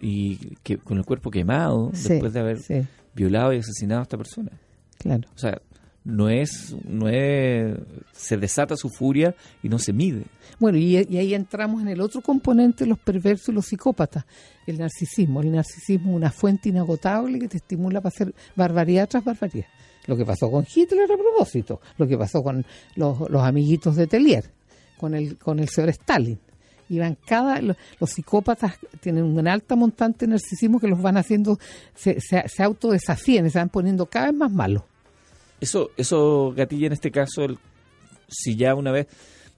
y 0.00 0.56
que 0.62 0.78
con 0.78 0.96
el 0.96 1.04
cuerpo 1.04 1.30
quemado 1.30 1.90
Sí, 1.92 2.08
después 2.08 2.32
de 2.32 2.40
haber 2.40 2.58
sí, 2.60 2.86
violado 3.14 3.52
y 3.52 3.58
asesinado 3.58 4.00
a 4.00 4.04
esta 4.04 4.16
persona. 4.16 4.50
claro. 4.98 5.28
O 5.34 5.38
sea, 5.38 5.60
no 6.02 6.30
es, 6.30 6.74
no 6.88 7.10
es, 7.10 7.76
se 8.12 8.38
desata 8.38 8.74
su 8.74 8.88
furia 8.88 9.34
y 9.62 9.68
no 9.68 9.78
se 9.78 9.92
mide. 9.92 10.24
Bueno, 10.58 10.78
y, 10.78 10.96
y 10.96 11.18
ahí 11.18 11.34
entramos 11.34 11.82
en 11.82 11.88
el 11.88 12.00
otro 12.00 12.22
componente, 12.22 12.86
los 12.86 12.98
perversos 12.98 13.50
y 13.50 13.52
los 13.52 13.66
psicópatas, 13.66 14.24
el 14.66 14.78
narcisismo. 14.78 15.42
El 15.42 15.52
narcisismo 15.52 16.12
es 16.12 16.16
una 16.16 16.30
fuente 16.30 16.70
inagotable 16.70 17.38
que 17.38 17.48
te 17.48 17.58
estimula 17.58 18.00
para 18.00 18.08
hacer 18.14 18.34
barbaridad 18.56 19.06
tras 19.10 19.22
barbaridad. 19.22 19.66
Lo 20.06 20.16
que 20.16 20.24
pasó 20.24 20.50
con 20.50 20.64
Hitler 20.74 21.04
a 21.12 21.16
propósito, 21.18 21.82
lo 21.98 22.08
que 22.08 22.16
pasó 22.16 22.42
con 22.42 22.64
los, 22.96 23.28
los 23.28 23.42
amiguitos 23.42 23.94
de 23.96 24.06
Tellier, 24.06 24.50
con 25.00 25.14
el, 25.14 25.38
con 25.38 25.58
el 25.58 25.68
señor 25.70 25.88
Stalin. 25.90 26.38
Iban 26.90 27.16
cada, 27.26 27.62
lo- 27.62 27.76
los 28.00 28.10
psicópatas 28.10 28.74
tienen 29.00 29.24
una 29.24 29.52
alta 29.52 29.76
montante 29.76 30.26
de 30.26 30.30
narcisismo 30.32 30.78
que 30.80 30.88
los 30.88 31.00
van 31.00 31.16
haciendo, 31.16 31.58
se, 31.94 32.20
se, 32.20 32.46
se 32.48 32.62
autodesafían, 32.62 33.48
se 33.50 33.58
van 33.58 33.68
poniendo 33.70 34.06
cada 34.06 34.26
vez 34.26 34.34
más 34.34 34.52
malos. 34.52 34.82
Eso, 35.60 35.90
eso 35.96 36.52
gatilla 36.56 36.88
en 36.88 36.92
este 36.92 37.10
caso, 37.10 37.44
el- 37.44 37.58
si 38.28 38.56
ya 38.56 38.74
una 38.74 38.90
vez 38.92 39.06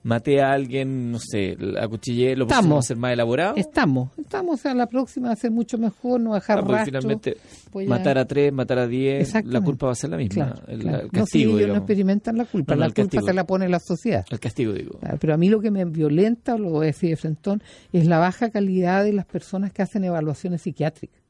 maté 0.02 0.40
a 0.42 0.52
alguien, 0.52 1.12
no 1.12 1.18
sé, 1.18 1.56
la 1.58 1.86
cuchillé, 1.88 2.34
lo 2.36 2.44
Estamos. 2.44 2.74
va 2.74 2.78
a 2.80 2.82
ser 2.82 2.96
más 2.96 3.12
elaborado. 3.12 3.54
Estamos, 3.56 4.10
estamos, 4.18 4.54
o 4.54 4.56
sea, 4.62 4.74
la 4.74 4.86
próxima 4.86 5.28
va 5.28 5.32
a 5.34 5.36
ser 5.36 5.50
mucho 5.50 5.78
mejor, 5.78 6.20
no 6.20 6.34
dejar 6.34 6.58
Ah, 6.58 6.62
rastro. 6.62 6.84
finalmente 6.86 7.36
a- 7.74 7.88
matar 7.88 8.18
a 8.18 8.24
tres, 8.26 8.52
matar 8.52 8.78
a 8.80 8.86
diez, 8.86 9.32
la 9.44 9.60
culpa 9.60 9.86
va 9.86 9.92
a 9.92 9.94
ser 9.94 10.10
la 10.10 10.16
misma. 10.16 10.46
Claro, 10.52 10.62
el, 10.68 10.80
claro. 10.80 10.98
el 10.98 11.04
no, 11.06 11.10
castigo, 11.12 11.56
ellos 11.58 11.68
no 11.70 11.76
experimentan 11.76 12.36
la 12.36 12.44
culpa, 12.44 12.74
No, 12.74 12.80
no, 12.80 12.80
la 12.80 12.86
culpa 12.88 13.02
castigo. 13.02 13.26
se 13.26 13.32
la 13.34 13.46
pone 13.46 13.68
la 13.68 13.78
sociedad. 13.80 14.24
El 14.30 14.40
castigo, 14.40 14.72
digo. 14.72 14.98
Claro, 14.98 15.18
Pero 15.20 15.34
a 15.34 15.36
mí 15.36 15.48
lo 15.48 15.60
que 15.60 15.70
me 15.70 15.84
violenta, 15.84 16.58
lo 16.58 16.70
voy 16.70 16.84
a 16.84 16.86
decir 16.86 17.10
de 17.10 17.16
frentón, 17.16 17.62
es 17.92 18.06
la 18.06 18.18
baja 18.18 18.50
calidad 18.50 19.04
de 19.04 19.12
las 19.12 19.26
personas 19.26 19.72
que 19.72 19.82
hacen 19.82 20.04
evaluaciones 20.04 20.62
psiquiátricas. 20.62 21.21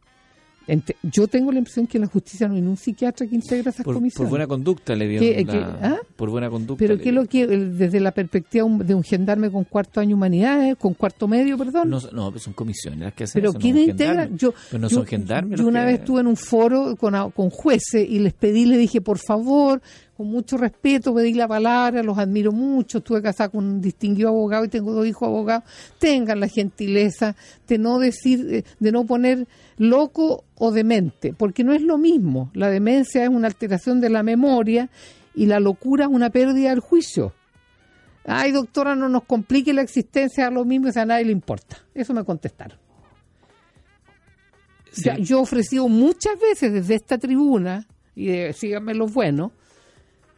Ente- 0.66 0.96
yo 1.02 1.26
tengo 1.28 1.50
la 1.52 1.58
impresión 1.58 1.86
que 1.86 1.98
en 1.98 2.02
la 2.02 2.06
justicia 2.08 2.46
no 2.48 2.54
hay 2.54 2.62
un 2.62 2.76
psiquiatra 2.76 3.26
que 3.26 3.34
integra 3.34 3.70
esas 3.70 3.84
Por, 3.84 3.94
comisiones. 3.94 4.18
por 4.18 4.28
buena 4.30 4.46
conducta 4.46 4.94
le 4.94 5.06
¿Qué- 5.18 5.18
dieron 5.34 5.44
qué- 5.46 5.60
la- 5.60 5.78
ah? 5.82 5.96
Por 6.16 6.30
buena 6.30 6.48
conducta. 6.50 6.78
Pero 6.78 6.94
le 6.96 7.02
¿qué 7.02 7.08
es 7.08 7.14
lo 7.14 7.26
que, 7.26 7.46
desde 7.46 8.00
la 8.00 8.12
perspectiva 8.12 8.66
de 8.84 8.94
un 8.94 9.02
gendarme 9.02 9.50
con 9.50 9.64
cuarto 9.64 10.00
año 10.00 10.16
humanidades, 10.16 10.76
con 10.76 10.94
cuarto 10.94 11.26
medio, 11.28 11.58
perdón? 11.58 11.90
No, 11.90 12.00
no, 12.12 12.38
son 12.38 12.52
comisiones 12.52 13.00
las 13.00 13.12
que 13.14 13.24
hacen 13.24 13.40
pero 13.40 13.50
eso, 13.50 13.58
¿quién 13.58 13.78
integra? 13.78 14.28
Yo, 14.34 14.54
Pero 14.70 14.80
no 14.82 14.88
yo- 14.88 14.96
son 14.96 15.06
gendarmes 15.06 15.58
Yo 15.60 15.66
una 15.66 15.80
que- 15.80 15.86
vez 15.86 15.98
estuve 16.00 16.20
en 16.20 16.26
un 16.28 16.36
foro 16.36 16.96
con, 16.96 17.14
con 17.32 17.50
jueces 17.50 18.08
y 18.08 18.18
les 18.20 18.32
pedí, 18.32 18.66
le 18.66 18.76
dije, 18.78 19.00
por 19.00 19.18
favor, 19.18 19.80
con 20.16 20.26
mucho 20.26 20.56
respeto, 20.56 21.14
pedí 21.14 21.32
la 21.34 21.48
palabra, 21.48 22.02
los 22.02 22.18
admiro 22.18 22.52
mucho, 22.52 22.98
estuve 22.98 23.22
casada 23.22 23.48
con 23.48 23.64
un 23.64 23.80
distinguido 23.80 24.28
abogado 24.28 24.64
y 24.64 24.68
tengo 24.68 24.92
dos 24.92 25.06
hijos 25.06 25.26
abogados, 25.26 25.64
tengan 25.98 26.40
la 26.40 26.48
gentileza 26.48 27.34
de 27.66 27.78
no 27.78 27.98
decir, 27.98 28.46
eh, 28.50 28.64
de 28.78 28.92
no 28.92 29.04
poner 29.04 29.46
loco 29.78 30.44
o 30.56 30.70
demente, 30.70 31.32
porque 31.32 31.64
no 31.64 31.72
es 31.72 31.82
lo 31.82 31.98
mismo. 31.98 32.50
La 32.54 32.68
demencia 32.68 33.22
es 33.22 33.30
una 33.30 33.48
alteración 33.48 34.00
de 34.00 34.10
la 34.10 34.22
memoria 34.22 34.90
y 35.34 35.46
la 35.46 35.60
locura 35.60 36.04
es 36.04 36.10
una 36.10 36.30
pérdida 36.30 36.70
del 36.70 36.80
juicio. 36.80 37.32
Ay, 38.24 38.52
doctora, 38.52 38.94
no 38.94 39.08
nos 39.08 39.24
complique 39.24 39.72
la 39.72 39.82
existencia, 39.82 40.46
a 40.46 40.50
lo 40.50 40.64
mismo, 40.64 40.88
o 40.88 40.92
sea, 40.92 41.02
a 41.02 41.06
nadie 41.06 41.24
le 41.24 41.32
importa. 41.32 41.78
Eso 41.94 42.12
me 42.12 42.24
contestaron. 42.24 42.78
Sí. 44.92 45.10
Yo 45.20 45.38
he 45.38 45.40
ofrecido 45.40 45.88
muchas 45.88 46.38
veces 46.38 46.72
desde 46.72 46.94
esta 46.94 47.18
tribuna, 47.18 47.88
y 48.14 48.26
de, 48.26 48.52
síganme 48.52 48.94
los 48.94 49.12
buenos, 49.12 49.52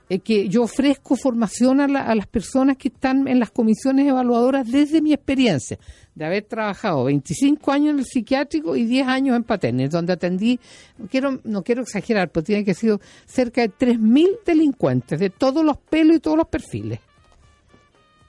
eh, 0.08 0.18
que 0.18 0.48
yo 0.48 0.62
ofrezco 0.64 1.16
formación 1.16 1.80
a, 1.80 1.88
la- 1.88 2.02
a 2.02 2.14
las 2.14 2.26
personas 2.26 2.76
que 2.76 2.88
están 2.88 3.26
en 3.28 3.38
las 3.40 3.50
comisiones 3.50 4.06
evaluadoras 4.06 4.70
desde 4.70 5.00
mi 5.00 5.12
experiencia, 5.12 5.78
de 6.14 6.24
haber 6.24 6.44
trabajado 6.44 7.04
25 7.04 7.72
años 7.72 7.94
en 7.94 7.98
el 8.00 8.04
psiquiátrico 8.04 8.76
y 8.76 8.84
10 8.84 9.08
años 9.08 9.34
en 9.36 9.44
Paternes, 9.44 9.90
donde 9.90 10.12
atendí, 10.12 10.60
no 10.98 11.06
quiero, 11.08 11.40
no 11.44 11.62
quiero 11.62 11.82
exagerar, 11.82 12.30
pero 12.30 12.44
tiene 12.44 12.64
que 12.64 12.70
haber 12.72 12.80
sido 12.80 13.00
cerca 13.26 13.62
de 13.62 13.70
3.000 13.70 14.28
delincuentes, 14.46 15.18
de 15.18 15.30
todos 15.30 15.64
los 15.64 15.78
pelos 15.78 16.16
y 16.16 16.20
todos 16.20 16.36
los 16.36 16.48
perfiles. 16.48 17.00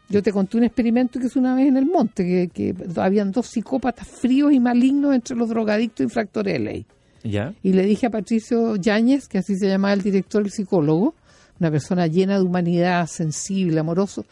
Yo 0.07 0.21
te 0.21 0.31
conté 0.31 0.57
un 0.57 0.63
experimento 0.63 1.19
que 1.19 1.25
hice 1.27 1.39
una 1.39 1.55
vez 1.55 1.67
en 1.67 1.77
el 1.77 1.85
monte, 1.87 2.23
que, 2.23 2.49
que 2.53 2.75
habían 3.01 3.31
dos 3.31 3.47
psicópatas 3.47 4.07
fríos 4.07 4.53
y 4.53 4.59
malignos 4.59 5.15
entre 5.15 5.35
los 5.35 5.49
drogadictos 5.49 6.03
infractores 6.03 6.53
de 6.53 6.59
ley. 6.59 6.85
¿Ya? 7.23 7.55
Y 7.63 7.73
le 7.73 7.83
dije 7.87 8.05
a 8.05 8.09
Patricio 8.11 8.75
Yáñez, 8.75 9.27
que 9.27 9.39
así 9.39 9.55
se 9.55 9.67
llamaba 9.67 9.93
el 9.95 10.03
director, 10.03 10.43
el 10.43 10.51
psicólogo, 10.51 11.15
una 11.59 11.71
persona 11.71 12.07
llena 12.07 12.37
de 12.37 12.43
humanidad, 12.43 13.07
sensible, 13.07 13.79
amoroso. 13.79 14.25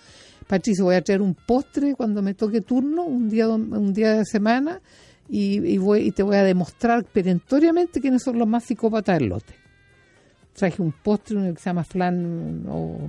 Patricio, 0.48 0.86
voy 0.86 0.96
a 0.96 1.02
traer 1.02 1.22
un 1.22 1.36
postre 1.36 1.96
cuando 1.96 2.22
me 2.22 2.34
toque 2.34 2.62
turno, 2.62 3.04
un 3.04 3.30
día, 3.30 3.48
un 3.48 3.94
día 3.94 4.14
de 4.14 4.26
semana, 4.26 4.82
y, 5.30 5.78
voy, 5.78 6.02
y 6.02 6.12
te 6.12 6.22
voy 6.24 6.36
a 6.36 6.44
demostrar 6.44 7.06
perentoriamente 7.06 8.02
quiénes 8.02 8.24
son 8.24 8.38
los 8.38 8.48
más 8.48 8.66
psicópatas 8.66 9.20
del 9.20 9.30
lote. 9.30 9.56
Traje 10.54 10.82
un 10.82 10.92
postre 10.92 11.38
uno 11.38 11.54
que 11.54 11.60
se 11.60 11.70
llama 11.70 11.84
flan 11.84 12.66
o 12.70 13.00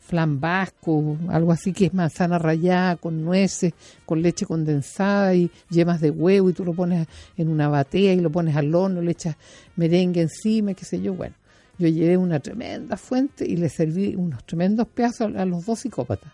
flan 0.00 0.38
vasco, 0.38 1.16
algo 1.28 1.52
así 1.52 1.72
que 1.72 1.86
es 1.86 1.94
manzana 1.94 2.38
rallada 2.38 2.96
con 2.96 3.24
nueces, 3.24 3.72
con 4.04 4.20
leche 4.20 4.44
condensada 4.44 5.34
y 5.34 5.50
yemas 5.70 6.02
de 6.02 6.10
huevo 6.10 6.50
y 6.50 6.52
tú 6.52 6.64
lo 6.64 6.74
pones 6.74 7.06
en 7.38 7.48
una 7.48 7.68
batea 7.68 8.12
y 8.12 8.20
lo 8.20 8.30
pones 8.30 8.54
al 8.54 8.74
horno, 8.74 9.00
le 9.00 9.12
echas 9.12 9.36
merengue 9.76 10.20
encima, 10.20 10.74
qué 10.74 10.84
sé 10.84 11.00
yo. 11.00 11.14
Bueno, 11.14 11.34
yo 11.78 11.88
llevé 11.88 12.16
una 12.16 12.40
tremenda 12.40 12.96
fuente 12.96 13.44
y 13.46 13.56
le 13.56 13.68
serví 13.68 14.14
unos 14.14 14.44
tremendos 14.44 14.88
pedazos 14.88 15.34
a, 15.34 15.44
los 15.44 15.66
dos 15.66 15.80
psicópatas. 15.80 16.32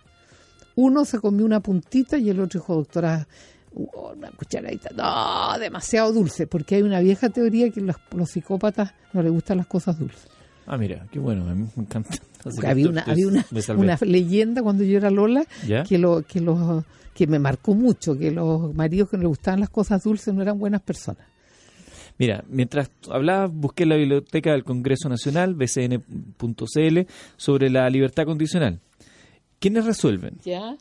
Uno 0.76 1.04
se 1.04 1.18
comió 1.18 1.44
una 1.44 1.60
puntita 1.60 2.18
y 2.18 2.30
el 2.30 2.40
otro 2.40 2.60
dijo, 2.60 2.74
doctora, 2.74 3.26
oh, 3.74 4.12
una 4.16 4.30
cucharadita, 4.30 4.90
no, 4.94 5.58
demasiado 5.58 6.12
dulce, 6.12 6.46
porque 6.46 6.76
hay 6.76 6.82
una 6.82 7.00
vieja 7.00 7.28
teoría 7.30 7.70
que 7.70 7.80
los, 7.80 7.96
los 8.14 8.30
psicópatas 8.30 8.94
no 9.12 9.22
les 9.22 9.32
gustan 9.32 9.58
las 9.58 9.66
cosas 9.66 9.98
dulces. 9.98 10.28
Ah, 10.66 10.76
mira, 10.76 11.06
qué 11.10 11.18
bueno, 11.18 11.48
a 11.48 11.54
mí 11.54 11.66
me 11.74 11.82
encanta. 11.82 12.10
Había 12.64 12.88
una, 12.88 13.02
había 13.02 13.26
una, 13.26 13.98
leyenda 14.00 14.62
cuando 14.62 14.82
yo 14.82 14.96
era 14.96 15.10
Lola 15.10 15.44
¿Ya? 15.66 15.82
que 15.82 15.98
lo, 15.98 16.22
que 16.22 16.40
los 16.40 16.84
que 17.12 17.26
me 17.26 17.38
marcó 17.38 17.74
mucho, 17.74 18.16
que 18.16 18.30
los 18.30 18.74
maridos 18.74 19.10
que 19.10 19.18
no 19.18 19.24
les 19.24 19.28
gustaban 19.28 19.60
las 19.60 19.68
cosas 19.68 20.02
dulces 20.02 20.32
no 20.32 20.40
eran 20.40 20.58
buenas 20.58 20.80
personas. 20.80 21.26
Mira, 22.20 22.44
mientras 22.48 22.90
hablabas, 23.08 23.50
busqué 23.50 23.86
la 23.86 23.96
biblioteca 23.96 24.52
del 24.52 24.62
Congreso 24.62 25.08
Nacional, 25.08 25.54
bcn.cl, 25.54 26.98
sobre 27.38 27.70
la 27.70 27.88
libertad 27.88 28.26
condicional. 28.26 28.78
¿Quiénes 29.58 29.86
resuelven? 29.86 30.36
¿Ya? 30.44 30.76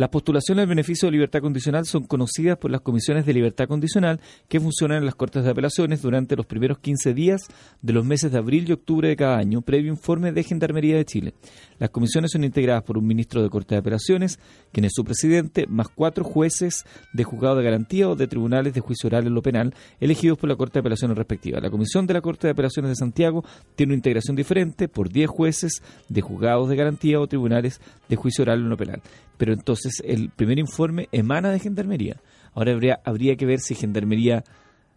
Las 0.00 0.08
postulaciones 0.08 0.62
al 0.62 0.68
beneficio 0.68 1.08
de 1.08 1.12
libertad 1.12 1.42
condicional 1.42 1.84
son 1.84 2.04
conocidas 2.04 2.56
por 2.56 2.70
las 2.70 2.80
comisiones 2.80 3.26
de 3.26 3.34
libertad 3.34 3.68
condicional 3.68 4.18
que 4.48 4.58
funcionan 4.58 4.96
en 4.96 5.04
las 5.04 5.14
Cortes 5.14 5.44
de 5.44 5.50
Apelaciones 5.50 6.00
durante 6.00 6.36
los 6.36 6.46
primeros 6.46 6.78
15 6.78 7.12
días 7.12 7.42
de 7.82 7.92
los 7.92 8.02
meses 8.02 8.32
de 8.32 8.38
abril 8.38 8.64
y 8.66 8.72
octubre 8.72 9.10
de 9.10 9.16
cada 9.16 9.36
año, 9.36 9.60
previo 9.60 9.92
informe 9.92 10.32
de 10.32 10.42
Gendarmería 10.42 10.96
de 10.96 11.04
Chile. 11.04 11.34
Las 11.78 11.90
comisiones 11.90 12.30
son 12.30 12.44
integradas 12.44 12.82
por 12.82 12.96
un 12.96 13.06
ministro 13.06 13.42
de 13.42 13.50
Corte 13.50 13.74
de 13.74 13.80
Apelaciones, 13.80 14.38
quien 14.72 14.86
es 14.86 14.92
su 14.94 15.04
presidente, 15.04 15.66
más 15.66 15.88
cuatro 15.94 16.24
jueces 16.24 16.86
de 17.12 17.24
juzgado 17.24 17.56
de 17.56 17.64
garantía 17.64 18.08
o 18.08 18.16
de 18.16 18.26
tribunales 18.26 18.72
de 18.72 18.80
juicio 18.80 19.08
oral 19.08 19.26
en 19.26 19.34
lo 19.34 19.42
penal, 19.42 19.74
elegidos 20.00 20.38
por 20.38 20.48
la 20.48 20.56
Corte 20.56 20.78
de 20.78 20.80
Apelaciones 20.80 21.18
respectiva. 21.18 21.60
La 21.60 21.68
comisión 21.68 22.06
de 22.06 22.14
la 22.14 22.22
Corte 22.22 22.46
de 22.46 22.52
Apelaciones 22.52 22.88
de 22.88 22.96
Santiago 22.96 23.44
tiene 23.76 23.90
una 23.90 23.98
integración 23.98 24.34
diferente 24.34 24.88
por 24.88 25.10
10 25.10 25.28
jueces 25.28 25.82
de 26.08 26.22
juzgados 26.22 26.70
de 26.70 26.76
garantía 26.76 27.20
o 27.20 27.26
tribunales 27.26 27.82
de 28.08 28.16
juicio 28.16 28.44
oral 28.44 28.60
en 28.60 28.70
lo 28.70 28.78
penal. 28.78 29.02
Pero 29.40 29.54
entonces 29.54 30.02
el 30.04 30.28
primer 30.28 30.58
informe 30.58 31.08
emana 31.12 31.50
de 31.50 31.58
Gendarmería. 31.58 32.20
Ahora 32.52 32.72
habría, 32.72 33.00
habría 33.04 33.36
que 33.36 33.46
ver 33.46 33.60
si 33.60 33.74
Gendarmería 33.74 34.44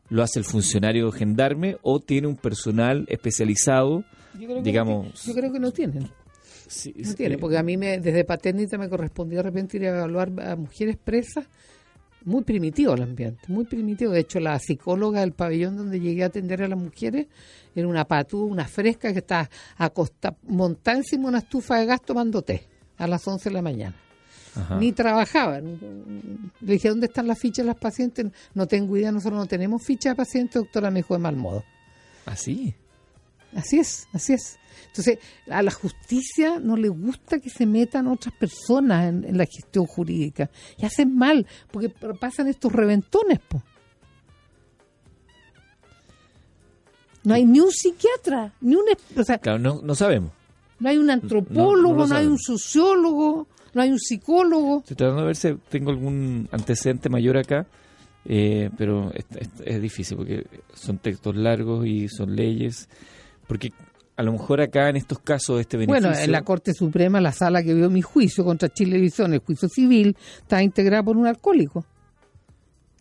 lo 0.10 0.21
hace 0.21 0.38
el 0.38 0.43
funcionario 0.43 1.10
gendarme 1.13 1.77
o 1.82 2.01
tiene 2.01 2.27
un 2.27 2.36
personal 2.36 3.06
especializado, 3.08 4.03
Yo 4.38 4.47
creo 4.47 4.58
que 4.58 4.63
digamos... 4.63 5.06
no 5.06 5.34
yo 5.34 5.39
creo 5.39 5.53
que 5.53 5.60
no 5.60 5.71
tienen. 5.71 6.10
sí, 6.67 6.93
No 6.97 7.10
sí, 7.10 7.15
tienen, 7.15 7.39
porque 7.39 7.58
a 7.58 7.63
mí 7.63 7.77
me, 7.77 8.00
desde 8.00 8.25
paternita 8.25 8.77
me 8.77 8.89
correspondió 8.89 9.37
de 9.37 9.44
repente 9.44 9.77
ir 9.77 9.85
a 9.85 9.98
evaluar 9.98 10.29
a 10.41 10.58
mujeres 10.58 10.98
presas. 10.98 11.48
Muy 12.25 12.44
primitivo 12.44 12.96
el 12.96 13.04
ambiente, 13.04 13.44
muy 13.48 13.63
primitivo. 13.63 14.12
De 14.12 14.19
hecho, 14.19 14.41
la 14.41 14.60
psicóloga 14.60 15.21
del 15.21 15.31
pabellón 15.31 15.77
donde 15.77 16.02
llegué 16.02 16.23
a 16.23 16.27
atender 16.27 16.63
a 16.63 16.67
las 16.67 16.77
mujeres 16.77 17.27
era 17.73 17.87
una 17.87 18.04
patú, 18.04 18.44
una 18.44 18.65
fresca 18.65 19.13
que 19.13 19.19
está 19.19 19.50
acostada, 19.77 20.35
montada 20.50 20.98
encima 20.98 21.29
una 21.29 21.39
estufa 21.39 21.77
de 21.77 21.85
gas 21.85 22.02
tomando 22.02 22.41
té 22.41 22.67
a 22.98 23.08
las 23.08 23.25
11 23.25 23.50
de 23.50 23.54
la 23.54 23.62
mañana. 23.62 23.96
Ajá. 24.56 24.77
Ni 24.77 24.91
trabajaba. 24.91 25.60
Le 25.60 25.71
dije, 26.60 26.89
¿dónde 26.89 27.08
están 27.08 27.27
las 27.27 27.39
fichas 27.39 27.65
de 27.65 27.71
las 27.71 27.77
pacientes? 27.79 28.27
No 28.54 28.67
tengo 28.67 28.95
idea, 28.97 29.12
nosotros 29.12 29.39
no 29.39 29.45
tenemos 29.47 29.83
ficha 29.83 30.10
de 30.10 30.15
pacientes, 30.15 30.62
doctora, 30.62 30.91
me 30.91 30.99
dijo 30.99 31.13
de 31.15 31.19
mal 31.19 31.35
modo. 31.35 31.63
¿Ah, 32.25 32.35
sí? 32.35 32.73
Así 33.56 33.79
es, 33.79 34.08
así 34.13 34.33
es. 34.33 34.58
Entonces, 34.87 35.19
a 35.49 35.62
la 35.62 35.71
justicia 35.71 36.60
no 36.60 36.75
le 36.75 36.89
gusta 36.89 37.39
que 37.39 37.49
se 37.49 37.65
metan 37.65 38.08
otras 38.08 38.33
personas 38.35 39.08
en, 39.10 39.23
en 39.25 39.37
la 39.37 39.45
gestión 39.45 39.85
jurídica. 39.85 40.49
Y 40.77 40.85
hacen 40.85 41.15
mal, 41.15 41.45
porque 41.71 41.89
pasan 41.89 42.47
estos 42.47 42.71
reventones, 42.71 43.39
po. 43.39 43.62
No 47.23 47.33
hay 47.35 47.45
ni 47.45 47.60
un 47.60 47.71
psiquiatra, 47.71 48.54
ni 48.62 48.75
un... 48.75 48.83
O 49.17 49.23
sea, 49.23 49.37
Claro, 49.37 49.58
no, 49.60 49.81
no 49.81 49.95
sabemos. 49.95 50.31
no 50.79 50.89
hay 50.89 50.97
un 50.97 51.10
antropólogo, 51.10 52.06
no 52.06 52.15
hay 52.15 52.25
un 52.25 52.37
sociólogo, 52.37 53.47
no 53.74 53.82
hay 53.82 53.92
un 53.92 54.00
psicólogo. 54.00 54.80
Estoy 54.80 54.96
tratando 54.98 55.21
de 55.21 55.28
ver 55.28 55.36
si 55.36 55.54
tengo 55.69 55.90
algún 55.92 56.48
antecedente 56.52 57.10
mayor 57.10 57.38
acá, 57.38 57.65
eh, 58.26 58.69
pero 58.78 59.12
es, 59.13 59.26
es- 59.38 59.50
es 59.65 59.82
difícil 59.82 60.17
porque 60.17 60.46
son 60.74 60.98
textos 61.00 61.36
largos 61.36 61.86
y 61.86 62.08
son 62.08 62.36
leyes. 62.36 62.88
Porque 63.48 63.71
a 64.15 64.24
lo 64.24 64.32
mejor 64.32 64.62
acá 64.62 64.90
en 64.90 64.96
estos 64.96 65.19
casos 65.19 65.60
este 65.60 65.76
beneficio... 65.78 66.10
Bueno, 66.10 66.24
en 66.24 66.32
la 66.32 66.44
Corte 66.44 66.74
Suprema, 66.74 67.19
la 67.19 67.32
sala 67.32 67.63
que 67.63 67.74
vio 67.74 67.90
mi 67.90 68.02
juicio 68.02 68.46
contra 68.46 68.69
Chilevisión, 68.69 69.34
el 69.34 69.40
juicio 69.40 69.67
civil, 69.67 70.15
está 70.38 70.62
integrada 70.63 71.04
por 71.04 71.17
un 71.17 71.26
alcohólico. 71.28 71.86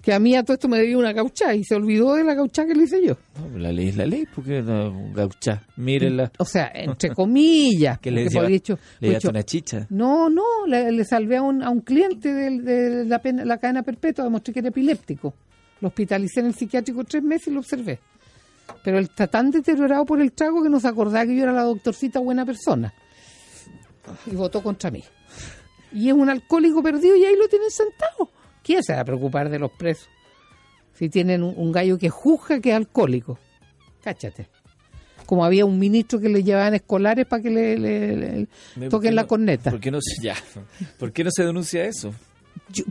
Que 0.03 0.13
a 0.13 0.19
mí 0.19 0.35
a 0.35 0.43
todo 0.43 0.55
esto 0.55 0.67
me 0.69 0.79
debía 0.79 0.99
una 0.99 1.13
gauchá 1.13 1.55
y 1.55 1.63
se 1.63 1.77
olvidó 1.77 2.15
de 2.15 2.25
la 2.25 2.35
gauchá 2.35 2.67
que 2.67 2.75
le 2.75 2.83
hice 2.85 3.07
yo. 3.07 3.17
No, 3.39 3.57
la 3.59 3.71
ley 3.71 3.89
es 3.91 3.97
la 3.97 4.05
ley, 4.05 4.27
porque 4.35 4.61
no, 4.61 5.13
gaucha, 5.15 5.63
mírenla. 5.77 6.33
O 6.39 6.45
sea, 6.45 6.73
entre 6.75 7.11
comillas. 7.15 7.99
Que 8.03 8.11
le 8.11 8.27
lleva- 8.29 8.49
hecho- 8.51 8.79
Le 8.99 9.17
hecho- 9.17 9.29
una 9.31 9.45
chicha. 9.45 9.87
No, 9.91 10.29
no, 10.29 10.67
le, 10.67 10.91
le 10.91 11.05
salvé 11.05 11.37
a 11.37 11.43
un, 11.43 11.63
a 11.63 11.71
un 11.71 11.83
cliente 11.83 12.35
de, 12.35 13.05
la, 13.05 13.21
pena- 13.21 13.45
la 13.45 13.59
cadena 13.59 13.85
perpetua, 13.85 14.25
demostré 14.25 14.53
que 14.53 14.59
era 14.59 14.71
epiléptico. 14.71 15.35
Lo 15.81 15.89
hospitalicé 15.89 16.41
en 16.41 16.47
el 16.47 16.55
psiquiátrico 16.55 17.05
tres 17.05 17.23
meses 17.23 17.47
y 17.49 17.51
lo 17.53 17.61
observé. 17.61 18.01
Pero 18.83 18.99
él 18.99 19.05
está 19.05 19.29
tan 19.29 19.53
deteriorado 19.53 20.05
por 20.05 20.21
el 20.21 20.33
trago 20.33 20.63
que 20.65 20.69
no 20.69 20.81
se 20.81 20.89
acordaba 20.89 21.25
que 21.27 21.37
yo 21.37 21.45
era 21.45 21.53
la 21.53 21.63
doctorcita 21.63 22.19
buena 22.19 22.45
persona. 22.45 22.93
Y 24.27 24.35
votó 24.35 24.63
contra 24.65 24.91
mí. 24.91 25.03
Y 25.93 26.09
es 26.09 26.15
un 26.15 26.29
alcohólico 26.29 26.83
perdido 26.83 27.17
y 27.17 27.25
ahí 27.25 27.37
lo 27.37 27.47
tienen 27.49 27.71
sentado. 27.71 28.31
¿Quién 28.63 28.83
se 28.83 28.95
va 28.95 29.01
a 29.01 29.05
preocupar 29.05 29.49
de 29.51 29.59
los 29.59 29.71
presos? 29.73 30.09
Si 30.95 31.09
tienen 31.09 31.43
un, 31.43 31.55
un 31.57 31.73
gallo 31.73 31.99
que 31.99 32.11
juzga 32.11 32.61
que 32.61 32.71
es 32.71 32.77
alcohólico. 32.77 33.39
Cáchate. 34.03 34.49
Como 35.27 35.45
había 35.45 35.65
un 35.65 35.79
ministro 35.79 36.21
que 36.21 36.29
le 36.29 36.43
llevaban 36.43 36.75
escolares 36.75 37.27
para 37.27 37.43
que 37.43 37.51
le, 37.51 37.79
le- 37.79 38.17
le- 38.17 38.47
¿Por 38.75 38.89
toquen 38.89 39.15
la 39.15 39.27
corneta. 39.27 39.71
¿Por 39.71 39.81
qué 39.81 39.91
no 39.91 39.99
se, 40.01 40.21
ya, 40.23 40.35
¿por 40.99 41.13
qué 41.13 41.25
no 41.25 41.31
se 41.31 41.45
denuncia 41.45 41.85
eso? 41.85 42.13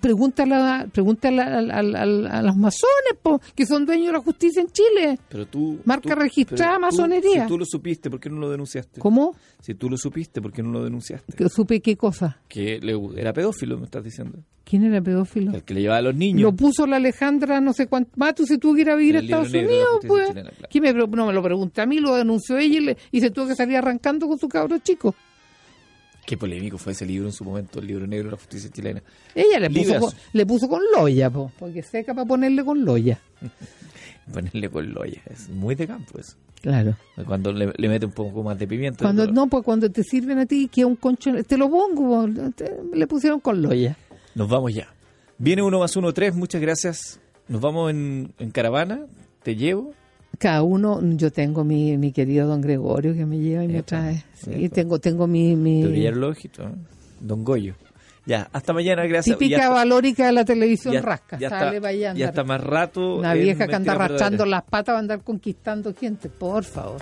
Pregúntale, 0.02 0.56
a, 0.56 0.88
pregúntale 0.92 1.42
a, 1.42 1.58
a- 1.58 2.42
los 2.42 2.56
masones, 2.58 3.14
po, 3.22 3.42
que 3.56 3.66
son 3.66 3.86
dueños 3.86 4.08
de 4.08 4.14
la 4.14 4.20
justicia 4.20 4.62
en 4.62 4.70
Chile. 4.70 5.20
Pero 5.30 5.46
tú... 5.48 5.80
Marca 5.86 6.14
tú- 6.16 6.20
registrada, 6.22 6.80
masonería. 6.80 7.44
Si 7.44 7.48
tú 7.48 7.58
lo 7.58 7.66
supiste, 7.66 8.10
¿por 8.10 8.20
qué 8.20 8.30
no 8.30 8.40
lo 8.40 8.50
denunciaste? 8.50 9.00
¿Cómo? 9.00 9.36
Si 9.62 9.74
tú 9.76 9.90
lo 9.90 9.98
supiste, 9.98 10.42
¿por 10.42 10.52
qué 10.52 10.64
no 10.64 10.72
lo 10.72 10.84
denunciaste? 10.84 11.34
Que 11.36 11.50
supe 11.50 11.80
qué 11.82 11.96
cosa. 11.98 12.40
Que 12.48 12.80
le- 12.82 13.00
era 13.20 13.34
pedófilo, 13.34 13.78
me 13.78 13.86
estás 13.86 14.04
diciendo. 14.04 14.40
¿Quién 14.64 14.84
era 14.86 15.02
pedófilo? 15.02 15.52
El 15.54 15.64
que 15.64 15.74
le 15.74 15.82
llevaba 15.82 15.98
a 16.00 16.02
los 16.04 16.16
niños. 16.16 16.42
Lo 16.44 16.54
puso 16.56 16.86
la 16.88 16.96
Alejandra, 16.98 17.60
no 17.60 17.74
sé 17.74 17.88
cuánto. 17.88 18.12
Mato 18.16 18.46
se 18.46 18.58
tuvo 18.58 18.76
que 18.76 18.82
ir 18.82 18.90
a 18.90 18.96
vivir 18.96 19.18
a 19.18 19.20
Estados 19.20 19.50
Unidos, 19.50 20.00
pues. 20.08 20.28
chilena, 20.30 20.50
claro. 20.52 20.68
¿Quién 20.72 20.84
me, 20.84 20.94
pre- 20.94 21.08
no 21.08 21.26
me 21.28 21.34
lo 21.34 21.44
pregunta 21.44 21.84
a 21.84 21.86
mí, 21.86 22.00
lo 22.00 22.16
denunció 22.16 22.58
ella 22.58 22.78
y, 22.78 22.80
le- 22.82 22.98
y 23.12 23.20
se 23.20 23.32
tuvo 23.32 23.48
que 23.48 23.56
salir 23.56 23.76
arrancando 23.78 24.28
con 24.28 24.38
su 24.38 24.48
cabro 24.48 24.78
chico. 24.78 25.14
Qué 26.26 26.38
polémico 26.38 26.78
fue 26.78 26.94
ese 26.94 27.06
libro 27.06 27.28
en 27.28 27.34
su 27.34 27.44
momento, 27.44 27.80
el 27.80 27.88
libro 27.88 28.06
negro 28.08 28.26
de 28.26 28.32
la 28.32 28.38
justicia 28.38 28.70
chilena. 28.72 29.02
Ella 29.36 29.60
le 29.60 29.70
puso, 29.70 30.00
con, 30.00 30.14
le 30.34 30.46
puso 30.46 30.68
con 30.70 30.82
loya, 30.96 31.30
po, 31.30 31.52
porque 31.60 31.82
seca 31.84 32.14
para 32.14 32.26
ponerle 32.28 32.64
con 32.64 32.84
loya. 32.86 33.20
Ponerle 34.32 34.70
con 34.70 34.94
loya, 34.94 35.22
es 35.30 35.50
muy 35.50 35.76
de 35.76 35.88
campo 35.88 36.20
eso. 36.20 36.36
Claro. 36.62 36.96
Cuando 37.26 37.52
le, 37.52 37.74
le 37.76 37.90
mete 37.90 38.06
un 38.06 38.12
poco 38.12 38.44
más 38.44 38.58
de 38.58 38.68
pimienta. 38.68 39.00
Cuando 39.04 39.26
no, 39.28 39.48
pues 39.48 39.64
cuando 39.64 39.90
te 39.92 40.04
sirven 40.04 40.38
a 40.38 40.46
ti, 40.46 40.68
que 40.72 40.86
un 40.86 40.96
concho, 40.96 41.32
te 41.44 41.58
lo 41.58 41.70
pongo, 41.70 42.30
te- 42.56 42.72
le 42.94 43.08
pusieron 43.08 43.40
con 43.40 43.62
loya. 43.62 43.98
Nos 44.36 44.48
vamos 44.48 44.74
ya. 44.74 44.94
Viene 45.40 45.64
uno 45.64 45.80
más 45.80 45.96
uno 45.96 46.14
tres, 46.14 46.36
muchas 46.36 46.62
gracias. 46.62 47.20
Nos 47.48 47.60
vamos 47.62 47.90
en, 47.90 48.32
en 48.38 48.52
caravana, 48.52 49.06
te 49.42 49.56
llevo. 49.56 49.94
Cada 50.42 50.64
uno, 50.64 51.00
yo 51.18 51.32
tengo 51.32 51.64
mi, 51.64 51.96
mi 52.00 52.12
querido 52.12 52.48
don 52.48 52.62
Gregorio 52.62 53.14
que 53.14 53.28
me 53.28 53.38
lleva 53.38 53.64
y 53.64 53.68
me 53.68 53.78
Epa, 53.78 53.86
trae. 53.86 54.24
Sí, 54.34 54.66
epa. 54.66 54.74
tengo, 54.76 54.98
tengo 55.00 55.28
mi, 55.28 55.56
mi 55.56 56.08
ojitos, 56.18 56.66
¿eh? 56.66 56.76
Don 57.20 57.44
Goyo. 57.44 57.76
Ya, 58.26 58.50
hasta 58.52 58.74
mañana, 58.74 59.06
gracias. 59.06 59.38
típica 59.38 59.60
Ya 59.60 59.70
valórica 59.70 60.26
de 60.26 60.32
la 60.32 60.44
televisión 60.44 60.96
ya- 60.96 61.02
rasca. 61.02 61.38
ya 61.38 61.50
Sale 61.50 61.78
está, 61.78 61.88
allá 61.89 61.98
a 61.98 62.02
ya 62.02 62.10
andar. 62.12 62.30
está 62.30 62.44
más 62.44 62.62
rato. 62.64 63.18
Una 63.18 63.36
vieja 63.36 63.68
que 63.68 63.76
anda 63.76 63.92
Mentiras 63.94 64.10
arrastrando 64.10 64.46
las 64.48 64.64
patas 64.64 64.94
va 64.94 64.98
a 64.98 65.02
andar 65.02 65.20
conquistando 65.24 65.94
gente, 65.94 66.28
por 66.30 66.64
favor. 66.64 67.02